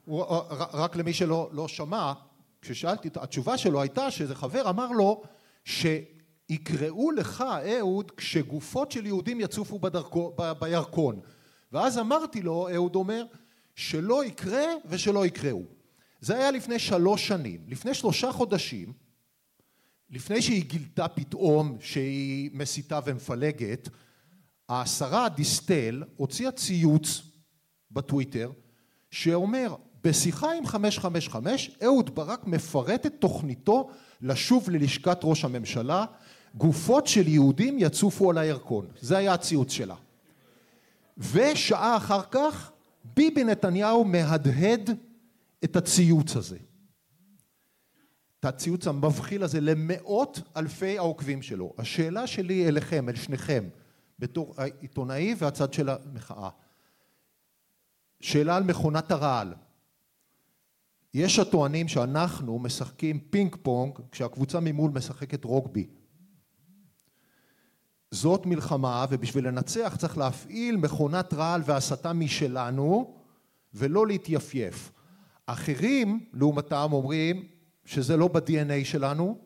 הוא, 0.05 0.23
אה, 0.23 0.65
רק 0.73 0.95
למי 0.95 1.13
שלא 1.13 1.49
לא 1.53 1.67
שמע, 1.67 2.13
כששאלתי, 2.61 3.09
התשובה 3.15 3.57
שלו 3.57 3.81
הייתה 3.81 4.11
שאיזה 4.11 4.35
חבר 4.35 4.69
אמר 4.69 4.87
לו 4.91 5.23
שיקראו 5.65 7.11
לך, 7.11 7.43
אהוד, 7.77 8.11
כשגופות 8.11 8.91
של 8.91 9.05
יהודים 9.05 9.39
יצופו 9.39 9.79
בדרכו, 9.79 10.35
ב, 10.37 10.51
בירקון. 10.59 11.21
ואז 11.71 11.99
אמרתי 11.99 12.41
לו, 12.41 12.69
אהוד 12.73 12.95
אומר, 12.95 13.23
שלא 13.79 14.25
יקרה 14.25 14.65
ושלא 14.85 15.25
יקראו. 15.25 15.63
זה 16.21 16.37
היה 16.37 16.51
לפני 16.51 16.79
שלוש 16.79 17.27
שנים. 17.27 17.65
לפני 17.67 17.93
שלושה 17.93 18.31
חודשים, 18.31 18.93
לפני 20.09 20.41
שהיא 20.41 20.63
גילתה 20.63 21.07
פתאום 21.07 21.77
שהיא 21.81 22.49
מסיתה 22.53 22.99
ומפלגת, 23.05 23.89
השרה 24.69 25.29
דיסטל 25.29 26.03
הוציאה 26.15 26.51
ציוץ 26.51 27.21
בטוויטר 27.91 28.51
שאומר 29.11 29.75
בשיחה 30.03 30.53
עם 30.53 30.65
555 30.65 31.71
אהוד 31.83 32.15
ברק 32.15 32.47
מפרט 32.47 33.05
את 33.05 33.13
תוכניתו 33.19 33.89
לשוב 34.21 34.69
ללשכת 34.69 35.19
ראש 35.23 35.45
הממשלה 35.45 36.05
גופות 36.55 37.07
של 37.07 37.27
יהודים 37.27 37.79
יצופו 37.79 38.29
על 38.29 38.37
הירקון 38.37 38.87
זה 39.01 39.17
היה 39.17 39.33
הציוץ 39.33 39.71
שלה 39.71 39.95
ושעה 41.17 41.97
אחר 41.97 42.21
כך 42.31 42.71
ביבי 43.15 43.43
נתניהו 43.43 44.05
מהדהד 44.05 44.89
את 45.63 45.75
הציוץ 45.75 46.35
הזה. 46.35 46.57
את 48.39 48.45
הציוץ 48.45 48.87
המבחיל 48.87 49.43
הזה 49.43 49.61
למאות 49.61 50.41
אלפי 50.57 50.97
העוקבים 50.97 51.41
שלו. 51.41 51.73
השאלה 51.77 52.27
שלי 52.27 52.67
אליכם 52.67 53.09
אל 53.09 53.15
שניכם 53.15 53.69
בתור 54.19 54.53
העיתונאי 54.57 55.35
והצד 55.37 55.73
של 55.73 55.89
המחאה. 55.89 56.49
שאלה 58.21 58.55
על 58.55 58.63
מכונת 58.63 59.11
הרעל. 59.11 59.53
יש 61.13 61.39
הטוענים 61.39 61.87
שאנחנו 61.87 62.59
משחקים 62.59 63.19
פינג 63.19 63.55
פונג 63.61 63.99
כשהקבוצה 64.11 64.59
ממול 64.59 64.91
משחקת 64.91 65.43
רוגבי 65.43 65.87
זאת 68.11 68.45
מלחמה 68.45 69.05
ובשביל 69.09 69.47
לנצח 69.47 69.95
צריך 69.97 70.17
להפעיל 70.17 70.77
מכונת 70.77 71.33
רעל 71.33 71.61
והסתה 71.65 72.13
משלנו 72.13 73.17
ולא 73.73 74.07
להתייפייף 74.07 74.91
אחרים 75.45 76.29
לעומתם 76.33 76.89
אומרים 76.91 77.47
שזה 77.85 78.17
לא 78.17 78.27
ב-DNA 78.27 78.85
שלנו 78.85 79.37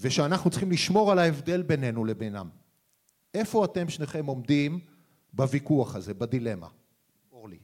ושאנחנו 0.00 0.50
צריכים 0.50 0.70
לשמור 0.70 1.12
על 1.12 1.18
ההבדל 1.18 1.62
בינינו 1.62 2.04
לבינם 2.04 2.48
איפה 3.34 3.64
אתם 3.64 3.88
שניכם 3.88 4.26
עומדים 4.26 4.80
בוויכוח 5.32 5.96
הזה, 5.96 6.14
בדילמה? 6.14 6.68
אורלי. 7.32 7.58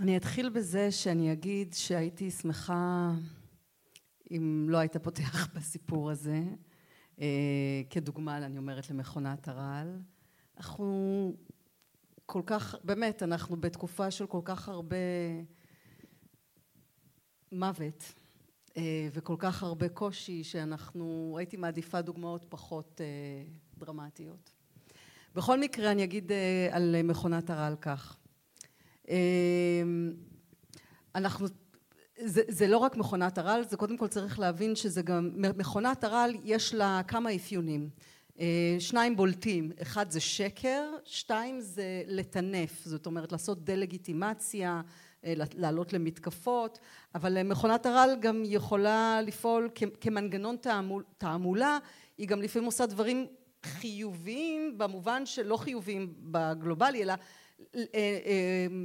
אני 0.00 0.16
אתחיל 0.16 0.48
בזה 0.48 0.92
שאני 0.92 1.32
אגיד 1.32 1.74
שהייתי 1.74 2.30
שמחה 2.30 3.12
אם 4.30 4.66
לא 4.68 4.78
היית 4.78 4.96
פותח 4.96 5.48
בסיפור 5.54 6.10
הזה. 6.10 6.42
אה, 7.20 7.82
כדוגמה, 7.90 8.36
אני 8.36 8.58
אומרת, 8.58 8.90
למכונת 8.90 9.48
הרעל. 9.48 9.98
אנחנו 10.56 11.36
כל 12.26 12.42
כך, 12.46 12.74
באמת, 12.84 13.22
אנחנו 13.22 13.56
בתקופה 13.56 14.10
של 14.10 14.26
כל 14.26 14.40
כך 14.44 14.68
הרבה 14.68 14.96
מוות 17.52 18.12
אה, 18.76 19.08
וכל 19.12 19.36
כך 19.38 19.62
הרבה 19.62 19.88
קושי 19.88 20.44
שאנחנו, 20.44 21.34
הייתי 21.38 21.56
מעדיפה 21.56 22.00
דוגמאות 22.00 22.46
פחות 22.48 23.00
אה, 23.00 23.06
דרמטיות. 23.78 24.52
בכל 25.34 25.60
מקרה 25.60 25.90
אני 25.92 26.04
אגיד 26.04 26.32
על 26.70 27.02
מכונת 27.02 27.50
הרעל 27.50 27.76
כך. 27.76 28.16
אנחנו, 31.14 31.46
זה, 32.24 32.42
זה 32.48 32.66
לא 32.66 32.78
רק 32.78 32.96
מכונת 32.96 33.38
הרעל, 33.38 33.64
זה 33.68 33.76
קודם 33.76 33.96
כל 33.96 34.08
צריך 34.08 34.38
להבין 34.38 34.76
שזה 34.76 35.02
גם, 35.02 35.30
מכונת 35.34 36.04
הרעל 36.04 36.34
יש 36.44 36.74
לה 36.74 37.00
כמה 37.08 37.34
אפיונים. 37.34 37.88
שניים 38.78 39.16
בולטים, 39.16 39.72
אחד 39.82 40.10
זה 40.10 40.20
שקר, 40.20 40.90
שתיים 41.04 41.60
זה 41.60 42.02
לטנף, 42.06 42.84
זאת 42.84 43.06
אומרת 43.06 43.32
לעשות 43.32 43.64
דה-לגיטימציה, 43.64 44.80
לעלות 45.54 45.92
למתקפות, 45.92 46.78
אבל 47.14 47.42
מכונת 47.42 47.86
הרעל 47.86 48.16
גם 48.20 48.42
יכולה 48.44 49.20
לפעול 49.22 49.70
כמנגנון 50.00 50.56
תעמולה, 51.18 51.78
היא 52.18 52.28
גם 52.28 52.42
לפעמים 52.42 52.66
עושה 52.66 52.86
דברים 52.86 53.26
חיוביים 53.62 54.78
במובן 54.78 55.26
שלא 55.26 55.56
חיוביים 55.56 56.14
בגלובלי, 56.18 57.02
אלא 57.02 57.14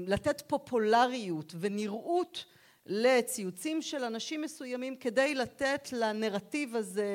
לתת 0.08 0.42
פופולריות 0.48 1.56
ונראות 1.60 2.46
לציוצים 2.86 3.82
של 3.82 4.04
אנשים 4.04 4.42
מסוימים 4.42 4.96
כדי 4.96 5.36
לתת 5.36 5.90
לנרטיב 5.92 6.76
הזה 6.76 7.06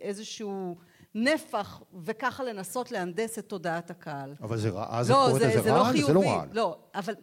איזשהו 0.00 0.76
נפח 1.14 1.82
וככה 2.04 2.44
לנסות 2.44 2.92
להנדס 2.92 3.38
את 3.38 3.48
תודעת 3.48 3.90
הקהל. 3.90 4.34
אבל 4.42 4.56
זה 4.58 4.68
רע, 4.68 4.86
אז 4.90 5.10
לא, 5.10 5.28
זה, 5.32 5.38
זה, 5.38 5.60
זה 5.60 5.72
רע, 5.72 5.92
זה 6.06 6.12
לא 6.12 6.20
רע. 6.20 6.44
לא, 6.52 6.78
אבל 6.94 7.14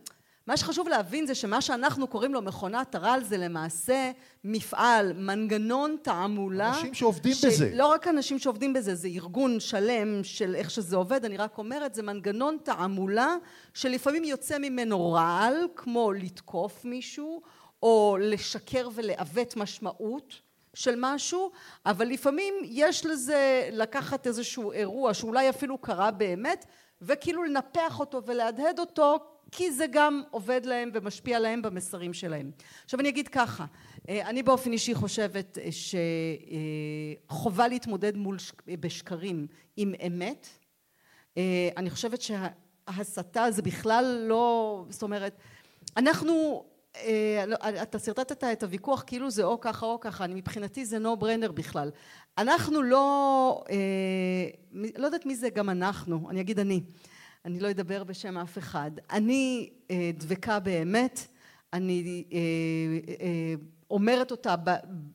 מה 0.48 0.58
שחשוב 0.58 0.88
להבין 0.88 1.26
זה 1.26 1.36
שמה 1.36 1.62
שאנחנו 1.62 2.08
קוראים 2.08 2.34
לו 2.34 2.42
מכונת 2.42 2.96
הרעל 2.96 3.24
זה 3.24 3.38
למעשה 3.38 4.12
מפעל, 4.44 5.14
מנגנון 5.14 5.96
תעמולה. 6.02 6.70
אנשים 6.70 6.94
שעובדים 6.94 7.34
ש... 7.34 7.46
בזה. 7.46 7.72
לא 7.74 7.88
רק 7.88 8.08
אנשים 8.08 8.40
שעובדים 8.40 8.74
בזה, 8.74 8.96
זה 8.96 9.08
ארגון 9.08 9.60
שלם 9.60 10.24
של 10.24 10.56
איך 10.56 10.72
שזה 10.72 10.96
עובד, 10.96 11.26
אני 11.26 11.38
רק 11.38 11.58
אומרת, 11.58 11.96
זה 11.96 12.04
מנגנון 12.04 12.58
תעמולה 12.64 13.36
שלפעמים 13.74 14.24
יוצא 14.24 14.58
ממנו 14.58 15.12
רעל, 15.12 15.56
כמו 15.76 16.14
לתקוף 16.14 16.86
מישהו, 16.86 17.42
או 17.84 18.18
לשקר 18.20 18.90
ולעוות 18.96 19.56
משמעות 19.56 20.42
של 20.74 20.96
משהו, 20.98 21.52
אבל 21.86 22.08
לפעמים 22.08 22.54
יש 22.64 23.06
לזה 23.06 23.70
לקחת 23.72 24.28
איזשהו 24.28 24.72
אירוע 24.72 25.14
שאולי 25.14 25.50
אפילו 25.50 25.78
קרה 25.78 26.12
באמת, 26.12 26.66
וכאילו 27.02 27.44
לנפח 27.44 28.00
אותו 28.00 28.22
ולהדהד 28.26 28.80
אותו 28.80 29.18
כי 29.52 29.72
זה 29.72 29.86
גם 29.92 30.22
עובד 30.32 30.66
להם 30.66 30.90
ומשפיע 30.94 31.40
להם 31.40 31.62
במסרים 31.62 32.14
שלהם. 32.14 32.52
עכשיו 32.84 33.00
אני 33.00 33.10
אגיד 33.10 33.28
ככה, 33.28 33.66
אני 34.10 34.44
באופן 34.44 34.72
אישי 34.72 34.96
חושבת 34.96 35.58
שחובה 37.30 37.68
להתמודד 37.68 38.18
מול 38.18 38.38
בשקרים 38.68 39.48
עם 39.78 39.94
אמת, 40.08 40.48
אני 41.78 41.90
חושבת 41.90 42.22
שההסתה 42.22 43.52
זה 43.52 43.62
בכלל 43.62 44.26
לא, 44.28 44.86
זאת 44.90 45.04
אומרת, 45.04 45.38
אנחנו, 45.98 46.64
אתה 47.82 48.00
שרטטת 48.00 48.44
את 48.44 48.64
הוויכוח 48.64 49.04
כאילו 49.08 49.32
זה 49.32 49.44
או 49.44 49.60
ככה 49.60 49.86
או 49.86 50.00
ככה, 50.00 50.26
אני 50.26 50.34
מבחינתי 50.34 50.86
זה 50.86 51.00
נו 51.00 51.18
ברנר 51.18 51.52
בכלל, 51.52 51.92
אנחנו 52.38 52.82
לא, 52.82 53.64
לא 54.98 55.06
יודעת 55.06 55.26
מי 55.26 55.36
זה 55.36 55.50
גם 55.50 55.70
אנחנו, 55.70 56.30
אני 56.30 56.42
אגיד 56.42 56.60
אני 56.60 56.82
אני 57.46 57.60
לא 57.60 57.70
אדבר 57.72 58.04
בשם 58.04 58.38
אף 58.38 58.58
אחד. 58.58 58.92
אני 59.12 59.70
דבקה 60.18 60.60
באמת, 60.60 61.28
אני 61.74 62.24
אומרת 63.92 64.32
אותה 64.32 64.56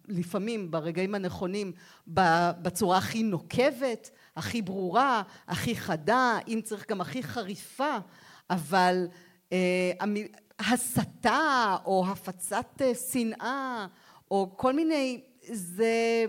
לפעמים 0.08 0.70
ברגעים 0.70 1.14
הנכונים 1.14 1.72
בצורה 2.62 2.98
הכי 2.98 3.22
נוקבת, 3.22 4.10
הכי 4.36 4.62
ברורה, 4.62 5.22
הכי 5.48 5.76
חדה, 5.76 6.38
אם 6.48 6.60
צריך 6.64 6.90
גם 6.90 7.00
הכי 7.00 7.22
חריפה, 7.22 7.96
אבל 8.50 9.06
הסתה 10.58 11.76
או 11.84 12.04
הפצת 12.08 12.82
שנאה 13.12 13.86
או 14.30 14.50
כל 14.56 14.72
מיני 14.72 15.20
זה 15.52 16.24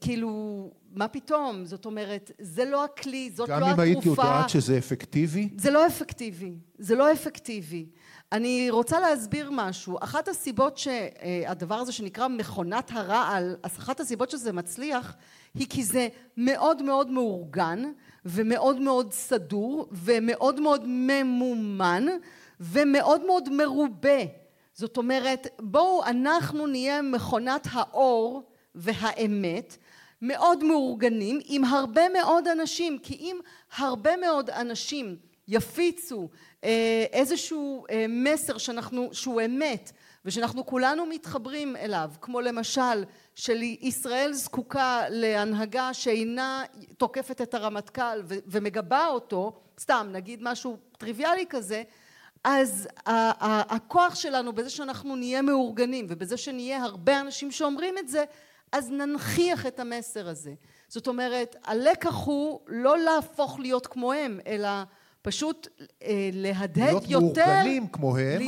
כאילו 0.00 0.70
מה 0.92 1.08
פתאום? 1.08 1.64
זאת 1.64 1.86
אומרת 1.86 2.30
זה 2.38 2.64
לא 2.64 2.84
הכלי 2.84 3.30
זאת 3.34 3.48
לא 3.48 3.54
התרופה 3.54 3.72
גם 3.72 3.80
אם 3.80 3.80
היית 3.80 4.06
יודעת 4.06 4.50
שזה 4.50 4.78
אפקטיבי? 4.78 5.48
זה 5.56 5.70
לא 5.70 5.86
אפקטיבי 5.86 6.52
זה 6.78 6.94
לא 6.94 7.12
אפקטיבי. 7.12 7.86
אני 8.32 8.70
רוצה 8.70 9.00
להסביר 9.00 9.50
משהו. 9.52 9.98
אחת 10.00 10.28
הסיבות 10.28 10.78
שהדבר 10.78 11.74
הזה 11.74 11.92
שנקרא 11.92 12.28
מכונת 12.28 12.90
הרעל 12.94 13.56
אחת 13.62 14.00
הסיבות 14.00 14.30
שזה 14.30 14.52
מצליח 14.52 15.14
היא 15.54 15.66
כי 15.70 15.84
זה 15.84 16.08
מאוד 16.36 16.82
מאוד 16.82 17.10
מאורגן 17.10 17.82
ומאוד 18.24 18.80
מאוד 18.80 19.12
סדור 19.12 19.88
ומאוד 19.92 20.60
מאוד 20.60 20.82
ממומן 20.86 22.06
ומאוד 22.60 23.26
מאוד 23.26 23.48
מרובה. 23.48 24.18
זאת 24.74 24.96
אומרת 24.96 25.46
בואו 25.60 26.04
אנחנו 26.04 26.66
נהיה 26.66 27.02
מכונת 27.02 27.66
האור 27.70 28.42
והאמת 28.74 29.76
מאוד 30.22 30.64
מאורגנים 30.64 31.40
עם 31.44 31.64
הרבה 31.64 32.08
מאוד 32.08 32.48
אנשים 32.48 32.98
כי 32.98 33.14
אם 33.14 33.36
הרבה 33.76 34.16
מאוד 34.16 34.50
אנשים 34.50 35.16
יפיצו 35.48 36.28
איזשהו 37.12 37.84
מסר 38.08 38.58
שאנחנו 38.58 39.08
שהוא 39.12 39.42
אמת 39.44 39.92
ושאנחנו 40.24 40.66
כולנו 40.66 41.06
מתחברים 41.06 41.76
אליו 41.76 42.10
כמו 42.20 42.40
למשל 42.40 43.04
שישראל 43.34 44.32
זקוקה 44.32 45.02
להנהגה 45.08 45.94
שאינה 45.94 46.62
תוקפת 46.98 47.40
את 47.40 47.54
הרמטכ"ל 47.54 48.22
ומגבה 48.26 49.06
אותו 49.06 49.52
סתם 49.80 50.08
נגיד 50.12 50.40
משהו 50.42 50.76
טריוויאלי 50.98 51.44
כזה 51.48 51.82
אז 52.44 52.88
הכוח 53.70 54.14
שלנו 54.14 54.52
בזה 54.52 54.70
שאנחנו 54.70 55.16
נהיה 55.16 55.42
מאורגנים 55.42 56.06
ובזה 56.08 56.36
שנהיה 56.36 56.82
הרבה 56.82 57.20
אנשים 57.20 57.50
שאומרים 57.50 57.98
את 57.98 58.08
זה 58.08 58.24
אז 58.72 58.90
ננכיח 58.90 59.66
את 59.66 59.80
המסר 59.80 60.28
הזה. 60.28 60.54
זאת 60.88 61.06
אומרת 61.06 61.56
הלקח 61.64 62.14
הוא 62.14 62.60
לא 62.66 62.98
להפוך 62.98 63.60
להיות 63.60 63.86
כמוהם 63.86 64.40
אלא 64.46 64.68
פשוט 65.22 65.68
להדהד 66.32 67.02
יותר 67.08 67.12
להיות 67.12 67.38
מאורגנים 67.38 67.86
כמוהם 67.88 68.42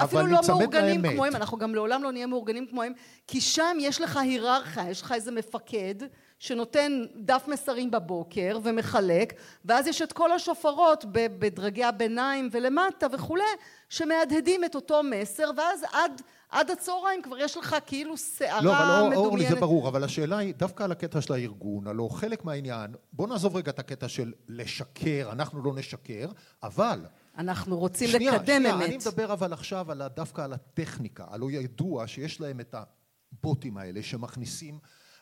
אבל 0.00 0.26
להיצמד 0.26 0.74
לאמת. 0.74 1.10
כמוהם 1.12 1.36
אנחנו 1.36 1.58
גם 1.58 1.74
לעולם 1.74 2.02
לא 2.02 2.12
נהיה 2.12 2.26
מאורגנים 2.26 2.66
כמוהם 2.66 2.92
כי 3.26 3.40
שם 3.40 3.76
יש 3.80 4.00
לך 4.00 4.16
היררכיה 4.16 4.90
יש 4.90 5.02
לך 5.02 5.12
איזה 5.12 5.30
מפקד 5.30 5.94
שנותן 6.42 7.04
דף 7.16 7.44
מסרים 7.48 7.90
בבוקר 7.90 8.58
ומחלק 8.62 9.34
ואז 9.64 9.86
יש 9.86 10.02
את 10.02 10.12
כל 10.12 10.32
השופרות 10.32 11.04
בדרגי 11.14 11.84
הביניים 11.84 12.48
ולמטה 12.52 13.06
וכולי 13.12 13.44
שמהדהדים 13.88 14.64
את 14.64 14.74
אותו 14.74 15.02
מסר 15.02 15.50
ואז 15.56 15.84
עד 15.92 16.22
עד 16.48 16.70
הצהריים 16.70 17.22
כבר 17.22 17.38
יש 17.38 17.56
לך 17.56 17.76
כאילו 17.86 18.16
סערה 18.16 18.60
מדומיינת. 18.60 18.80
לא, 18.80 19.06
אבל 19.06 19.14
אורלי 19.14 19.46
זה 19.46 19.54
ברור, 19.54 19.88
אבל 19.88 20.04
השאלה 20.04 20.38
היא 20.38 20.54
דווקא 20.54 20.82
על 20.82 20.92
הקטע 20.92 21.20
של 21.20 21.32
הארגון, 21.32 21.86
הלא 21.86 22.08
חלק 22.12 22.44
מהעניין, 22.44 22.94
בוא 23.12 23.28
נעזוב 23.28 23.56
רגע 23.56 23.70
את 23.70 23.78
הקטע 23.78 24.08
של 24.08 24.32
לשקר, 24.48 25.28
אנחנו 25.32 25.62
לא 25.62 25.74
נשקר, 25.74 26.28
אבל... 26.62 27.06
אנחנו 27.38 27.78
רוצים 27.78 28.08
שנייה, 28.08 28.32
לקדם 28.32 28.56
שנייה, 28.56 28.74
אמת. 28.74 28.84
אני 28.84 28.96
מדבר 28.96 29.32
אבל 29.32 29.52
עכשיו 29.52 29.90
על, 29.90 30.02
דווקא 30.08 30.42
על 30.42 30.52
הטכניקה, 30.52 31.24
הלא 31.30 31.50
ידוע 31.50 32.06
שיש 32.06 32.40
להם 32.40 32.60
את 32.60 32.74
הבוטים 32.74 33.76
האלה 33.76 34.02
שמכניסים 34.02 34.78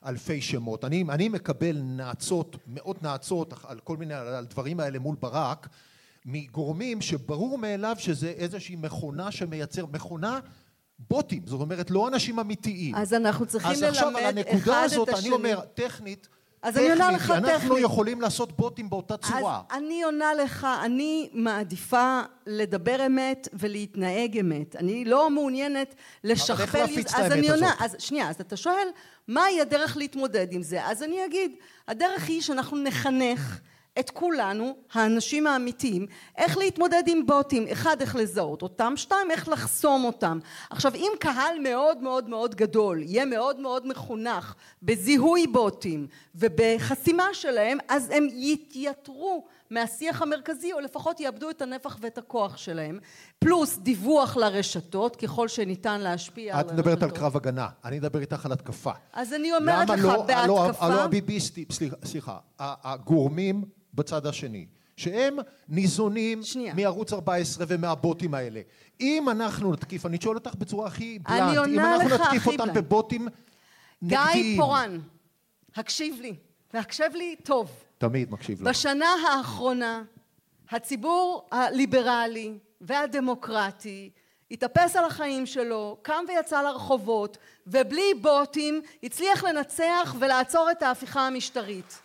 אלפי 0.06 0.40
שמות. 0.40 0.84
אני, 0.84 1.04
אני 1.08 1.28
מקבל 1.28 1.76
נאצות, 1.82 2.56
מאות 2.66 3.02
נאצות 3.02 3.54
על 3.64 3.80
כל 3.80 3.96
מיני, 3.96 4.14
על 4.14 4.44
דברים 4.44 4.80
האלה 4.80 4.98
מול 4.98 5.16
ברק, 5.20 5.68
מגורמים 6.24 7.00
שברור 7.00 7.58
מאליו 7.58 7.96
שזה 7.98 8.28
איזושהי 8.28 8.76
מכונה 8.76 9.30
שמייצר, 9.30 9.86
מכונה 9.86 10.40
בוטים, 10.98 11.42
זאת 11.46 11.60
אומרת 11.60 11.90
לא 11.90 12.08
אנשים 12.08 12.38
אמיתיים. 12.38 12.94
אז 12.94 13.14
אנחנו 13.14 13.46
צריכים 13.46 13.70
ללמד 13.70 13.84
אחד 13.84 13.96
את 13.96 13.96
השני. 13.96 14.08
אז 14.08 14.14
עכשיו 14.14 14.16
על 14.16 14.38
הנקודה 14.38 14.80
הזאת 14.80 15.08
אני 15.08 15.30
אומר 15.30 15.60
טכנית 15.74 16.28
אז 16.62 16.76
אני 16.76 16.90
עונה 16.90 17.10
לך 17.10 17.32
טכנית. 17.32 17.44
אנחנו 17.44 17.78
יכולים 17.78 18.20
לעשות 18.20 18.56
בוטים 18.56 18.90
באותה 18.90 19.16
צורה. 19.16 19.62
אז 19.70 19.78
אני 19.78 20.02
עונה 20.02 20.34
לך, 20.34 20.66
אני 20.84 21.28
מעדיפה 21.32 22.20
לדבר 22.46 23.06
אמת 23.06 23.48
ולהתנהג 23.52 24.38
אמת. 24.38 24.76
אני 24.76 25.04
לא 25.04 25.30
מעוניינת 25.30 25.94
לשכפל... 26.24 26.52
אבל 26.52 26.62
איך 26.62 26.74
להפיץ 26.74 27.14
את 27.14 27.20
האמת 27.20 27.50
הזאת? 27.50 27.74
אז 27.78 27.96
שנייה, 27.98 28.28
אז 28.28 28.36
אתה 28.40 28.56
שואל, 28.56 28.88
מהי 29.30 29.60
הדרך 29.60 29.96
להתמודד 29.96 30.52
עם 30.52 30.62
זה? 30.62 30.86
אז 30.86 31.02
אני 31.02 31.24
אגיד, 31.24 31.52
הדרך 31.88 32.28
היא 32.28 32.40
שאנחנו 32.40 32.76
נחנך 32.76 33.60
את 33.98 34.10
כולנו, 34.10 34.76
האנשים 34.92 35.46
האמיתיים, 35.46 36.06
איך 36.36 36.58
להתמודד 36.58 37.02
עם 37.06 37.26
בוטים, 37.26 37.66
אחד 37.72 37.96
איך 38.00 38.16
לזהות 38.16 38.62
אותם, 38.62 38.92
שתיים 38.96 39.30
איך 39.30 39.48
לחסום 39.48 40.04
אותם. 40.04 40.38
עכשיו 40.70 40.94
אם 40.94 41.12
קהל 41.18 41.58
מאוד 41.62 42.02
מאוד 42.02 42.28
מאוד 42.28 42.54
גדול 42.54 43.02
יהיה 43.02 43.24
מאוד 43.24 43.60
מאוד 43.60 43.86
מחונך 43.86 44.54
בזיהוי 44.82 45.46
בוטים 45.46 46.06
ובחסימה 46.34 47.26
שלהם 47.32 47.78
אז 47.88 48.10
הם 48.10 48.28
יתייתרו 48.32 49.46
מהשיח 49.70 50.22
המרכזי 50.22 50.72
או 50.72 50.80
לפחות 50.80 51.20
יאבדו 51.20 51.50
את 51.50 51.62
הנפח 51.62 51.98
ואת 52.00 52.18
הכוח 52.18 52.56
שלהם 52.56 52.98
פלוס 53.38 53.78
דיווח 53.78 54.36
לרשתות 54.36 55.16
ככל 55.16 55.48
שניתן 55.48 56.00
להשפיע 56.00 56.52
על 56.52 56.58
הרשתות. 56.58 56.72
את 56.72 56.78
מדברת 56.78 57.02
על 57.02 57.10
קרב 57.10 57.36
הגנה, 57.36 57.68
אני 57.84 57.98
מדבר 57.98 58.20
איתך 58.20 58.46
על 58.46 58.52
התקפה. 58.52 58.92
אז 59.12 59.32
אני 59.32 59.56
אומרת 59.56 59.90
לך 59.90 60.04
לא, 60.04 60.22
בהתקפה... 60.22 60.86
הלא 60.86 61.04
הביביסטים, 61.04 61.64
סליחה, 62.04 62.38
הגורמים 62.58 63.64
בצד 63.94 64.26
השני 64.26 64.66
שהם 64.96 65.36
ניזונים 65.68 66.42
שנייה. 66.42 66.74
מערוץ 66.74 67.12
14 67.12 67.66
ומהבוטים 67.68 68.34
האלה 68.34 68.60
אם 69.00 69.28
אנחנו 69.30 69.72
נתקיף, 69.72 70.06
אני 70.06 70.18
שואל 70.22 70.36
אותך 70.36 70.54
בצורה 70.54 70.86
הכי 70.86 71.18
בלנט, 71.18 71.58
אם 71.68 71.78
אנחנו 71.80 72.08
נתקיף 72.08 72.46
אותם 72.46 72.58
בלנט. 72.58 72.76
בבוטים 72.76 73.28
נגדיים. 74.02 74.32
גיא 74.32 74.56
פורן, 74.56 74.98
הקשיב 75.76 76.18
לי, 76.20 76.34
והקשב 76.74 77.10
לי 77.14 77.36
טוב. 77.42 77.70
תמיד 78.00 78.32
מקשיב 78.32 78.62
לך. 78.62 78.68
בשנה 78.68 79.14
האחרונה 79.28 80.02
הציבור 80.70 81.48
הליברלי 81.50 82.58
והדמוקרטי 82.80 84.10
התאפס 84.50 84.96
על 84.96 85.04
החיים 85.04 85.46
שלו, 85.46 85.98
קם 86.02 86.24
ויצא 86.28 86.62
לרחובות 86.62 87.38
ובלי 87.66 88.14
בוטים 88.20 88.82
הצליח 89.02 89.44
לנצח 89.44 90.14
ולעצור 90.18 90.70
את 90.70 90.82
ההפיכה 90.82 91.26
המשטרית. 91.26 91.98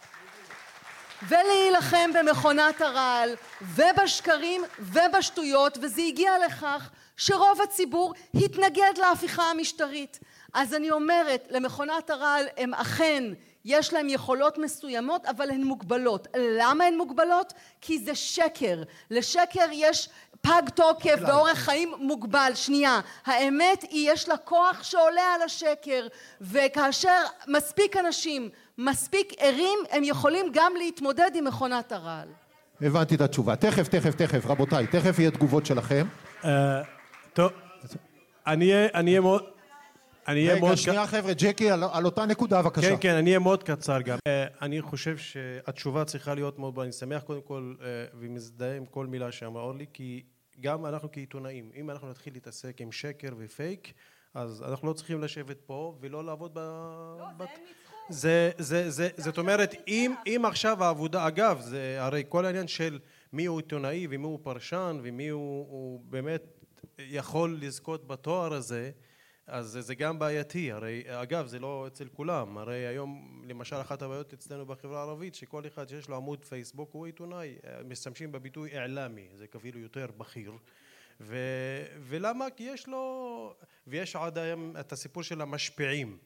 ולהילחם 1.27 2.11
במכונת 2.13 2.81
הרעל 2.81 3.35
ובשקרים 3.61 4.61
ובשטויות 4.79 5.77
וזה 5.81 6.01
הגיע 6.01 6.31
לכך 6.45 6.89
שרוב 7.17 7.61
הציבור 7.63 8.13
התנגד 8.33 8.93
להפיכה 8.97 9.43
המשטרית 9.43 10.19
אז 10.53 10.73
אני 10.73 10.91
אומרת 10.91 11.47
למכונת 11.49 12.09
הרעל 12.09 12.45
הם 12.57 12.73
אכן 12.73 13.23
יש 13.65 13.93
להם 13.93 14.09
יכולות 14.09 14.57
מסוימות 14.57 15.25
אבל 15.25 15.49
הן 15.49 15.63
מוגבלות 15.63 16.27
למה 16.37 16.83
הן 16.83 16.97
מוגבלות? 16.97 17.53
כי 17.81 17.99
זה 17.99 18.15
שקר 18.15 18.83
לשקר 19.11 19.65
יש 19.71 20.09
פג 20.41 20.61
תוקף 20.75 21.19
באורך 21.27 21.57
חיים 21.57 21.93
מוגבל 21.99 22.51
שנייה 22.55 22.99
האמת 23.25 23.83
היא 23.89 24.11
יש 24.11 24.29
לה 24.29 24.37
כוח 24.37 24.83
שעולה 24.83 25.33
על 25.35 25.41
השקר 25.41 26.07
וכאשר 26.41 27.21
מספיק 27.47 27.97
אנשים 27.97 28.49
מספיק 28.77 29.33
ערים 29.37 29.79
הם 29.91 30.03
יכולים 30.03 30.45
גם 30.53 30.71
להתמודד 30.77 31.31
עם 31.33 31.45
מכונת 31.45 31.91
הרעל. 31.91 32.27
הבנתי 32.81 33.15
את 33.15 33.21
התשובה. 33.21 33.55
תכף, 33.55 33.87
תכף, 33.87 34.15
תכף, 34.15 34.45
רבותיי, 34.45 34.87
תכף 34.87 35.19
יהיה 35.19 35.31
תגובות 35.31 35.65
שלכם. 35.65 36.07
אה, 36.45 36.81
טוב, 37.33 37.51
אני 38.47 38.73
אהיה 38.95 39.19
מאוד... 39.21 39.54
אני 40.27 40.47
אהיה 40.47 40.59
מאוד... 40.59 40.71
רגע, 40.71 40.77
שנייה 40.77 41.07
חבר'ה, 41.07 41.33
ג'קי, 41.33 41.71
על 41.71 42.05
אותה 42.05 42.25
נקודה 42.25 42.61
בבקשה. 42.61 42.89
כן, 42.89 42.95
כן, 43.01 43.15
אני 43.15 43.29
אהיה 43.29 43.39
מאוד 43.39 43.63
קצר 43.63 44.01
גם. 44.01 44.17
אה, 44.27 44.45
אני 44.61 44.81
חושב 44.81 45.17
שהתשובה 45.17 46.05
צריכה 46.05 46.33
להיות 46.33 46.59
מאוד... 46.59 46.79
אני 46.79 46.91
שמח 46.91 47.23
קודם 47.23 47.41
כל 47.41 47.73
אה, 47.81 47.87
ומזדהה 48.19 48.77
עם 48.77 48.85
כל 48.85 49.07
מילה 49.07 49.31
שאמרה 49.31 49.63
אורלי, 49.63 49.85
כי 49.93 50.23
גם 50.61 50.85
אנחנו 50.85 51.11
כעיתונאים, 51.11 51.71
אם 51.75 51.89
אנחנו 51.89 52.09
נתחיל 52.09 52.33
להתעסק 52.33 52.81
עם 52.81 52.91
שקר 52.91 53.29
ופייק, 53.37 53.93
אז 54.33 54.63
אנחנו 54.63 54.87
לא 54.87 54.93
צריכים 54.93 55.21
לשבת 55.21 55.61
פה 55.65 55.97
ולא 56.01 56.25
לעבוד 56.25 56.51
ב... 56.53 56.59
לא, 56.59 57.25
זה 58.09 58.51
אין 58.57 58.65
זה, 58.65 58.89
זה, 58.89 58.89
זה, 58.89 59.09
זאת 59.17 59.37
אומרת, 59.37 59.75
אם, 59.87 60.13
אם 60.27 60.41
עכשיו 60.47 60.83
העבודה, 60.83 61.27
אגב, 61.27 61.59
זה 61.61 61.97
הרי 61.99 62.23
כל 62.29 62.45
העניין 62.45 62.67
של 62.67 62.99
מי 63.33 63.45
הוא 63.45 63.59
עיתונאי 63.59 64.07
ומי 64.09 64.25
הוא 64.25 64.39
פרשן 64.43 64.99
ומי 65.03 65.29
הוא, 65.29 65.65
הוא 65.69 66.01
באמת 66.09 66.43
יכול 66.99 67.57
לזכות 67.61 68.07
בתואר 68.07 68.53
הזה, 68.53 68.91
אז 69.47 69.77
זה 69.81 69.95
גם 69.95 70.19
בעייתי, 70.19 70.71
הרי 70.71 71.03
אגב 71.07 71.47
זה 71.47 71.59
לא 71.59 71.87
אצל 71.87 72.07
כולם, 72.13 72.57
הרי 72.57 72.87
היום 72.87 73.41
למשל 73.47 73.75
אחת 73.75 74.01
הבעיות 74.01 74.33
אצלנו 74.33 74.65
בחברה 74.65 74.99
הערבית 74.99 75.35
שכל 75.35 75.67
אחד 75.67 75.89
שיש 75.89 76.09
לו 76.09 76.15
עמוד 76.15 76.45
פייסבוק 76.45 76.89
הוא 76.91 77.05
עיתונאי, 77.05 77.55
משתמשים 77.85 78.31
בביטוי 78.31 78.77
אעלמי, 78.77 79.27
זה 79.33 79.47
כאילו 79.47 79.79
יותר 79.79 80.07
בכיר 80.17 80.51
ו, 81.21 81.37
ולמה? 82.01 82.45
כי 82.55 82.63
יש 82.63 82.87
לו, 82.87 83.55
ויש 83.87 84.15
עוד 84.15 84.37
היום 84.37 84.77
את 84.79 84.91
הסיפור 84.91 85.23
של 85.23 85.41
המשפיעים 85.41 86.17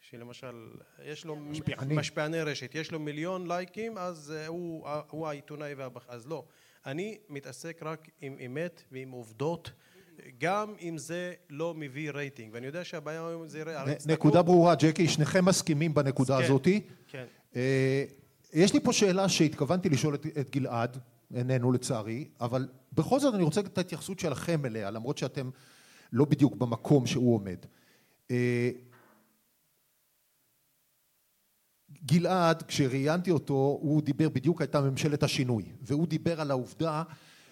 שלמשל 0.00 0.70
יש 1.04 1.24
לו 1.24 1.36
משפיעני. 1.36 1.94
משפיעני 1.94 2.42
רשת, 2.42 2.74
יש 2.74 2.92
לו 2.92 2.98
מיליון 2.98 3.48
לייקים 3.48 3.98
אז 3.98 4.34
הוא, 4.46 4.88
הוא 5.10 5.28
העיתונאי 5.28 5.74
והבח... 5.74 6.06
אז 6.08 6.26
לא. 6.26 6.44
אני 6.86 7.18
מתעסק 7.28 7.82
רק 7.82 8.08
עם 8.20 8.38
אמת 8.46 8.82
ועם 8.92 9.10
עובדות 9.10 9.72
גם 10.38 10.74
אם 10.80 10.98
זה 10.98 11.32
לא 11.50 11.74
מביא 11.74 12.10
רייטינג 12.10 12.50
ואני 12.54 12.66
יודע 12.66 12.84
שהבעיה 12.84 13.28
היום 13.28 13.48
זה 13.48 13.62
נקודה 14.06 14.42
ברורה 14.42 14.74
ג'קי 14.74 15.08
שניכם 15.08 15.44
מסכימים 15.44 15.94
בנקודה 15.94 16.38
כן, 16.38 16.44
הזאתי 16.44 16.80
כן. 17.08 17.24
אה, 17.56 18.04
יש 18.52 18.74
לי 18.74 18.80
פה 18.80 18.92
שאלה 18.92 19.28
שהתכוונתי 19.28 19.88
לשאול 19.88 20.14
את, 20.14 20.50
גלעד 20.50 20.98
איננו 21.34 21.72
לצערי 21.72 22.28
אבל 22.40 22.68
בכל 22.92 23.20
זאת 23.20 23.34
אני 23.34 23.42
רוצה 23.42 23.60
את 23.60 23.78
ההתייחסות 23.78 24.18
שלכם 24.18 24.66
אליה 24.66 24.90
למרות 24.90 25.18
שאתם 25.18 25.50
לא 26.12 26.24
בדיוק 26.24 26.56
במקום 26.56 27.06
שהוא 27.06 27.34
עומד 27.34 27.58
אה, 28.30 28.70
גלעד 32.04 32.62
כשראיינתי 32.62 33.30
אותו 33.30 33.78
הוא 33.82 34.02
דיבר 34.02 34.28
בדיוק 34.28 34.60
הייתה 34.60 34.80
ממשלת 34.80 35.22
השינוי 35.22 35.64
והוא 35.82 36.06
דיבר 36.06 36.40
על 36.40 36.50
העובדה 36.50 37.02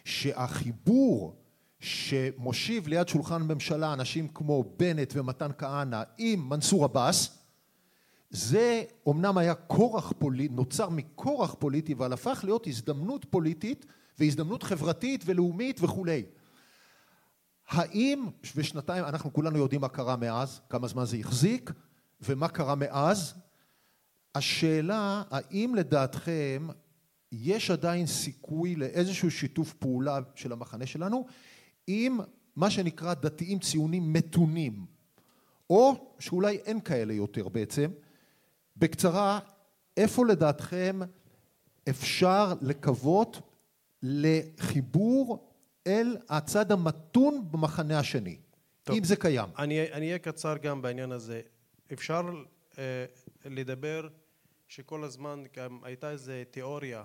שהחיבור 0.04 1.39
שמושיב 1.80 2.88
ליד 2.88 3.08
שולחן 3.08 3.42
ממשלה 3.42 3.92
אנשים 3.92 4.28
כמו 4.28 4.64
בנט 4.76 5.12
ומתן 5.16 5.50
כהנא 5.58 6.02
עם 6.18 6.48
מנסור 6.48 6.84
עבאס 6.84 7.38
זה 8.30 8.82
אומנם 9.06 9.38
היה 9.38 9.54
כורח 9.54 10.12
פוליטי, 10.18 10.54
נוצר 10.54 10.88
מכורח 10.88 11.54
פוליטי 11.58 11.92
אבל 11.92 12.12
הפך 12.12 12.40
להיות 12.44 12.66
הזדמנות 12.66 13.26
פוליטית 13.30 13.86
והזדמנות 14.18 14.62
חברתית 14.62 15.22
ולאומית 15.26 15.82
וכולי. 15.82 16.24
האם 17.68 18.26
בשנתיים 18.56 19.04
אנחנו 19.04 19.32
כולנו 19.32 19.58
יודעים 19.58 19.80
מה 19.80 19.88
קרה 19.88 20.16
מאז, 20.16 20.60
כמה 20.68 20.88
זמן 20.88 21.04
זה 21.04 21.16
החזיק 21.16 21.70
ומה 22.20 22.48
קרה 22.48 22.74
מאז 22.74 23.34
השאלה 24.34 25.22
האם 25.30 25.74
לדעתכם 25.74 26.68
יש 27.32 27.70
עדיין 27.70 28.06
סיכוי 28.06 28.76
לאיזשהו 28.76 29.30
שיתוף 29.30 29.72
פעולה 29.72 30.18
של 30.34 30.52
המחנה 30.52 30.86
שלנו 30.86 31.26
עם 31.86 32.18
מה 32.56 32.70
שנקרא 32.70 33.14
דתיים 33.14 33.58
ציונים 33.58 34.12
מתונים 34.12 34.86
או 35.70 36.10
שאולי 36.18 36.56
אין 36.56 36.80
כאלה 36.80 37.12
יותר 37.12 37.48
בעצם. 37.48 37.90
בקצרה 38.76 39.38
איפה 39.96 40.26
לדעתכם 40.26 41.00
אפשר 41.88 42.54
לקוות 42.60 43.40
לחיבור 44.02 45.48
אל 45.86 46.16
הצד 46.28 46.72
המתון 46.72 47.46
במחנה 47.50 47.98
השני 47.98 48.36
טוב, 48.82 48.96
אם 48.96 49.04
זה 49.04 49.16
קיים? 49.16 49.48
אני 49.58 50.06
אהיה 50.06 50.18
קצר 50.18 50.56
גם 50.56 50.82
בעניין 50.82 51.12
הזה. 51.12 51.40
אפשר 51.92 52.22
אה, 52.78 53.04
לדבר 53.44 54.08
שכל 54.68 55.04
הזמן 55.04 55.42
גם 55.56 55.80
הייתה 55.82 56.10
איזו 56.10 56.32
תיאוריה 56.50 57.02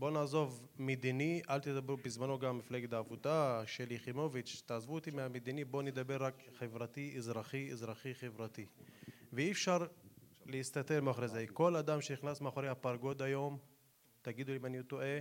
בוא 0.00 0.10
נעזוב 0.10 0.66
מדיני 0.78 1.42
אל 1.50 1.60
תדברו 1.60 1.96
בזמנו 1.96 2.38
גם 2.38 2.58
מפלגת 2.58 2.92
העבודה 2.92 3.62
שלי 3.66 3.94
יחימוביץ' 3.94 4.62
תעזבו 4.66 4.94
אותי 4.94 5.10
מהמדיני 5.10 5.64
בוא 5.64 5.82
נדבר 5.82 6.22
רק 6.24 6.42
חברתי 6.58 7.14
אזרחי 7.16 7.72
אזרחי 7.72 8.14
חברתי. 8.14 8.66
ואי 9.32 9.52
אפשר 9.52 9.86
להסתתר 10.46 11.00
מאחורי 11.00 11.28
זה. 11.28 11.44
כל 11.52 11.76
אדם 11.76 12.00
שנכנס 12.00 12.40
מאחורי 12.40 12.68
הפרגוד 12.68 13.22
היום 13.22 13.58
תגידו 14.22 14.52
לי 14.52 14.58
אם 14.58 14.66
אני 14.66 14.82
טועה 14.82 15.18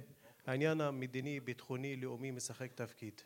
העניין 0.48 0.82
המדיני 0.82 1.40
ביטחוני 1.40 1.96
לאומי 1.96 2.32
משחק 2.32 2.74
תפקיד. 2.74 3.22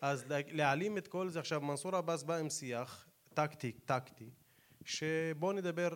אז 0.00 0.24
להעלים 0.28 0.98
את 0.98 1.08
כל 1.08 1.28
זה 1.28 1.38
עכשיו 1.38 1.60
מנסור 1.60 1.96
עבאס 1.96 2.22
בא 2.22 2.36
עם 2.36 2.50
שיח 2.50 3.06
טקטי 3.34 3.72
טקטי 3.72 4.30
שבוא 4.84 5.52
נדבר 5.52 5.88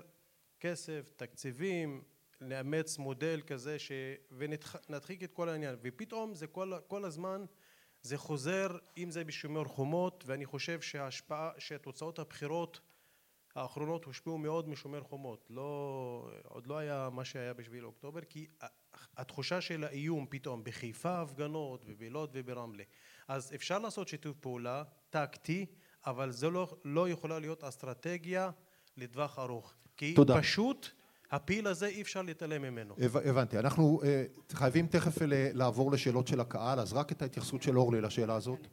כסף, 0.61 1.11
תקציבים, 1.17 2.03
לאמץ 2.43 2.99
מודל 2.99 3.41
כזה 3.47 3.79
ש... 3.79 3.93
ונדחיק 4.31 5.23
את 5.23 5.33
כל 5.33 5.49
העניין. 5.49 5.77
ופתאום 5.83 6.35
זה 6.35 6.47
כל, 6.47 6.73
כל 6.87 7.05
הזמן 7.05 7.45
זה 8.03 8.19
חוזר 8.19 8.79
אם 8.97 9.11
זה 9.11 9.25
בשומר 9.25 9.65
חומות 9.65 10.25
ואני 10.27 10.47
חושב 10.47 10.81
שההשפעה 10.81 11.51
שתוצאות 11.59 12.19
הבחירות 12.19 12.81
האחרונות 13.55 14.05
הושפעו 14.05 14.39
מאוד 14.39 14.69
משומר 14.69 15.03
חומות. 15.03 15.47
לא 15.51 16.31
עוד 16.45 16.67
לא 16.67 16.79
היה 16.79 17.09
מה 17.13 17.25
שהיה 17.25 17.55
בשביל 17.55 17.85
אוקטובר 17.85 18.21
כי 18.21 18.47
התחושה 19.17 19.61
של 19.61 19.85
האיום 19.85 20.27
פתאום 20.31 20.65
בחיפה 20.65 21.21
הפגנות 21.21 21.83
ובלוד 21.87 22.31
וברמלה. 22.33 22.85
אז 23.29 23.55
אפשר 23.55 23.79
לעשות 23.79 24.09
שיתוף 24.09 24.37
פעולה 24.37 24.85
טקטי 25.11 25.67
אבל 26.07 26.31
זה 26.31 26.51
לא, 26.51 26.77
לא 26.85 27.09
יכולה 27.09 27.39
להיות 27.39 27.65
אסטרטגיה 27.65 28.51
לטווח 28.97 29.39
ארוך. 29.39 29.75
כי 29.97 30.15
תודה. 30.15 30.39
פשוט 30.39 30.89
הפיל 31.33 31.67
הזה 31.67 31.87
אי 31.87 32.03
אפשר 32.03 32.23
להתעלם 32.23 32.63
ממנו. 32.63 32.95
הבנתי. 33.25 33.59
אנחנו 33.59 34.01
uh, 34.03 34.07
חייבים 34.53 34.87
תכף 34.87 35.19
לעבור 35.55 35.93
לשאלות 35.93 36.27
של 36.27 36.41
הקהל, 36.41 36.81
אז 36.81 36.93
רק 36.93 37.13
את 37.13 37.23
ההתייחסות 37.23 37.63
של 37.63 37.79
אורלי 37.79 38.01
לשאלה 38.01 38.35
הזאת. 38.35 38.67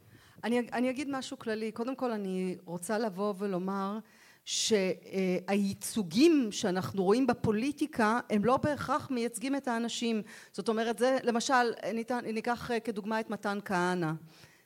אני, 0.43 0.59
אני 0.59 0.89
אגיד 0.89 1.07
משהו 1.11 1.39
כללי. 1.39 1.71
קודם 1.71 1.95
כל 1.95 2.11
אני 2.11 2.57
רוצה 2.65 2.97
לבוא 2.97 3.33
ולומר 3.37 3.97
שהייצוגים 4.45 6.47
שאנחנו 6.51 7.03
רואים 7.03 7.27
בפוליטיקה 7.27 8.19
הם 8.29 8.45
לא 8.45 8.57
בהכרח 8.57 9.11
מייצגים 9.11 9.55
את 9.55 9.67
האנשים. 9.67 10.21
זאת 10.51 10.69
אומרת, 10.69 10.97
זה 10.97 11.17
למשל, 11.23 11.73
ניתן, 11.93 12.19
ניקח 12.33 12.69
כדוגמה 12.83 13.19
את 13.19 13.29
מתן 13.29 13.57
כהנא. 13.65 14.11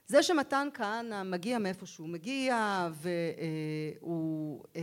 זה 0.06 0.22
שמתן 0.22 0.68
כהנא 0.74 1.22
מגיע 1.22 1.58
מאיפה 1.58 1.86
שהוא 1.86 2.08
מגיע 2.08 2.88
והוא 4.00 4.64
אה, 4.76 4.82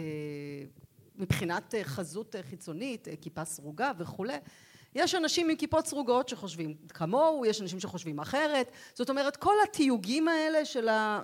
מבחינת 1.22 1.76
אה, 1.76 1.84
חזות 1.84 2.36
אה, 2.36 2.44
חיצונית, 2.44 3.08
אה, 3.08 3.14
כיפה 3.22 3.46
סרוגה 3.46 3.92
וכולי, 3.98 4.38
יש 4.96 5.16
אנשים 5.16 5.50
עם 5.50 5.56
כיפות 5.56 5.88
סרוגות 5.88 6.30
שחושבים 6.30 6.76
כמוהו, 6.90 7.46
יש 7.46 7.62
אנשים 7.62 7.80
שחושבים 7.80 8.20
אחרת, 8.20 8.72
זאת 8.94 9.10
אומרת 9.10 9.36
כל 9.36 9.56
התיוגים 9.64 10.28
האלה 10.28 10.66
של 10.66 10.90
ה... 10.90 11.22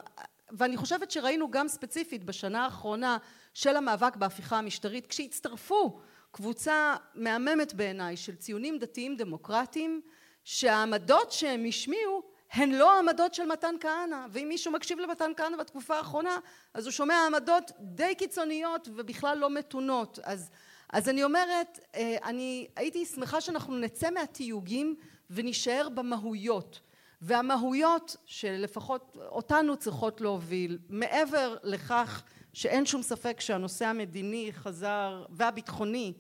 ואני 0.51 0.77
חושבת 0.77 1.11
שראינו 1.11 1.51
גם 1.51 1.67
ספציפית 1.67 2.23
בשנה 2.23 2.63
האחרונה 2.63 3.17
של 3.53 3.75
המאבק 3.75 4.15
בהפיכה 4.15 4.57
המשטרית 4.57 5.07
כשהצטרפו 5.07 5.99
קבוצה 6.31 6.95
מהממת 7.15 7.73
בעיניי 7.73 8.17
של 8.17 8.35
ציונים 8.35 8.77
דתיים 8.79 9.17
דמוקרטיים 9.17 10.01
שהעמדות 10.43 11.31
שהם 11.31 11.65
השמיעו 11.67 12.23
הן 12.51 12.71
לא 12.71 12.95
העמדות 12.95 13.33
של 13.33 13.45
מתן 13.45 13.75
כהנא 13.79 14.25
ואם 14.31 14.45
מישהו 14.49 14.71
מקשיב 14.71 14.99
למתן 14.99 15.31
כהנא 15.37 15.57
בתקופה 15.57 15.97
האחרונה 15.97 16.37
אז 16.73 16.85
הוא 16.85 16.91
שומע 16.91 17.25
עמדות 17.27 17.71
די 17.79 18.15
קיצוניות 18.15 18.89
ובכלל 18.95 19.37
לא 19.37 19.49
מתונות. 19.49 20.19
אז, 20.23 20.49
אז 20.93 21.09
אני 21.09 21.23
אומרת 21.23 21.79
אה, 21.95 22.17
אני 22.23 22.67
הייתי 22.75 23.05
שמחה 23.05 23.41
שאנחנו 23.41 23.77
נצא 23.77 24.09
מהתיוגים 24.09 24.95
ונישאר 25.29 25.89
במהויות. 25.93 26.79
והמהויות 27.21 28.15
שלפחות 28.25 29.17
אותנו 29.17 29.77
צריכות 29.77 30.21
להוביל 30.21 30.77
מעבר 30.89 31.57
לכך 31.63 32.23
שאין 32.53 32.85
שום 32.85 33.01
ספק 33.01 33.39
שהנושא 33.39 33.85
המדיני 33.85 34.49
חזר 34.53 35.25
והביטחוני 35.29 36.13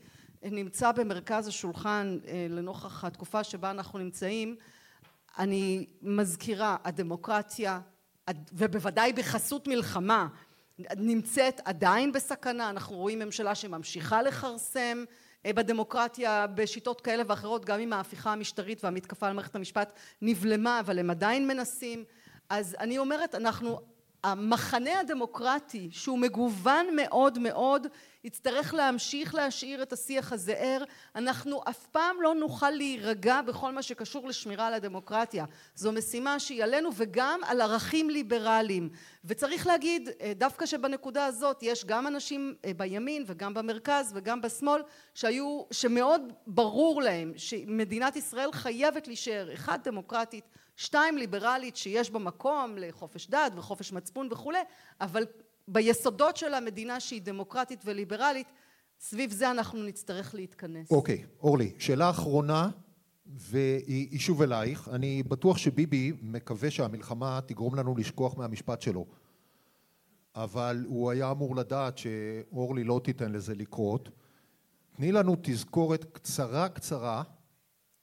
נמצא 0.43 0.91
במרכז 0.91 1.47
השולחן 1.47 2.17
אה, 2.27 2.47
לנוכח 2.49 3.03
התקופה 3.03 3.43
שבה 3.43 3.71
אנחנו 3.71 3.99
נמצאים 3.99 4.55
אני 5.37 5.85
מזכירה 6.01 6.77
הדמוקרטיה 6.83 7.79
ובוודאי 8.53 9.13
בחסות 9.13 9.67
מלחמה 9.67 10.27
נמצאת 10.97 11.61
עדיין 11.65 12.11
בסכנה. 12.11 12.69
אנחנו 12.69 12.95
רואים 12.95 13.19
ממשלה 13.19 13.55
שממשיכה 13.55 14.21
לכרסם 14.21 15.03
אה, 15.45 15.53
בדמוקרטיה 15.53 16.47
בשיטות 16.47 17.01
כאלה 17.01 17.23
ואחרות 17.27 17.65
גם 17.65 17.79
אם 17.79 17.93
ההפיכה 17.93 18.33
המשטרית 18.33 18.83
והמתקפה 18.83 19.27
על 19.27 19.33
מערכת 19.33 19.55
המשפט 19.55 19.93
נבלמה 20.21 20.79
אבל 20.79 20.99
הם 20.99 21.09
עדיין 21.09 21.47
מנסים. 21.47 22.03
אז 22.49 22.75
אני 22.79 22.97
אומרת 22.97 23.35
אנחנו 23.35 23.79
המחנה 24.23 24.99
הדמוקרטי 24.99 25.89
שהוא 25.91 26.19
מגוון 26.19 26.87
מאוד 26.95 27.39
מאוד 27.39 27.87
יצטרך 28.23 28.73
להמשיך 28.73 29.35
להשאיר 29.35 29.83
את 29.83 29.93
השיח 29.93 30.33
הזה 30.33 30.53
ער 30.53 30.83
אנחנו 31.15 31.61
אף 31.69 31.85
פעם 31.85 32.21
לא 32.21 32.35
נוכל 32.35 32.69
להירגע 32.69 33.41
בכל 33.41 33.71
מה 33.71 33.81
שקשור 33.81 34.27
לשמירה 34.27 34.67
על 34.67 34.73
הדמוקרטיה. 34.73 35.45
זו 35.75 35.91
משימה 35.91 36.39
שהיא 36.39 36.63
עלינו 36.63 36.89
וגם 36.95 37.39
על 37.47 37.61
ערכים 37.61 38.09
ליברליים. 38.09 38.89
וצריך 39.25 39.67
להגיד 39.67 40.09
דווקא 40.37 40.65
שבנקודה 40.65 41.25
הזאת 41.25 41.63
יש 41.63 41.85
גם 41.85 42.07
אנשים 42.07 42.55
בימין 42.77 43.23
וגם 43.27 43.53
במרכז 43.53 44.11
וגם 44.15 44.41
בשמאל 44.41 44.81
שהיו 45.13 45.63
שמאוד 45.71 46.21
ברור 46.47 47.01
להם 47.01 47.33
שמדינת 47.37 48.15
ישראל 48.15 48.51
חייבת 48.51 49.07
להישאר 49.07 49.53
אחד 49.53 49.79
דמוקרטית 49.83 50.43
שתיים 50.77 51.17
ליברלית 51.17 51.75
שיש 51.75 52.11
בה 52.11 52.19
מקום 52.19 52.75
לחופש 52.77 53.29
דת 53.29 53.51
וחופש 53.55 53.93
מצפון 53.93 54.27
וכולי 54.31 54.59
אבל 55.01 55.25
ביסודות 55.67 56.37
של 56.37 56.53
המדינה 56.53 56.99
שהיא 56.99 57.21
דמוקרטית 57.21 57.81
וליברלית 57.85 58.47
סביב 58.99 59.31
זה 59.31 59.51
אנחנו 59.51 59.83
נצטרך 59.83 60.35
להתכנס. 60.35 60.91
אוקיי 60.91 61.25
אורלי 61.39 61.73
שאלה 61.79 62.09
אחרונה 62.09 62.69
והיא 63.25 64.19
שוב 64.19 64.41
אלייך. 64.41 64.89
אני 64.93 65.23
בטוח 65.23 65.57
שביבי 65.57 66.11
מקווה 66.21 66.71
שהמלחמה 66.71 67.39
תגרום 67.45 67.75
לנו 67.75 67.95
לשכוח 67.97 68.37
מהמשפט 68.37 68.81
שלו. 68.81 69.05
אבל 70.35 70.83
הוא 70.87 71.11
היה 71.11 71.31
אמור 71.31 71.55
לדעת 71.55 71.97
שאורלי 71.97 72.83
לא 72.83 73.01
תיתן 73.03 73.31
לזה 73.31 73.55
לקרות. 73.55 74.09
תני 74.95 75.11
לנו 75.11 75.35
תזכורת 75.41 76.03
קצרה 76.03 76.69
קצרה 76.69 77.23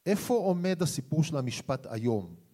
איפה 0.05 0.33
עומד 0.33 0.81
הסיפור 0.81 1.23
של 1.23 1.37
המשפט 1.37 1.87
היום 1.89 2.44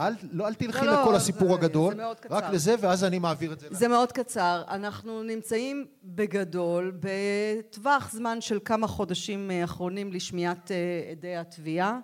אל, 0.00 0.12
לא, 0.32 0.48
אל 0.48 0.54
תלכי 0.54 0.86
לא, 0.86 0.92
לא, 0.92 1.02
לכל 1.02 1.14
הסיפור 1.14 1.48
זה- 1.48 1.54
הגדול, 1.54 1.94
זה 1.96 2.06
רק. 2.30 2.44
לזה, 2.52 2.74
ואז 2.80 3.04
אני 3.04 3.18
מעביר 3.18 3.52
את 3.52 3.60
זה. 3.60 3.66
זה 3.70 3.88
מאוד 3.88 4.12
קצר. 4.12 4.62
אנחנו 4.68 5.22
נמצאים 5.22 5.86
בגדול 6.04 6.92
בטווח 7.00 8.12
זמן 8.12 8.40
של 8.40 8.58
כמה 8.64 8.86
חודשים 8.86 9.50
אה, 9.50 9.64
אחרונים 9.64 10.12
לשמיעת 10.12 10.70
אה, 10.70 10.76
עדי 11.10 11.36
התביעה. 11.36 11.98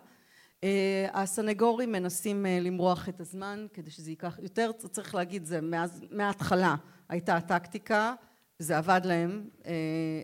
אה, 0.64 1.07
הסנגורים 1.12 1.93
מנסים 1.93 2.47
למרוח 2.61 3.09
את 3.09 3.20
הזמן 3.20 3.66
כדי 3.74 3.91
שזה 3.91 4.11
ייקח 4.11 4.39
יותר, 4.43 4.70
צריך 4.72 5.14
להגיד, 5.14 5.45
זה 5.45 5.61
מאז, 5.61 6.05
מההתחלה 6.11 6.74
הייתה 7.09 7.37
הטקטיקה, 7.37 8.14
זה 8.59 8.79
עבד 8.79 9.01
להם. 9.05 9.49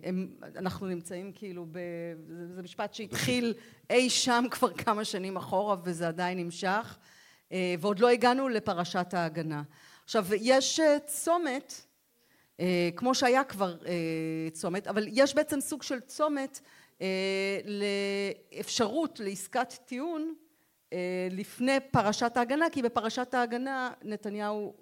הם, 0.02 0.28
אנחנו 0.56 0.86
נמצאים 0.86 1.32
כאילו, 1.34 1.66
ב, 1.72 1.78
זה, 2.28 2.54
זה 2.54 2.62
משפט 2.62 2.94
שהתחיל 2.94 3.54
אי 3.90 4.10
שם 4.10 4.44
כבר 4.50 4.72
כמה 4.72 5.04
שנים 5.04 5.36
אחורה 5.36 5.76
וזה 5.84 6.08
עדיין 6.08 6.38
נמשך. 6.38 6.98
אה, 7.52 7.74
ועוד 7.80 7.98
לא 7.98 8.08
הגענו 8.08 8.48
לפרשת 8.48 9.14
ההגנה. 9.14 9.62
עכשיו, 10.04 10.26
יש 10.40 10.80
אה, 10.80 10.98
צומת, 11.06 11.80
אה, 12.60 12.90
כמו 12.96 13.14
שהיה 13.14 13.44
כבר 13.44 13.76
צומת, 14.52 14.86
אבל 14.86 15.04
יש 15.08 15.34
בעצם 15.34 15.60
סוג 15.60 15.82
של 15.82 16.00
צומת 16.00 16.60
לאפשרות 17.64 19.20
לעסקת 19.20 19.74
טיעון 19.84 20.34
לפני 21.30 21.76
פרשת 21.90 22.36
ההגנה, 22.36 22.70
כי 22.72 22.82
בפרשת 22.82 23.34
ההגנה 23.34 23.90
נתניהו, 24.02 24.74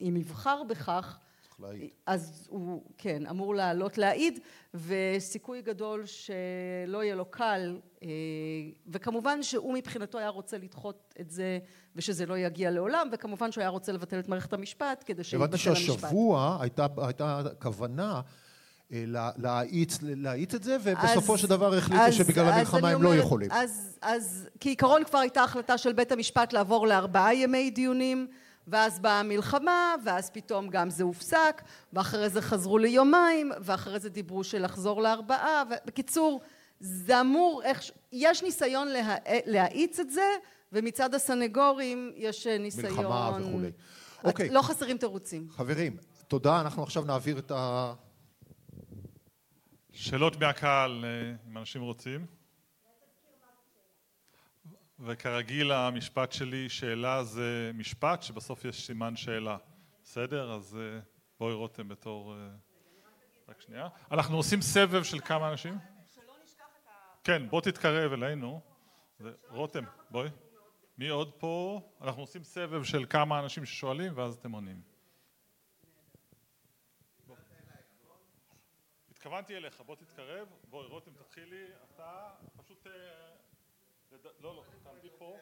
אם 0.00 0.16
יבחר 0.16 0.62
בכך, 0.62 1.18
צריך 1.60 1.70
להעיד. 1.70 1.90
אז 2.06 2.46
הוא, 2.50 2.82
כן, 2.98 3.26
אמור 3.26 3.54
לעלות 3.54 3.98
להעיד, 3.98 4.38
וסיכוי 4.74 5.62
גדול 5.62 6.02
שלא 6.06 7.04
יהיה 7.04 7.14
לו 7.14 7.24
קל, 7.24 7.78
אה, 8.02 8.08
וכמובן 8.86 9.42
שהוא 9.42 9.74
מבחינתו 9.74 10.18
היה 10.18 10.28
רוצה 10.28 10.58
לדחות 10.58 11.14
את 11.20 11.30
זה, 11.30 11.58
ושזה 11.96 12.26
לא 12.26 12.38
יגיע 12.38 12.70
לעולם, 12.70 13.08
וכמובן 13.12 13.52
שהוא 13.52 13.62
היה 13.62 13.68
רוצה 13.70 13.92
לבטל 13.92 14.18
את 14.18 14.28
מערכת 14.28 14.52
המשפט, 14.52 15.02
כדי 15.06 15.22
הבנתי 15.32 15.52
המשפט. 15.68 15.74
שהשבוע 15.76 16.58
הייתה, 16.60 16.86
הייתה 16.96 17.42
כוונה 17.62 18.20
אה, 18.92 19.04
לה- 19.06 19.30
להאיץ, 19.36 19.98
להאיץ 20.02 20.54
את 20.54 20.62
זה, 20.62 20.76
ובסופו 20.84 21.34
אז- 21.34 21.40
של 21.40 21.46
דבר 21.46 21.74
החליטו 21.74 22.02
אז- 22.02 22.14
שבגלל 22.14 22.44
אז 22.46 22.54
המלחמה 22.56 22.90
הם 22.90 23.02
לא 23.02 23.14
יכולים. 23.16 23.48
אז, 23.52 23.98
אז 24.02 24.48
כעיקרון 24.60 25.04
כבר 25.04 25.18
הייתה 25.18 25.42
החלטה 25.42 25.78
של 25.78 25.92
בית 25.92 26.12
המשפט 26.12 26.52
לעבור 26.52 26.86
לארבעה 26.86 27.34
ימי 27.34 27.70
דיונים, 27.70 28.26
ואז 28.68 28.98
באה 29.00 29.20
המלחמה, 29.20 29.94
ואז 30.04 30.30
פתאום 30.30 30.68
גם 30.68 30.90
זה 30.90 31.04
הופסק, 31.04 31.62
ואחרי 31.92 32.28
זה 32.28 32.42
חזרו 32.42 32.78
ליומיים, 32.78 33.52
ואחרי 33.60 34.00
זה 34.00 34.08
דיברו 34.08 34.44
של 34.44 34.64
לחזור 34.64 35.02
לארבעה, 35.02 35.62
ובקיצור, 35.70 36.40
זה 36.80 37.20
אמור, 37.20 37.62
איך, 37.64 37.82
יש 38.12 38.42
ניסיון 38.42 38.88
לה, 38.88 39.16
להאיץ 39.46 40.00
את 40.00 40.10
זה, 40.10 40.30
ומצד 40.72 41.14
הסנגורים 41.14 42.12
יש 42.16 42.46
אה, 42.46 42.58
ניסיון... 42.58 42.96
מלחמה 42.96 43.38
וכולי. 43.40 43.70
אוקיי. 44.24 44.50
לא 44.50 44.62
חסרים 44.62 44.98
תירוצים. 44.98 45.48
חברים, 45.50 45.96
תודה, 46.28 46.60
אנחנו 46.60 46.82
עכשיו 46.82 47.04
נעביר 47.04 47.38
את 47.38 47.50
ה... 47.50 47.94
שאלות 49.92 50.40
מהקהל, 50.40 51.04
אה, 51.04 51.34
אם 51.50 51.58
אנשים 51.58 51.82
רוצים. 51.82 52.37
וכרגיל 55.00 55.72
המשפט 55.72 56.32
שלי, 56.32 56.68
שאלה 56.68 57.24
זה 57.24 57.70
משפט 57.74 58.22
שבסוף 58.22 58.64
יש 58.64 58.86
סימן 58.86 59.16
שאלה. 59.16 59.56
בסדר? 60.02 60.52
אז 60.52 60.78
אה, 60.80 61.00
בואי 61.40 61.54
רותם 61.54 61.88
בתור... 61.88 62.34
אה, 62.34 62.48
רק 63.48 63.60
שנייה. 63.60 63.88
אנחנו 64.10 64.36
עושים 64.36 64.62
סבב 64.62 65.02
של 65.02 65.20
כמה 65.20 65.50
אנשים? 65.50 65.78
כן, 67.24 67.48
בוא 67.48 67.60
תתקרב 67.60 68.12
אלינו. 68.12 68.60
רותם, 69.48 69.84
בואי. 70.10 70.28
מי 70.98 71.08
עוד 71.08 71.32
פה? 71.32 71.80
אנחנו 72.00 72.22
עושים 72.22 72.44
סבב 72.44 72.84
של 72.84 73.06
כמה 73.10 73.40
אנשים 73.40 73.64
ששואלים 73.64 74.12
ואז 74.16 74.34
אתם 74.34 74.52
עונים. 74.52 74.80
התכוונתי 79.10 79.56
אליך, 79.56 79.80
בוא 79.80 79.96
תתקרב, 79.96 80.48
בואי 80.70 80.86
רותם 80.86 81.10
תתחילי, 81.10 81.64
אתה 81.94 82.28
פשוט, 82.56 82.86
אה, 82.86 82.92
לא 84.24 84.30
לא, 84.40 84.64
תעמדי 84.84 85.08
פה, 85.18 85.36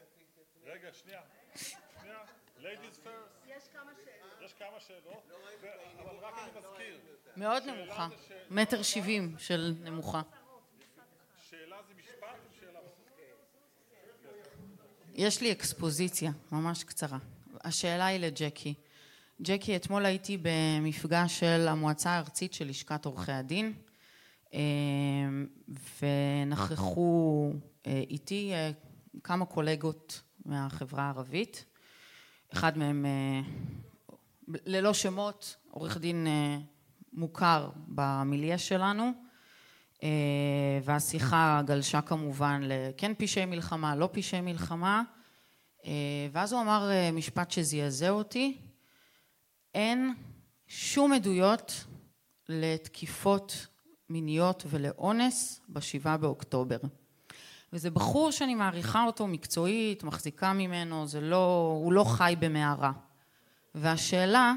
רגע 0.63 0.93
שנייה, 0.93 1.21
שנייה, 1.55 2.19
ladies 2.59 3.05
first, 3.05 3.47
יש 3.47 3.63
כמה 3.73 3.91
שאלות, 4.05 4.41
יש 4.41 4.53
כמה 4.53 4.79
שאלות, 4.79 5.23
ו- 5.61 6.01
אבל 6.01 6.15
רק 6.21 6.33
אני 6.43 6.59
מזכיר, 6.59 6.99
מאוד 7.37 7.63
נמוכה. 7.63 8.07
מטר 8.49 8.83
שבעים 8.83 9.35
של 9.37 9.73
נמוכה. 9.83 10.21
שאלה 11.49 11.77
זה 11.87 11.93
משפט 11.93 12.27
או 12.49 12.59
שאלה? 12.59 12.79
יש 15.13 15.41
לי 15.41 15.51
אקספוזיציה 15.51 16.31
ממש 16.51 16.83
קצרה. 16.83 17.17
השאלה 17.63 18.05
היא 18.05 18.19
לג'קי. 18.19 18.73
ג'קי, 19.41 19.75
אתמול 19.75 20.05
הייתי 20.05 20.37
במפגש 20.41 21.39
של 21.39 21.67
המועצה 21.67 22.09
הארצית 22.09 22.53
של 22.53 22.67
לשכת 22.67 23.05
עורכי 23.05 23.31
הדין, 23.31 23.73
אה, 24.53 24.59
ונכחו 26.01 27.51
איתי 28.09 28.53
אה, 28.53 28.71
כמה 29.23 29.45
קולגות 29.45 30.21
מהחברה 30.45 31.03
הערבית. 31.03 31.65
אחד 32.53 32.77
מהם, 32.77 33.05
אה, 33.05 33.41
ללא 34.65 34.93
שמות, 34.93 35.55
עורך 35.71 35.97
דין 35.97 36.27
אה, 36.27 36.57
מוכר 37.13 37.69
במיליה 37.87 38.57
שלנו, 38.57 39.11
אה, 40.03 40.79
והשיחה 40.83 41.61
גלשה 41.65 42.01
כמובן 42.01 42.61
לכן 42.63 43.11
פשעי 43.17 43.45
מלחמה, 43.45 43.95
לא 43.95 44.09
פשעי 44.11 44.41
מלחמה, 44.41 45.03
אה, 45.85 45.91
ואז 46.31 46.53
הוא 46.53 46.61
אמר 46.61 46.89
אה, 46.91 47.11
משפט 47.11 47.51
שזעזע 47.51 48.09
אותי, 48.09 48.57
אין 49.73 50.13
שום 50.67 51.13
עדויות 51.13 51.85
לתקיפות 52.49 53.67
מיניות 54.09 54.63
ולאונס 54.67 55.61
בשבעה 55.69 56.17
באוקטובר. 56.17 56.77
וזה 57.73 57.89
בחור 57.89 58.31
שאני 58.31 58.55
מעריכה 58.55 59.05
אותו 59.05 59.27
מקצועית, 59.27 60.03
מחזיקה 60.03 60.53
ממנו, 60.53 61.07
זה 61.07 61.21
לא, 61.21 61.77
הוא 61.83 61.93
לא 61.93 62.03
חי 62.03 62.35
במערה. 62.39 62.91
והשאלה, 63.75 64.53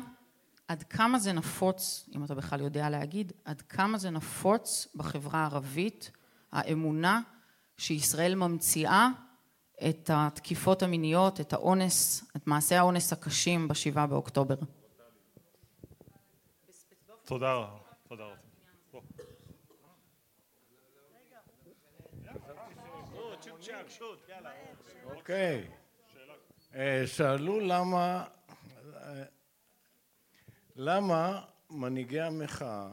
עד 0.68 0.82
כמה 0.82 1.18
זה 1.18 1.32
נפוץ, 1.32 2.08
אם 2.14 2.24
אתה 2.24 2.34
בכלל 2.34 2.61
יודע 2.61 2.90
להגיד, 2.90 3.32
עד 3.44 3.61
כמה 3.61 3.98
זה 3.98 4.11
נפוץ 4.11 4.88
בחברה 4.94 5.40
הערבית, 5.40 6.11
האמונה 6.52 7.20
שישראל 7.76 8.34
ממציאה 8.34 9.08
את 9.88 10.11
התקיפות 10.12 10.82
המיניות, 10.82 11.40
את 11.40 11.52
האונס, 11.52 12.24
את 12.36 12.46
מעשי 12.46 12.74
האונס 12.74 13.12
הקשים 13.12 13.68
בשבעה 13.68 14.06
באוקטובר. 14.06 14.54
תודה, 17.24 17.66
תודה 18.08 18.24
רותם. 18.24 18.49
אוקיי. 25.31 25.66
אה, 26.74 27.07
שאלו 27.07 27.61
למה, 27.61 28.26
אה, 28.95 29.22
למה 30.76 31.45
מנהיגי 31.70 32.20
המחאה 32.20 32.91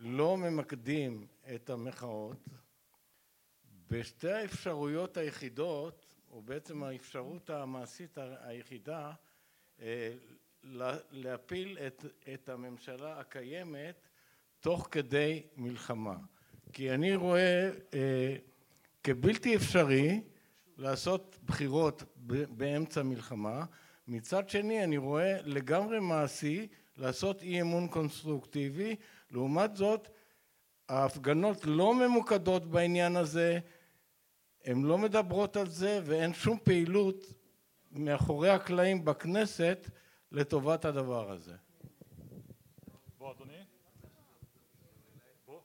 לא 0.00 0.36
ממקדים 0.36 1.26
את 1.54 1.70
המחאות 1.70 2.36
בשתי 3.90 4.30
האפשרויות 4.32 5.16
היחידות, 5.16 6.14
או 6.30 6.42
בעצם 6.42 6.82
האפשרות 6.82 7.50
המעשית 7.50 8.18
היחידה, 8.40 9.12
אה, 9.80 10.12
לה- 10.62 10.98
להפיל 11.10 11.78
את, 11.86 12.04
את 12.34 12.48
הממשלה 12.48 13.20
הקיימת 13.20 14.08
תוך 14.60 14.88
כדי 14.90 15.42
מלחמה. 15.56 16.16
כי 16.72 16.90
אני 16.90 17.16
רואה 17.16 17.70
אה, 17.94 18.36
כבלתי 19.04 19.56
אפשרי 19.56 20.20
לעשות 20.82 21.38
בחירות 21.44 22.02
באמצע 22.56 23.02
מלחמה, 23.02 23.64
מצד 24.06 24.48
שני 24.48 24.84
אני 24.84 24.96
רואה 24.96 25.42
לגמרי 25.44 26.00
מעשי 26.00 26.68
לעשות 26.96 27.42
אי 27.42 27.60
אמון 27.60 27.88
קונסטרוקטיבי, 27.88 28.96
לעומת 29.30 29.76
זאת 29.76 30.08
ההפגנות 30.88 31.64
לא 31.64 31.94
ממוקדות 31.94 32.64
בעניין 32.64 33.16
הזה, 33.16 33.58
הן 34.64 34.82
לא 34.82 34.98
מדברות 34.98 35.56
על 35.56 35.68
זה 35.68 36.00
ואין 36.04 36.34
שום 36.34 36.58
פעילות 36.64 37.24
מאחורי 37.90 38.50
הקלעים 38.50 39.04
בכנסת 39.04 39.90
לטובת 40.32 40.84
הדבר 40.84 41.30
הזה. 41.30 41.54
בוא 43.18 43.32
אדוני. 43.32 43.64
בוא. 45.46 45.60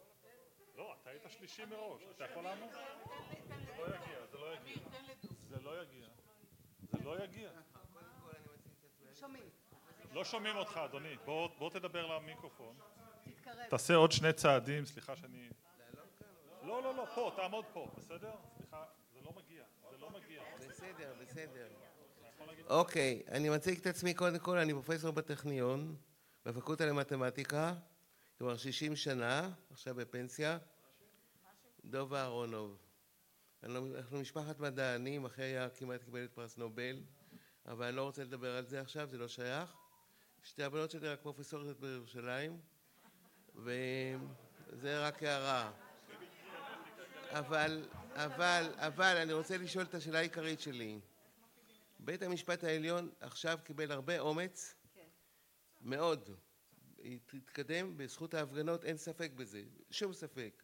לא, 0.78 0.96
אתה 1.02 1.10
היית 1.10 1.24
שלישי 1.30 1.62
מראש, 1.66 2.02
אתה 2.16 2.24
יכול 2.24 2.44
לענות? 2.44 2.70
זה 2.72 3.78
לא 3.78 3.86
יגיע, 3.96 4.20
זה 4.32 4.38
לא 4.38 4.54
יגיע. 4.54 4.78
זה 5.50 5.58
לא 5.64 5.82
יגיע. 5.82 6.08
זה 6.92 7.04
לא. 7.36 7.50
לא 10.14 10.24
שומעים 10.24 10.56
אותך 10.56 10.78
אדוני, 10.78 11.16
בוא, 11.26 11.70
תדבר 11.70 12.06
למיקרופון. 12.06 12.76
תעשה 13.70 13.96
עוד 13.96 14.12
שני 14.12 14.34
צעדים, 14.34 14.86
סליחה 14.86 15.16
שאני... 15.16 15.50
לא, 16.64 16.84
לא, 16.84 16.96
לא, 16.96 17.06
פה, 17.16 17.32
תעמוד 17.36 17.66
פה, 17.74 17.88
בסדר? 17.98 18.32
סליחה, 18.58 18.84
זה 19.14 19.20
לא 19.22 19.32
מגיע. 19.36 19.64
זה 20.60 20.68
בסדר, 20.70 21.14
בסדר. 21.22 21.68
אוקיי, 22.68 23.24
אני 23.32 23.50
מציג 23.50 23.80
את 23.80 23.88
עצמי 23.88 24.14
קודם 24.14 24.40
כל, 24.40 24.58
אני 24.58 24.74
פרופסור 24.74 25.12
בטכניון, 25.12 25.96
בפקולטה 26.46 26.86
למתמטיקה, 26.86 27.74
כבר 28.38 28.58
60 28.58 28.96
שנה, 28.96 29.50
עכשיו 29.72 29.96
בפנסיה. 29.96 30.58
דוב 31.86 32.14
אהרונוב. 32.14 32.78
אנחנו 33.64 34.20
משפחת 34.20 34.60
מדענים, 34.60 35.26
אחרי 35.26 35.56
כמעט 35.78 36.04
קיבלת 36.04 36.32
פרס 36.34 36.58
נובל, 36.58 37.04
אבל 37.68 37.86
אני 37.86 37.96
לא 37.96 38.04
רוצה 38.04 38.24
לדבר 38.24 38.56
על 38.56 38.66
זה 38.66 38.82
עכשיו, 38.82 39.10
זה 39.10 39.18
לא 39.18 39.28
שייך. 39.28 39.74
שתי 40.44 40.64
הבנות 40.64 40.92
שלי 40.92 41.10
רק 41.10 41.22
פרופסוריות 41.22 41.80
בירושלים, 41.80 42.60
וזה 43.56 45.08
רק 45.08 45.24
הערה. 45.24 45.72
אבל, 47.30 47.88
אבל, 48.14 48.74
אבל, 48.76 49.18
אני 49.18 49.34
רוצה 49.34 49.58
לשאול 49.58 49.84
את 49.84 49.94
השאלה 49.94 50.20
העיקרית 50.20 50.60
שלי. 50.62 51.00
בית 52.00 52.22
המשפט 52.22 52.64
העליון 52.64 53.10
עכשיו 53.20 53.60
קיבל 53.64 53.92
הרבה 53.92 54.20
אומץ, 54.20 54.76
מאוד. 55.82 56.30
התקדם 57.04 57.98
בזכות 57.98 58.34
ההפגנות, 58.34 58.86
אין 58.86 58.98
ספק 58.98 59.32
בזה, 59.36 59.64
שום 59.92 60.14
ספק. 60.14 60.64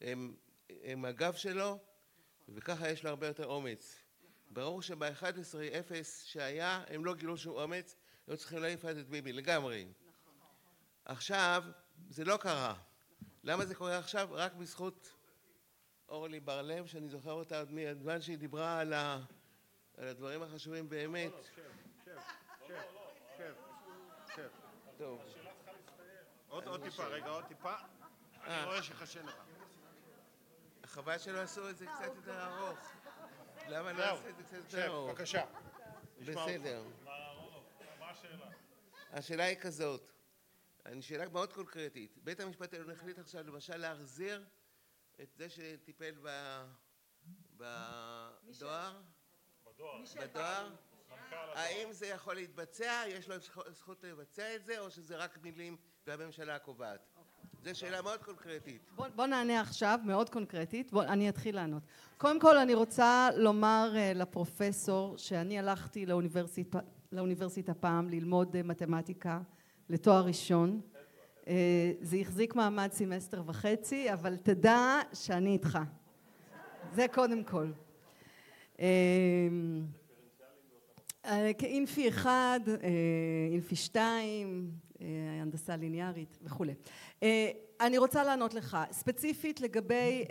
הם, 0.00 0.36
הם 0.70 1.04
הגב 1.04 1.34
שלו, 1.34 1.78
וככה 2.48 2.90
יש 2.90 3.04
לו 3.04 3.10
הרבה 3.10 3.26
יותר 3.26 3.46
אומץ. 3.46 4.09
ברור 4.50 4.82
שב-11-0 4.82 6.04
שהיה, 6.24 6.84
הם 6.88 7.04
לא 7.04 7.14
גילו 7.14 7.36
שום 7.36 7.56
אומץ, 7.56 7.96
היו 8.26 8.36
צריכים 8.36 8.58
להעיף 8.58 8.84
את 8.84 9.08
ביבי, 9.08 9.32
לגמרי. 9.32 9.92
עכשיו, 11.04 11.64
זה 12.08 12.24
לא 12.24 12.36
קרה. 12.36 12.74
למה 13.44 13.66
זה 13.66 13.74
קורה 13.74 13.98
עכשיו? 13.98 14.28
רק 14.32 14.52
בזכות 14.54 15.16
אורלי 16.08 16.40
בר-לב, 16.40 16.86
שאני 16.86 17.08
זוכר 17.08 17.32
אותה 17.32 17.58
עוד 17.58 17.72
מהזמן 17.72 18.20
שהיא 18.20 18.38
דיברה 18.38 18.80
על, 18.80 18.92
ה... 18.92 19.20
על 19.96 20.08
הדברים 20.08 20.42
החשובים 20.42 20.88
באמת. 20.88 21.32
טוב. 24.98 25.20
עוד 26.48 26.82
טיפה, 26.82 27.04
רגע, 27.06 27.28
עוד 27.28 27.44
טיפה. 27.44 27.74
אני 28.44 28.64
רואה 28.64 28.82
שחשן 28.82 29.26
לך. 29.26 29.34
חבל 30.84 31.18
שלא 31.18 31.38
עשו 31.38 31.70
את 31.70 31.78
זה 31.78 31.86
קצת 31.86 32.12
יותר 32.16 32.46
ארוך. 32.46 32.78
למה 33.70 33.92
לא 33.92 34.08
ארוך? 34.08 34.22
בבקשה. 35.08 35.44
בסדר. 36.20 36.84
השאלה 39.12 39.44
היא 39.44 39.56
כזאת, 39.56 40.12
שאלה 41.00 41.28
מאוד 41.28 41.52
קונקרטית. 41.52 42.18
בית 42.24 42.40
המשפט 42.40 42.72
העליון 42.72 42.90
החליט 42.90 43.18
עכשיו 43.18 43.42
למשל 43.42 43.76
להחזיר 43.76 44.44
את 45.20 45.28
זה 45.34 45.48
שטיפל 45.50 46.14
בדואר? 46.20 46.66
בדואר? 48.46 49.02
האם 51.54 51.92
זה 51.92 52.06
יכול 52.06 52.34
להתבצע? 52.34 53.04
יש 53.08 53.28
לו 53.28 53.34
זכות 53.68 54.04
לבצע 54.04 54.56
את 54.56 54.64
זה, 54.64 54.78
או 54.78 54.90
שזה 54.90 55.16
רק 55.16 55.38
מילים 55.38 55.76
והממשלה 56.06 56.58
קובעת? 56.58 57.09
זו 57.64 57.78
שאלה 57.78 58.02
מאוד 58.02 58.22
קונקרטית. 58.22 58.90
בוא, 58.96 59.06
בוא 59.16 59.26
נענה 59.26 59.60
עכשיו, 59.60 59.98
מאוד 60.04 60.30
קונקרטית. 60.30 60.92
בוא, 60.92 61.04
אני 61.04 61.28
אתחיל 61.28 61.54
לענות. 61.54 61.82
קודם 62.18 62.40
כל, 62.40 62.58
אני 62.58 62.74
רוצה 62.74 63.28
לומר 63.36 63.92
uh, 63.94 64.18
לפרופסור 64.18 65.18
שאני 65.18 65.58
הלכתי 65.58 66.06
לאוניברסיטה, 66.06 66.78
לאוניברסיטה 67.12 67.74
פעם 67.74 68.08
ללמוד 68.08 68.56
uh, 68.56 68.58
מתמטיקה 68.66 69.40
לתואר 69.88 70.24
ראשון. 70.24 70.80
Uh, 71.44 71.48
זה 72.00 72.16
החזיק 72.16 72.54
מעמד 72.54 72.92
סמסטר 72.92 73.42
וחצי, 73.46 74.12
אבל 74.12 74.36
תדע 74.36 75.00
שאני 75.12 75.52
איתך. 75.52 75.78
זה 76.94 77.06
קודם 77.12 77.44
כל. 77.44 77.70
Uh, 78.76 78.80
כאינפי 81.58 82.08
אחד, 82.08 82.60
אינפי 83.50 83.76
שתיים, 83.76 84.70
הנדסה 85.40 85.76
ליניארית 85.76 86.38
וכולי. 86.42 86.74
אני 87.80 87.98
רוצה 87.98 88.24
לענות 88.24 88.54
לך, 88.54 88.78
ספציפית 88.90 89.60
לגבי 89.60 90.24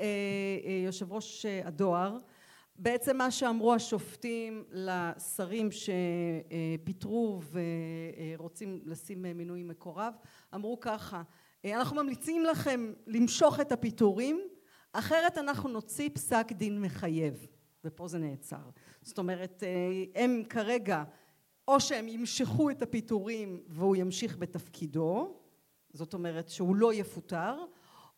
יושב 0.85 1.13
ראש 1.13 1.45
הדואר, 1.45 2.17
בעצם 2.75 3.17
מה 3.17 3.31
שאמרו 3.31 3.73
השופטים 3.73 4.63
לשרים 4.71 5.69
שפיטרו 5.71 7.41
ורוצים 8.37 8.81
לשים 8.85 9.21
מינוי 9.21 9.63
מקורב, 9.63 10.13
אמרו 10.55 10.79
ככה, 10.79 11.21
אנחנו 11.65 12.03
ממליצים 12.03 12.43
לכם 12.43 12.93
למשוך 13.07 13.59
את 13.59 13.71
הפיטורים, 13.71 14.41
אחרת 14.93 15.37
אנחנו 15.37 15.69
נוציא 15.69 16.09
פסק 16.13 16.51
דין 16.51 16.81
מחייב. 16.81 17.47
ופה 17.85 18.07
זה 18.07 18.19
נעצר. 18.19 18.69
זאת 19.01 19.17
אומרת, 19.17 19.63
הם 20.15 20.43
כרגע, 20.49 21.03
או 21.69 21.79
שהם 21.79 22.07
ימשכו 22.07 22.69
את 22.69 22.81
הפיטורים 22.81 23.63
והוא 23.67 23.95
ימשיך 23.95 24.37
בתפקידו, 24.37 25.33
זאת 25.93 26.13
אומרת 26.13 26.49
שהוא 26.49 26.75
לא 26.75 26.93
יפוטר, 26.93 27.65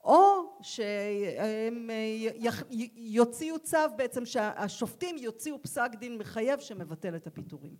או 0.03 0.57
שהם 0.61 1.89
יוציאו 2.95 3.59
צו 3.59 3.77
בעצם, 3.97 4.25
שהשופטים 4.25 5.17
יוציאו 5.17 5.61
פסק 5.61 5.91
דין 5.99 6.17
מחייב 6.17 6.59
שמבטל 6.59 7.15
את 7.15 7.27
הפיטורים. 7.27 7.75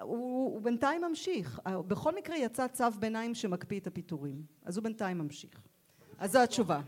הוא 0.00 0.60
בינתיים 0.60 1.02
ממשיך. 1.02 1.60
בכל 1.66 2.14
מקרה 2.14 2.36
יצא 2.36 2.68
צו 2.68 2.84
ביניים 2.98 3.34
שמקפיא 3.34 3.80
את 3.80 3.86
הפיטורים. 3.86 4.42
אז 4.64 4.76
הוא 4.76 4.84
בינתיים 4.84 5.18
ממשיך. 5.18 5.60
אז 6.18 6.32
זו 6.32 6.38
התשובה. 6.38 6.80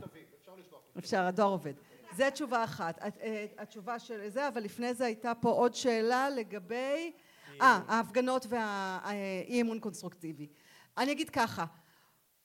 אפשר, 0.98 1.22
הדואר 1.22 1.48
עובד. 1.48 1.72
זה 2.20 2.30
תשובה 2.30 2.64
אחת. 2.64 2.98
התשובה 3.58 3.98
של 3.98 4.28
זה, 4.28 4.48
אבל 4.48 4.62
לפני 4.62 4.94
זה 4.94 5.04
הייתה 5.04 5.32
פה 5.34 5.50
עוד 5.50 5.74
שאלה 5.74 6.30
לגבי... 6.30 7.12
אה, 7.60 7.80
ההפגנות 7.88 8.46
והאי 8.48 9.60
אמון 9.60 9.80
קונסטרוקטיבי. 9.80 10.48
אני 10.98 11.12
אגיד 11.12 11.30
ככה, 11.30 11.64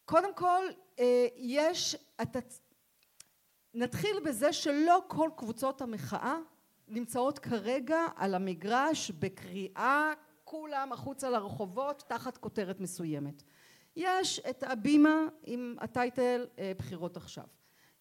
קודם 0.06 0.36
כל 0.36 0.64
יש, 1.36 1.96
אתה, 2.22 2.40
נתחיל 3.74 4.20
בזה 4.26 4.54
שלא 4.54 5.04
כל 5.08 5.30
קבוצות 5.38 5.82
המחאה 5.82 6.36
נמצאות 6.88 7.40
כרגע 7.40 8.00
על 8.16 8.36
המגרש 8.36 9.12
בקריאה 9.12 10.12
כולם 10.44 10.92
החוצה 10.92 11.30
לרחובות 11.30 12.04
תחת 12.08 12.38
כותרת 12.38 12.80
מסוימת. 12.80 13.44
יש 13.96 14.40
את 14.40 14.64
הבימה 14.64 15.20
עם 15.44 15.76
הטייטל 15.80 16.48
בחירות 16.78 17.18
עכשיו. 17.18 17.46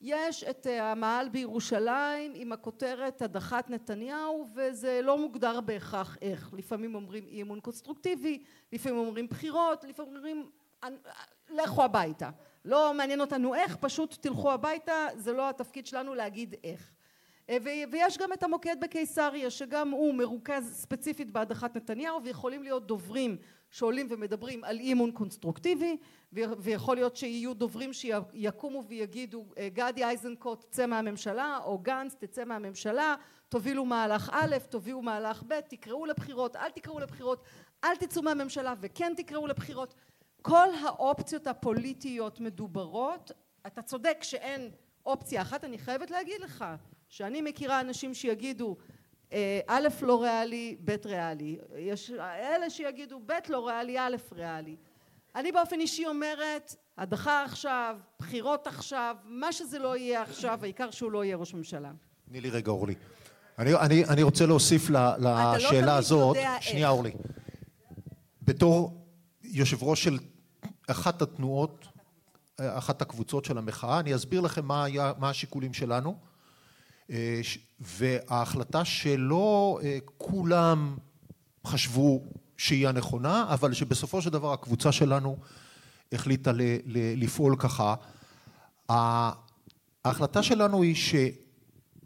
יש 0.06 0.44
את 0.44 0.66
המאהל 0.80 1.28
בירושלים 1.28 2.32
עם 2.34 2.52
הכותרת 2.52 3.22
הדחת 3.22 3.70
נתניהו 3.70 4.46
וזה 4.54 5.00
לא 5.02 5.18
מוגדר 5.18 5.60
בהכרח 5.60 6.16
איך. 6.22 6.50
לפעמים 6.52 6.94
אומרים 6.94 7.26
אי 7.26 7.42
אמון 7.42 7.60
קונסטרוקטיבי, 7.60 8.42
לפעמים 8.72 8.98
אומרים 8.98 9.28
בחירות, 9.28 9.84
לפעמים 9.84 10.16
אומרים 10.16 10.50
לכו 11.50 11.82
הביתה. 11.84 12.30
לא 12.64 12.94
מעניין 12.94 13.20
אותנו 13.20 13.54
איך, 13.54 13.76
פשוט 13.76 14.16
תלכו 14.20 14.52
הביתה, 14.52 15.06
זה 15.16 15.32
לא 15.32 15.48
התפקיד 15.48 15.86
שלנו 15.86 16.14
להגיד 16.14 16.54
איך. 16.64 16.90
ויש 17.90 18.18
גם 18.18 18.32
את 18.32 18.42
המוקד 18.42 18.76
בקיסריה 18.80 19.50
שגם 19.50 19.90
הוא 19.90 20.14
מרוכז 20.14 20.80
ספציפית 20.80 21.30
בהדחת 21.30 21.76
נתניהו 21.76 22.22
ויכולים 22.22 22.62
להיות 22.62 22.86
דוברים 22.86 23.36
שעולים 23.74 24.06
ומדברים 24.10 24.64
על 24.64 24.80
אי 24.80 24.92
אמון 24.92 25.10
קונסטרוקטיבי 25.12 25.96
ויכול 26.32 26.96
להיות 26.96 27.16
שיהיו 27.16 27.54
דוברים 27.54 27.92
שיקומו 27.92 28.84
ויגידו 28.88 29.46
גדי 29.72 30.04
איזנקוט 30.04 30.64
צא 30.70 30.86
מהממשלה 30.86 31.58
או 31.64 31.78
גנץ 31.78 32.14
תצא 32.14 32.44
מהממשלה 32.44 33.14
תובילו 33.48 33.84
מהלך 33.84 34.30
א' 34.32 34.56
תובילו 34.68 35.02
מהלך 35.02 35.42
ב' 35.48 35.60
תקראו 35.60 36.06
לבחירות 36.06 36.56
אל 36.56 36.70
תקראו 36.70 37.00
לבחירות 37.00 37.42
אל 37.84 37.96
תצאו 37.96 38.22
מהממשלה 38.22 38.74
וכן 38.80 39.12
תקראו 39.16 39.46
לבחירות 39.46 39.94
כל 40.42 40.68
האופציות 40.82 41.46
הפוליטיות 41.46 42.40
מדוברות. 42.40 43.32
אתה 43.66 43.82
צודק 43.82 44.18
שאין 44.22 44.70
אופציה 45.06 45.42
אחת 45.42 45.64
אני 45.64 45.78
חייבת 45.78 46.10
להגיד 46.10 46.40
לך 46.40 46.64
שאני 47.08 47.42
מכירה 47.42 47.80
אנשים 47.80 48.14
שיגידו 48.14 48.76
א' 49.66 49.88
לא 50.02 50.22
ריאלי 50.22 50.76
ב' 50.84 50.96
ריאלי. 51.04 51.58
יש 51.76 52.10
אלה 52.20 52.70
שיגידו 52.70 53.20
ב' 53.26 53.32
לא 53.48 53.68
ריאלי 53.68 53.98
א' 53.98 54.16
ריאלי. 54.32 54.76
אני 55.34 55.52
באופן 55.52 55.80
אישי 55.80 56.06
אומרת 56.06 56.76
הדחה 56.98 57.44
עכשיו 57.44 57.96
בחירות 58.18 58.66
עכשיו 58.66 59.16
מה 59.24 59.52
שזה 59.52 59.78
לא 59.78 59.96
יהיה 59.96 60.22
עכשיו 60.22 60.58
העיקר 60.62 60.90
שהוא 60.90 61.12
לא 61.12 61.24
יהיה 61.24 61.36
ראש 61.36 61.54
ממשלה. 61.54 61.92
תני 62.28 62.40
לי 62.40 62.50
רגע 62.50 62.70
אורלי. 62.70 62.94
אני, 63.58 63.74
אני, 63.74 64.04
אני 64.04 64.22
רוצה 64.22 64.46
להוסיף 64.46 64.90
לשאלה 64.90 65.86
לא 65.86 65.92
הזאת. 65.92 66.36
שנייה 66.60 66.88
אורלי. 66.88 67.12
בתור 68.42 69.06
יושב 69.42 69.82
ראש 69.82 70.04
של 70.04 70.18
אחת 70.86 71.22
התנועות 71.22 71.86
אחת 72.60 73.02
הקבוצות 73.02 73.44
של 73.44 73.58
המחאה 73.58 74.00
אני 74.00 74.14
אסביר 74.14 74.40
לכם 74.40 74.64
מה 74.64 74.84
היה 74.84 75.12
מה 75.18 75.30
השיקולים 75.30 75.74
שלנו 75.74 76.18
וההחלטה 77.80 78.84
שלא 78.84 79.78
כולם 80.18 80.96
חשבו 81.66 82.24
שהיא 82.56 82.88
הנכונה 82.88 83.46
אבל 83.48 83.72
שבסופו 83.72 84.22
של 84.22 84.30
דבר 84.30 84.52
הקבוצה 84.52 84.92
שלנו 84.92 85.36
החליטה 86.12 86.50
לפעול 87.16 87.56
ככה. 87.58 87.94
ההחלטה 90.04 90.42
שלנו 90.42 90.82
היא 90.82 90.96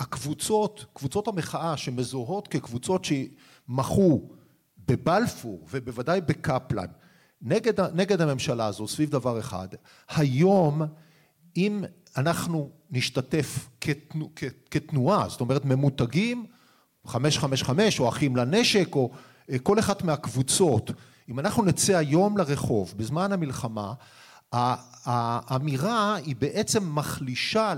הקבוצות, 0.01 0.84
קבוצות 0.92 1.28
המחאה 1.28 1.76
שמזוהות 1.76 2.49
כקבוצות 2.49 3.05
שמחו 3.05 4.28
בבלפור 4.86 5.66
ובוודאי 5.70 6.20
בקפלן 6.20 6.86
נגד, 7.42 7.80
נגד 7.80 8.20
הממשלה 8.20 8.66
הזו 8.66 8.88
סביב 8.88 9.11
דבר 9.11 9.38
אחד, 9.38 9.68
היום 10.09 10.82
אם 11.57 11.84
אנחנו 12.18 12.70
נשתתף 12.90 13.68
כתנו, 13.80 14.30
כתנועה, 14.70 15.28
זאת 15.28 15.40
אומרת 15.40 15.64
ממותגים, 15.64 16.46
555 17.06 18.00
או 18.00 18.08
אחים 18.08 18.36
לנשק 18.36 18.94
או 18.94 19.10
אה, 19.50 19.58
כל 19.58 19.78
אחת 19.78 20.02
מהקבוצות, 20.02 20.90
אם 21.28 21.38
אנחנו 21.38 21.64
נצא 21.64 21.96
היום 21.96 22.38
לרחוב 22.38 22.94
בזמן 22.96 23.32
המלחמה, 23.32 23.92
האמירה 24.52 26.14
היא 26.14 26.36
בעצם 26.38 26.94
מחלישה 26.94 27.74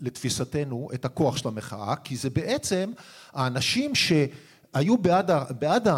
לתפיסתנו 0.00 0.88
את 0.94 1.04
הכוח 1.04 1.36
של 1.36 1.48
המחאה, 1.48 1.96
כי 1.96 2.16
זה 2.16 2.30
בעצם 2.30 2.92
האנשים 3.32 3.94
שהיו 3.94 4.98
בעד, 4.98 5.30
בעד 5.58 5.88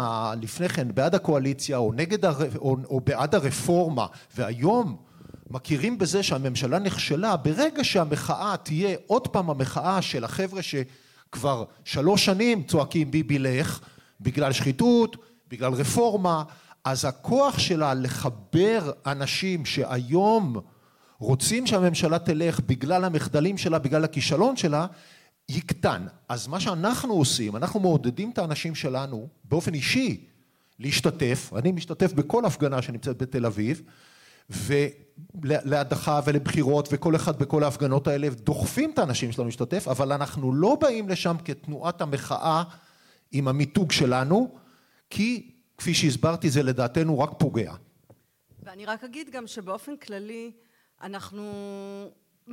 לפני 0.41 0.69
כן, 0.69 0.87
בעד 0.93 1.15
הקואליציה 1.15 1.77
או, 1.77 1.93
נגד, 1.93 2.25
או, 2.25 2.77
או 2.85 2.99
בעד 2.99 3.35
הרפורמה, 3.35 4.05
והיום 4.37 5.08
מכירים 5.49 5.97
בזה 5.97 6.23
שהממשלה 6.23 6.79
נכשלה, 6.79 7.37
ברגע 7.37 7.83
שהמחאה 7.83 8.55
תהיה 8.63 8.97
עוד 9.07 9.27
פעם 9.27 9.49
המחאה 9.49 10.01
של 10.01 10.23
החבר'ה 10.23 10.61
שכבר 10.61 11.63
שלוש 11.85 12.25
שנים 12.25 12.63
צועקים 12.63 13.11
ביבי 13.11 13.39
לך, 13.39 13.79
בגלל 14.21 14.51
שחיתות, 14.51 15.15
בגלל 15.47 15.73
רפורמה, 15.73 16.43
אז 16.83 17.05
הכוח 17.05 17.59
שלה 17.59 17.93
לחבר 17.93 18.91
אנשים 19.05 19.65
שהיום 19.65 20.57
רוצים 21.19 21.67
שהממשלה 21.67 22.19
תלך 22.19 22.59
בגלל 22.59 23.03
המחדלים 23.03 23.57
שלה, 23.57 23.79
בגלל 23.79 24.03
הכישלון 24.03 24.55
שלה, 24.55 24.85
יקטן. 25.49 26.05
אז 26.29 26.47
מה 26.47 26.59
שאנחנו 26.59 27.13
עושים, 27.13 27.55
אנחנו 27.55 27.79
מעודדים 27.79 28.31
את 28.31 28.37
האנשים 28.37 28.75
שלנו 28.75 29.27
באופן 29.43 29.73
אישי 29.73 30.25
להשתתף, 30.79 31.51
אני 31.55 31.71
משתתף 31.71 32.13
בכל 32.13 32.45
הפגנה 32.45 32.81
שנמצאת 32.81 33.17
בתל 33.17 33.45
אביב, 33.45 33.81
ולהדחה 35.41 36.19
ולבחירות 36.25 36.89
וכל 36.91 37.15
אחד 37.15 37.39
בכל 37.39 37.63
ההפגנות 37.63 38.07
האלה 38.07 38.29
דוחפים 38.29 38.91
את 38.91 38.99
האנשים 38.99 39.31
שלנו 39.31 39.45
להשתתף, 39.45 39.87
אבל 39.87 40.11
אנחנו 40.11 40.53
לא 40.53 40.77
באים 40.81 41.09
לשם 41.09 41.35
כתנועת 41.45 42.01
המחאה 42.01 42.63
עם 43.31 43.47
המיתוג 43.47 43.91
שלנו, 43.91 44.55
כי 45.09 45.51
כפי 45.77 45.93
שהסברתי 45.93 46.49
זה 46.49 46.63
לדעתנו 46.63 47.19
רק 47.19 47.29
פוגע. 47.37 47.73
ואני 48.63 48.85
רק 48.85 49.03
אגיד 49.03 49.29
גם 49.29 49.47
שבאופן 49.47 49.97
כללי 49.97 50.51
אנחנו, 51.01 51.43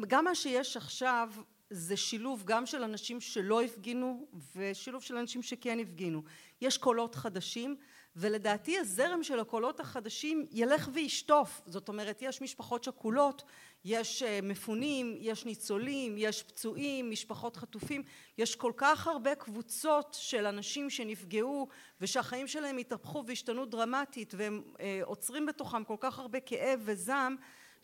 גם 0.06 0.24
מה 0.24 0.34
שיש 0.34 0.76
עכשיו 0.76 1.28
זה 1.70 1.96
שילוב 1.96 2.42
גם 2.44 2.66
של 2.66 2.82
אנשים 2.82 3.20
שלא 3.20 3.62
הפגינו 3.62 4.26
ושילוב 4.56 5.02
של 5.02 5.16
אנשים 5.16 5.42
שכן 5.42 5.78
הפגינו. 5.80 6.22
יש 6.60 6.78
קולות 6.78 7.14
חדשים 7.14 7.76
ולדעתי 8.16 8.78
הזרם 8.78 9.22
של 9.22 9.40
הקולות 9.40 9.80
החדשים 9.80 10.46
ילך 10.50 10.88
וישטוף. 10.92 11.60
זאת 11.66 11.88
אומרת 11.88 12.18
יש 12.22 12.42
משפחות 12.42 12.84
שכולות, 12.84 13.42
יש 13.84 14.22
אה, 14.22 14.40
מפונים, 14.42 15.16
יש 15.20 15.44
ניצולים, 15.44 16.14
יש 16.18 16.42
פצועים, 16.42 17.10
משפחות 17.10 17.56
חטופים, 17.56 18.02
יש 18.38 18.56
כל 18.56 18.72
כך 18.76 19.06
הרבה 19.06 19.34
קבוצות 19.34 20.16
של 20.20 20.46
אנשים 20.46 20.90
שנפגעו 20.90 21.68
ושהחיים 22.00 22.46
שלהם 22.46 22.76
התהפכו 22.78 23.24
והשתנו 23.26 23.66
דרמטית 23.66 24.34
והם 24.36 24.62
אה, 24.80 25.00
עוצרים 25.02 25.46
בתוכם 25.46 25.84
כל 25.84 25.96
כך 26.00 26.18
הרבה 26.18 26.40
כאב 26.40 26.80
וזעם 26.84 27.36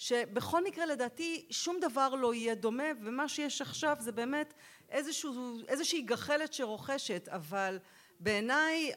שבכל 0.02 0.64
מקרה 0.64 0.86
לדעתי 0.86 1.46
שום 1.50 1.76
דבר 1.80 2.08
לא 2.08 2.34
יהיה 2.34 2.54
דומה 2.54 2.82
ומה 3.04 3.28
שיש 3.28 3.62
עכשיו 3.62 3.96
זה 4.00 4.12
באמת 4.12 4.54
איזשהו, 4.90 5.58
איזושהי 5.68 6.02
גחלת 6.02 6.52
שרוכשת 6.52 7.28
אבל 7.28 7.78
בעיניי 8.20 8.92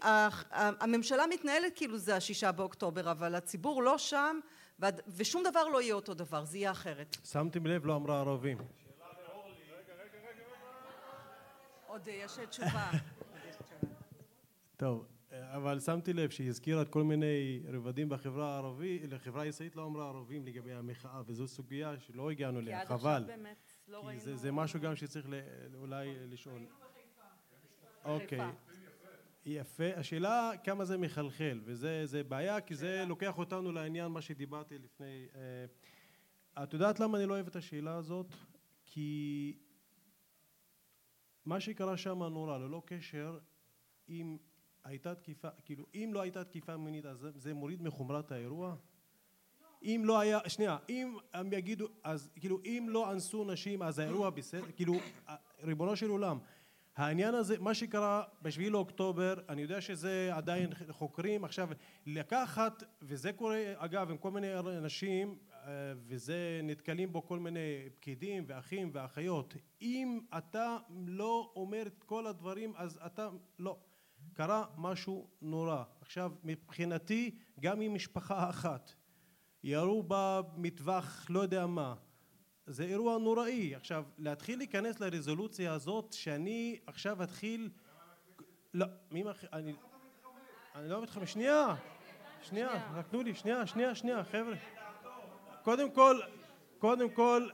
הממשלה 0.51 1.27
מתנהלת 1.27 1.71
כאילו 1.75 1.97
זה 1.97 2.15
השישה 2.15 2.51
באוקטובר 2.51 3.11
אבל 3.11 3.35
הציבור 3.35 3.83
לא 3.83 3.97
שם 3.97 4.39
ושום 5.07 5.43
דבר 5.43 5.67
לא 5.67 5.81
יהיה 5.81 5.93
אותו 5.93 6.13
דבר 6.13 6.45
זה 6.45 6.57
יהיה 6.57 6.71
אחרת. 6.71 7.17
שמתם 7.23 7.65
לב 7.65 7.85
לא 7.85 7.95
אמרה 7.95 8.19
ערבים. 8.19 8.57
עוד 11.87 12.07
יש 12.07 12.37
תשובה. 12.49 12.89
טוב 14.77 15.14
אבל 15.41 15.79
שמתי 15.79 16.13
לב 16.13 16.29
שהיא 16.29 16.49
הזכירה 16.49 16.85
כל 16.85 17.03
מיני 17.03 17.63
רבדים 17.67 18.09
בחברה 18.09 18.53
הערבית, 18.53 19.01
לחברה 19.13 19.41
הישראלית 19.41 19.75
לא 19.75 19.85
אמרה 19.85 20.07
ערבים 20.09 20.45
לגבי 20.45 20.73
המחאה 20.73 21.21
וזו 21.25 21.47
סוגיה 21.47 21.99
שלא 21.99 22.31
הגענו 22.31 22.59
אליה, 22.59 22.85
חבל. 22.85 23.23
לא 23.87 24.03
כי 24.11 24.19
זה, 24.19 24.35
זה 24.35 24.51
משהו 24.51 24.79
גם 24.79 24.95
שצריך 24.95 25.27
אולי 25.73 26.15
לשאול. 26.27 26.65
אוקיי. 28.05 28.39
יפה. 29.45 29.95
השאלה 29.95 30.51
כמה 30.63 30.85
זה 30.85 30.97
מחלחל 30.97 31.61
וזה 31.63 32.23
בעיה 32.27 32.61
כי 32.61 32.75
זה 32.75 33.05
לוקח 33.07 33.37
אותנו 33.37 33.71
לעניין 33.71 34.07
מה 34.07 34.21
שדיברתי 34.21 34.77
לפני. 34.77 35.27
אה, 35.35 36.63
את 36.63 36.73
יודעת 36.73 36.99
למה 36.99 37.17
אני 37.17 37.25
לא 37.25 37.33
אוהב 37.33 37.47
את 37.47 37.55
השאלה 37.55 37.95
הזאת? 37.95 38.33
כי 38.85 39.57
מה 41.45 41.59
שקרה 41.59 41.97
שם 41.97 42.23
נורא 42.23 42.57
ללא 42.57 42.81
קשר 42.85 43.39
אם 44.09 44.37
הייתה 44.85 45.15
תקיפה, 45.15 45.47
כאילו 45.65 45.85
אם 45.95 46.09
לא 46.13 46.21
הייתה 46.21 46.43
תקיפה 46.43 46.77
מינית 46.77 47.05
אז 47.05 47.27
זה 47.35 47.53
מוריד 47.53 47.81
מחומרת 47.81 48.31
האירוע? 48.31 48.75
אם 49.83 50.01
לא 50.05 50.19
היה, 50.19 50.39
שנייה, 50.47 50.77
אם 50.89 51.17
הם 51.33 51.53
יגידו, 51.53 51.87
אז 52.03 52.29
כאילו 52.39 52.59
אם 52.65 52.87
לא 52.89 53.11
אנסו 53.11 53.43
נשים 53.43 53.81
אז 53.81 53.99
האירוע 53.99 54.29
בסדר, 54.29 54.71
כאילו 54.75 54.93
ריבונו 55.63 55.95
של 55.95 56.09
עולם 56.09 56.39
העניין 56.95 57.35
הזה, 57.35 57.59
מה 57.59 57.73
שקרה 57.73 58.23
בשביעי 58.41 58.69
לאוקטובר, 58.69 59.33
אני 59.49 59.61
יודע 59.61 59.81
שזה 59.81 60.29
עדיין 60.33 60.69
חוקרים, 60.89 61.43
עכשיו 61.43 61.69
לקחת, 62.05 62.83
וזה 63.01 63.33
קורה 63.33 63.73
אגב 63.75 64.09
עם 64.09 64.17
כל 64.17 64.31
מיני 64.31 64.59
אנשים 64.59 65.37
וזה 65.95 66.59
נתקלים 66.63 67.11
בו 67.11 67.25
כל 67.25 67.39
מיני 67.39 67.89
פקידים 67.95 68.43
ואחים 68.47 68.89
ואחיות, 68.93 69.55
אם 69.81 70.19
אתה 70.37 70.77
לא 71.05 71.51
אומר 71.55 71.87
את 71.87 72.03
כל 72.03 72.27
הדברים 72.27 72.73
אז 72.75 72.99
אתה 73.05 73.29
לא 73.59 73.77
קרה 74.35 74.65
משהו 74.77 75.27
נורא. 75.41 75.83
עכשיו 76.01 76.31
מבחינתי 76.43 77.35
גם 77.59 77.81
אם 77.81 77.93
משפחה 77.93 78.49
אחת 78.49 78.93
ירו 79.63 80.03
בה 80.03 80.41
מטווח 80.55 81.25
לא 81.29 81.39
יודע 81.39 81.65
מה 81.65 81.95
זה 82.65 82.83
אירוע 82.83 83.17
נוראי. 83.17 83.75
עכשיו 83.75 84.05
להתחיל 84.17 84.57
להיכנס 84.57 84.99
לרזולוציה 84.99 85.73
הזאת 85.73 86.13
שאני 86.13 86.79
עכשיו 86.87 87.23
אתחיל 87.23 87.69
לא, 88.73 88.85
מי 89.11 89.23
מח... 89.23 89.43
אני 89.53 89.73
אני 90.75 90.89
לא 90.89 91.03
מתחמק, 91.03 91.25
שנייה! 91.25 91.75
שנייה, 92.41 92.91
רק 92.93 93.07
תנו 93.07 93.23
לי, 93.23 93.35
שנייה, 93.35 93.67
שנייה, 93.67 93.95
שנייה, 93.95 94.23
חבר'ה. 94.23 94.55
קודם 95.63 95.91
כל, 95.91 96.19
קודם 96.77 97.09
כל, 97.09 97.49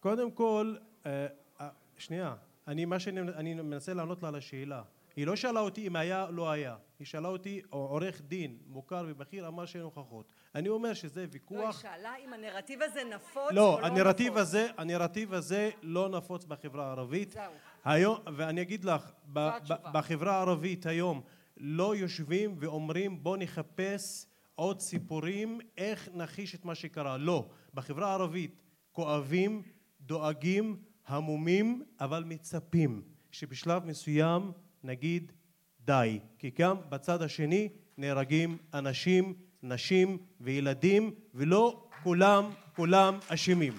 קודם 0.00 0.30
כל, 0.30 0.76
אה, 1.06 1.26
אה, 1.60 1.68
שנייה, 1.96 2.36
אני 2.66 3.54
מנסה 3.54 3.94
לענות 3.94 4.22
לה 4.22 4.28
על 4.28 4.34
השאלה 4.34 4.82
היא 5.20 5.26
לא 5.26 5.36
שאלה 5.36 5.60
אותי 5.60 5.86
אם 5.86 5.96
היה 5.96 6.24
או 6.26 6.32
לא 6.32 6.50
היה, 6.50 6.76
היא 6.98 7.06
שאלה 7.06 7.28
אותי, 7.28 7.60
או 7.72 7.78
עורך 7.78 8.20
דין 8.20 8.58
מוכר 8.66 9.04
ובכיר 9.08 9.48
אמר 9.48 9.66
שאין 9.66 9.82
הוכחות. 9.82 10.32
אני 10.54 10.68
אומר 10.68 10.94
שזה 10.94 11.26
ויכוח... 11.30 11.58
לא, 11.58 11.64
היא 11.64 11.72
שאלה 11.72 12.14
אם 12.24 12.32
הנרטיב 12.32 12.82
הזה 12.82 13.00
נפוץ 13.14 13.52
לא, 13.52 13.74
או 13.74 13.80
לא 13.80 13.86
הנרטיב 13.86 14.26
נפוץ. 14.26 14.40
הזה, 14.40 14.68
הנרטיב 14.76 15.34
הזה 15.34 15.70
לא 15.82 16.08
נפוץ 16.08 16.44
בחברה 16.44 16.86
הערבית. 16.86 17.30
זהו. 17.30 17.52
היום, 17.84 18.18
ואני 18.36 18.62
אגיד 18.62 18.84
לך, 18.84 19.10
ב, 19.32 19.38
ב, 19.40 19.74
בחברה 19.92 20.36
הערבית 20.36 20.86
היום 20.86 21.22
לא 21.56 21.96
יושבים 21.96 22.56
ואומרים 22.58 23.22
בוא 23.22 23.36
נחפש 23.36 24.26
עוד 24.54 24.80
סיפורים 24.80 25.60
איך 25.76 26.08
נכחיש 26.14 26.54
את 26.54 26.64
מה 26.64 26.74
שקרה. 26.74 27.16
לא. 27.16 27.48
בחברה 27.74 28.10
הערבית 28.10 28.62
כואבים, 28.92 29.62
דואגים, 30.00 30.76
המומים, 31.06 31.82
אבל 32.00 32.24
מצפים 32.24 33.02
שבשלב 33.30 33.84
מסוים 33.84 34.52
נגיד 34.84 35.32
די, 35.80 36.20
כי 36.38 36.50
גם 36.58 36.76
בצד 36.88 37.22
השני 37.22 37.68
נהרגים 37.96 38.58
אנשים, 38.74 39.34
נשים 39.62 40.18
וילדים 40.40 41.14
ולא 41.34 41.88
כולם 42.02 42.50
כולם 42.76 43.18
אשמים. 43.28 43.72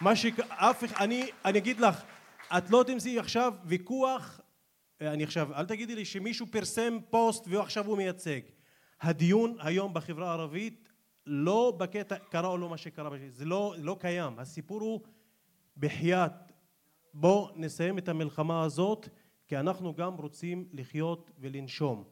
מה 0.00 0.16
שאף 0.16 1.00
אני 1.00 1.30
אני 1.44 1.58
אגיד 1.58 1.80
לך 1.80 2.02
את 2.58 2.70
לא 2.70 2.84
תמצאי 2.86 3.18
עכשיו 3.18 3.54
ויכוח 3.64 4.40
אני 5.00 5.24
עכשיו 5.24 5.54
אל 5.54 5.66
תגידי 5.66 5.94
לי 5.94 6.04
שמישהו 6.04 6.46
פרסם 6.46 6.98
פוסט 7.10 7.44
ועכשיו 7.48 7.86
הוא 7.86 7.96
מייצג. 7.96 8.40
הדיון 9.00 9.56
היום 9.60 9.94
בחברה 9.94 10.30
הערבית 10.30 10.92
לא 11.26 11.76
בקטע 11.78 12.16
קרה 12.16 12.48
או 12.48 12.58
לא 12.58 12.68
מה 12.68 12.76
שקרה 12.76 13.10
זה 13.28 13.44
לא, 13.44 13.74
לא 13.78 13.96
קיים. 14.00 14.38
הסיפור 14.38 14.80
הוא 14.80 15.00
בחייאת. 15.76 16.32
בוא 17.14 17.50
נסיים 17.56 17.98
את 17.98 18.08
המלחמה 18.08 18.62
הזאת 18.62 19.08
כי 19.52 19.58
אנחנו 19.58 19.94
גם 19.94 20.14
רוצים 20.14 20.68
לחיות 20.72 21.30
ולנשום. 21.38 22.04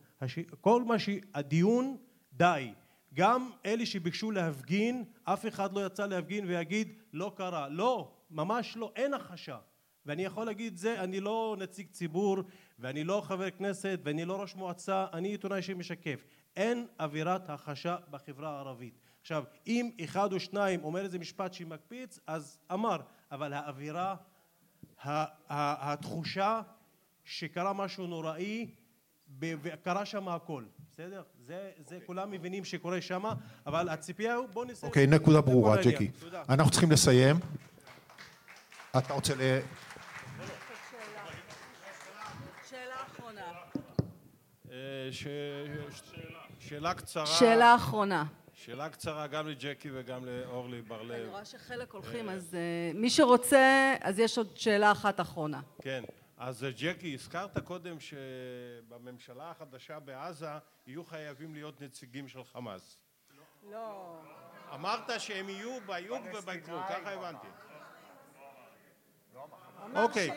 כל 0.60 0.84
מה 0.84 0.98
שהדיון 0.98 1.96
די. 2.32 2.72
גם 3.14 3.50
אלה 3.66 3.86
שביקשו 3.86 4.30
להפגין, 4.30 5.04
אף 5.24 5.46
אחד 5.46 5.72
לא 5.72 5.86
יצא 5.86 6.06
להפגין 6.06 6.44
ויגיד 6.48 6.92
לא 7.12 7.32
קרה. 7.36 7.68
לא, 7.68 8.12
ממש 8.30 8.76
לא, 8.76 8.92
אין 8.96 9.14
הכחשה. 9.14 9.58
ואני 10.06 10.24
יכול 10.24 10.46
להגיד 10.46 10.76
זה, 10.76 11.00
אני 11.00 11.20
לא 11.20 11.56
נציג 11.58 11.90
ציבור 11.90 12.38
ואני 12.78 13.04
לא 13.04 13.20
חבר 13.24 13.50
כנסת 13.50 14.00
ואני 14.04 14.24
לא 14.24 14.40
ראש 14.40 14.54
מועצה, 14.54 15.06
אני 15.12 15.28
עיתונאי 15.28 15.62
שמשקף. 15.62 16.24
אין 16.56 16.86
אווירת 17.00 17.50
הכחשה 17.50 17.96
בחברה 18.10 18.56
הערבית. 18.56 18.98
עכשיו, 19.20 19.44
אם 19.66 19.90
אחד 20.04 20.32
או 20.32 20.40
שניים 20.40 20.84
אומר 20.84 21.00
איזה 21.00 21.18
משפט 21.18 21.52
שמקפיץ, 21.52 22.18
אז 22.26 22.58
אמר, 22.72 23.00
אבל 23.30 23.52
האווירה, 23.52 24.16
התחושה 25.48 26.62
שקרה 27.30 27.72
משהו 27.72 28.06
נוראי 28.06 28.66
וקרה 29.40 30.04
שם 30.04 30.28
הכל, 30.28 30.64
בסדר? 30.92 31.22
זה, 31.46 31.70
זה 31.88 31.98
okay. 31.98 32.06
כולם 32.06 32.30
מבינים 32.30 32.64
שקורה 32.64 33.00
שם, 33.00 33.24
אבל 33.66 33.88
הציפייה 33.88 34.34
הוא 34.34 34.48
בוא 34.48 34.64
נסיים. 34.64 34.90
אוקיי, 34.90 35.04
okay, 35.04 35.10
נקודה 35.10 35.40
ברורה, 35.40 35.76
ג'קי. 35.82 36.10
אנחנו 36.48 36.70
צריכים 36.70 36.90
לסיים. 36.90 37.36
אתה 38.98 39.14
רוצה 39.14 39.34
ל... 39.34 39.40
שאלה 46.58 46.94
קצרה. 46.94 47.26
שאלה 47.26 47.74
אחרונה. 47.74 48.24
שאלה 48.54 48.88
קצרה 48.88 49.26
גם 49.26 49.48
לג'קי 49.48 49.88
וגם 49.94 50.24
לאורלי 50.24 50.82
בר-לב. 50.82 51.10
אני 51.10 51.24
רואה 51.24 51.44
שחלק 51.44 51.92
הולכים, 51.92 52.28
אז 52.28 52.54
אה, 52.54 52.92
מי 52.94 53.10
שרוצה, 53.10 53.94
אז 54.00 54.18
יש 54.18 54.38
עוד 54.38 54.56
שאלה 54.56 54.92
אחת 54.92 55.20
אחרונה. 55.20 55.60
כן, 55.82 56.04
אז 56.40 56.64
אה, 56.64 56.70
ג'קי, 56.70 57.14
הזכרת 57.14 57.58
קודם 57.58 57.96
שבממשלה 58.00 59.50
החדשה 59.50 60.00
בעזה 60.00 60.48
יהיו 60.86 61.04
חייבים 61.04 61.54
להיות 61.54 61.80
נציגים 61.80 62.28
של 62.28 62.44
חמאס. 62.44 63.00
לא. 63.70 64.20
אמרת 64.74 65.20
שהם 65.20 65.48
יהיו 65.48 65.80
ביוג 65.86 66.22
ובאתרוג, 66.38 66.82
ככה 66.88 67.12
הבנתי. 67.12 67.46
אוקיי. 69.94 70.30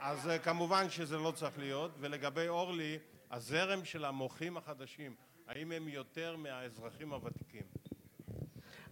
אז 0.00 0.28
אה, 0.28 0.38
כמובן 0.38 0.90
שזה 0.90 1.16
לא 1.18 1.32
צריך 1.36 1.58
להיות, 1.58 1.90
ולגבי 1.98 2.48
אורלי, 2.48 2.98
הזרם 3.30 3.84
של 3.84 4.04
המוחים 4.04 4.56
החדשים, 4.56 5.14
האם 5.46 5.72
הם 5.72 5.88
יותר 5.88 6.36
מהאזרחים 6.36 7.12
הוותיקים? 7.12 7.64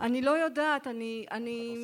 אני 0.00 0.22
לא 0.22 0.30
יודעת, 0.30 0.86
אני... 0.86 1.26
אני... 1.30 1.76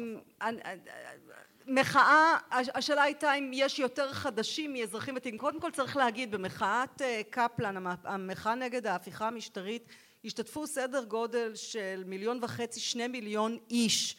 מחאה, 1.66 2.36
השאלה 2.50 3.02
הייתה 3.02 3.34
אם 3.34 3.50
יש 3.54 3.78
יותר 3.78 4.12
חדשים 4.12 4.72
מאזרחים 4.72 5.14
ותיקים. 5.16 5.38
קודם 5.38 5.60
כל 5.60 5.70
צריך 5.70 5.96
להגיד, 5.96 6.30
במחאת 6.30 7.02
אה, 7.02 7.20
קפלן, 7.30 7.86
המחאה 8.04 8.54
נגד 8.54 8.86
ההפיכה 8.86 9.28
המשטרית, 9.28 9.88
השתתפו 10.24 10.66
סדר 10.66 11.04
גודל 11.04 11.54
של 11.54 12.02
מיליון 12.06 12.38
וחצי, 12.42 12.80
שני 12.80 13.06
מיליון 13.06 13.58
איש 13.70 14.16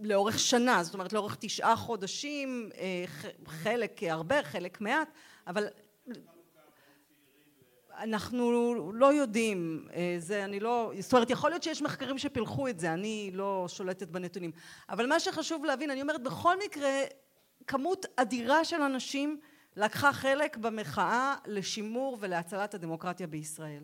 לאורך 0.00 0.38
שנה, 0.38 0.82
זאת 0.82 0.94
אומרת 0.94 1.12
לאורך 1.12 1.36
תשעה 1.40 1.76
חודשים, 1.76 2.70
אה, 2.78 3.04
חלק 3.46 4.02
הרבה, 4.02 4.42
חלק 4.42 4.80
מעט, 4.80 5.08
אבל 5.46 5.66
אנחנו 7.98 8.74
לא 8.92 9.12
יודעים, 9.12 9.86
אה, 9.94 10.16
זה 10.18 10.44
אני 10.44 10.60
לא, 10.60 10.92
זאת 11.00 11.12
אומרת 11.12 11.30
יכול 11.30 11.50
להיות 11.50 11.62
שיש 11.62 11.82
מחקרים 11.82 12.18
שפילחו 12.18 12.68
את 12.68 12.80
זה, 12.80 12.92
אני 12.92 13.30
לא 13.34 13.64
שולטת 13.68 14.08
בנתונים, 14.08 14.50
אבל 14.88 15.06
מה 15.06 15.20
שחשוב 15.20 15.64
להבין, 15.64 15.90
אני 15.90 16.02
אומרת 16.02 16.22
בכל 16.22 16.54
מקרה 16.64 17.02
כמות 17.66 18.06
אדירה 18.16 18.64
של 18.64 18.82
אנשים 18.82 19.40
לקחה 19.76 20.12
חלק 20.12 20.56
במחאה 20.56 21.34
לשימור 21.46 22.16
ולהצלת 22.20 22.74
הדמוקרטיה 22.74 23.26
בישראל. 23.26 23.82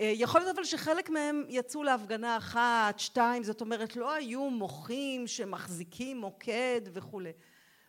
אה, 0.00 0.12
יכול 0.14 0.40
להיות 0.40 0.56
אבל 0.56 0.64
שחלק 0.64 1.10
מהם 1.10 1.44
יצאו 1.48 1.82
להפגנה 1.82 2.36
אחת, 2.36 2.98
שתיים, 2.98 3.42
זאת 3.44 3.60
אומרת 3.60 3.96
לא 3.96 4.12
היו 4.12 4.50
מוחים 4.50 5.26
שמחזיקים 5.26 6.20
מוקד 6.20 6.80
וכולי. 6.92 7.32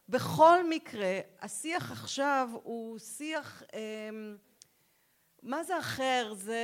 בכל 0.10 0.70
מקרה 0.70 1.20
השיח 1.42 1.92
עכשיו 1.92 2.50
הוא 2.64 3.00
שיח 3.00 3.64
אה, 3.74 3.80
מה 5.44 5.64
זה 5.64 5.80
אחר? 5.80 6.34
זה 6.36 6.60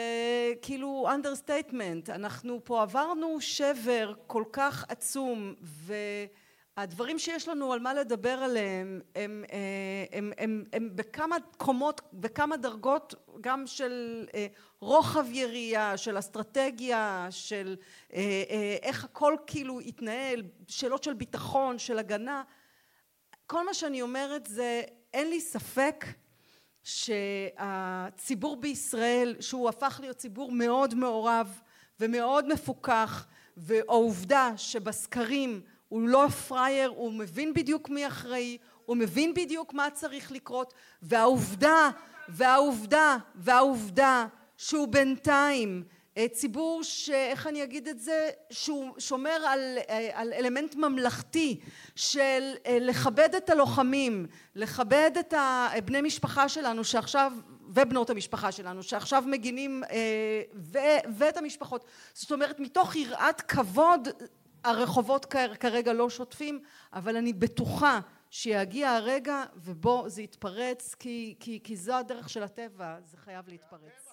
כאילו 0.61 1.07
understatement. 1.09 2.09
אנחנו 2.09 2.59
פה 2.63 2.81
עברנו 2.81 3.41
שבר 3.41 4.13
כל 4.27 4.43
כך 4.51 4.85
עצום 4.87 5.53
והדברים 6.77 7.19
שיש 7.19 7.47
לנו 7.47 7.73
על 7.73 7.79
מה 7.79 7.93
לדבר 7.93 8.29
עליהם 8.29 9.01
הם, 9.15 9.43
אה, 9.51 10.17
הם, 10.17 10.31
הם, 10.37 10.63
הם 10.73 10.89
בכמה 10.95 11.35
קומות 11.57 12.01
וכמה 12.21 12.57
דרגות 12.57 13.15
גם 13.41 13.67
של 13.67 14.25
אה, 14.33 14.47
רוחב 14.79 15.25
יריעה, 15.31 15.97
של 15.97 16.19
אסטרטגיה, 16.19 17.27
של 17.29 17.75
אה, 18.13 18.77
איך 18.81 19.03
הכל 19.03 19.35
כאילו 19.47 19.79
התנהל, 19.79 20.43
שאלות 20.67 21.03
של 21.03 21.13
ביטחון, 21.13 21.79
של 21.79 21.99
הגנה. 21.99 22.43
כל 23.47 23.65
מה 23.65 23.73
שאני 23.73 24.01
אומרת 24.01 24.45
זה 24.45 24.81
אין 25.13 25.29
לי 25.29 25.41
ספק 25.41 26.05
שהציבור 26.87 28.55
בישראל 28.55 29.35
שהוא 29.39 29.69
הפך 29.69 29.97
להיות 30.01 30.17
ציבור 30.17 30.51
מאוד 30.51 30.95
מעורב 30.95 31.61
ומאוד 31.99 32.53
מפוקח 32.53 33.25
והעובדה 33.57 34.51
שבסקרים 34.57 35.61
הוא 35.89 36.01
לא 36.01 36.27
פראייר 36.27 36.89
הוא 36.89 37.13
מבין 37.13 37.53
בדיוק 37.53 37.89
מי 37.89 38.07
אחראי 38.07 38.57
הוא 38.85 38.97
מבין 38.97 39.33
בדיוק 39.33 39.73
מה 39.73 39.89
צריך 39.93 40.31
לקרות 40.31 40.73
והעובדה 41.01 41.89
והעובדה 42.29 43.17
והעובדה 43.35 44.27
שהוא 44.57 44.87
בינתיים 44.87 45.83
ציבור 46.31 46.83
שאיך 46.83 47.47
אני 47.47 47.63
אגיד 47.63 47.87
את 47.87 47.99
זה? 47.99 48.29
שהוא 48.49 48.93
שומר 48.99 49.29
על, 49.47 49.77
על 50.13 50.33
אלמנט 50.33 50.75
ממלכתי 50.75 51.59
של 51.95 52.53
לכבד 52.81 53.35
את 53.35 53.49
הלוחמים 53.49 54.25
לכבד 54.55 55.11
את 55.19 55.33
בני 55.85 56.01
משפחה 56.01 56.49
שלנו 56.49 56.83
שעכשיו 56.83 57.33
ובנות 57.67 58.09
המשפחה 58.09 58.51
שלנו 58.51 58.83
שעכשיו 58.83 59.23
מגינים 59.27 59.83
ואת 61.17 61.37
המשפחות. 61.37 61.85
זאת 62.13 62.31
אומרת 62.31 62.59
מתוך 62.59 62.95
יראת 62.95 63.41
כבוד 63.41 64.07
הרחובות 64.63 65.25
כרגע 65.59 65.93
לא 65.93 66.09
שוטפים 66.09 66.59
אבל 66.93 67.17
אני 67.17 67.33
בטוחה 67.33 67.99
שיגיע 68.29 68.91
הרגע 68.91 69.43
ובו 69.55 70.09
זה 70.09 70.21
יתפרץ 70.21 70.95
כי, 70.99 71.35
כי, 71.39 71.59
כי 71.63 71.75
זו 71.75 71.93
הדרך 71.93 72.29
של 72.29 72.43
הטבע 72.43 72.95
זה 73.03 73.17
חייב 73.17 73.47
להתפרץ 73.47 74.06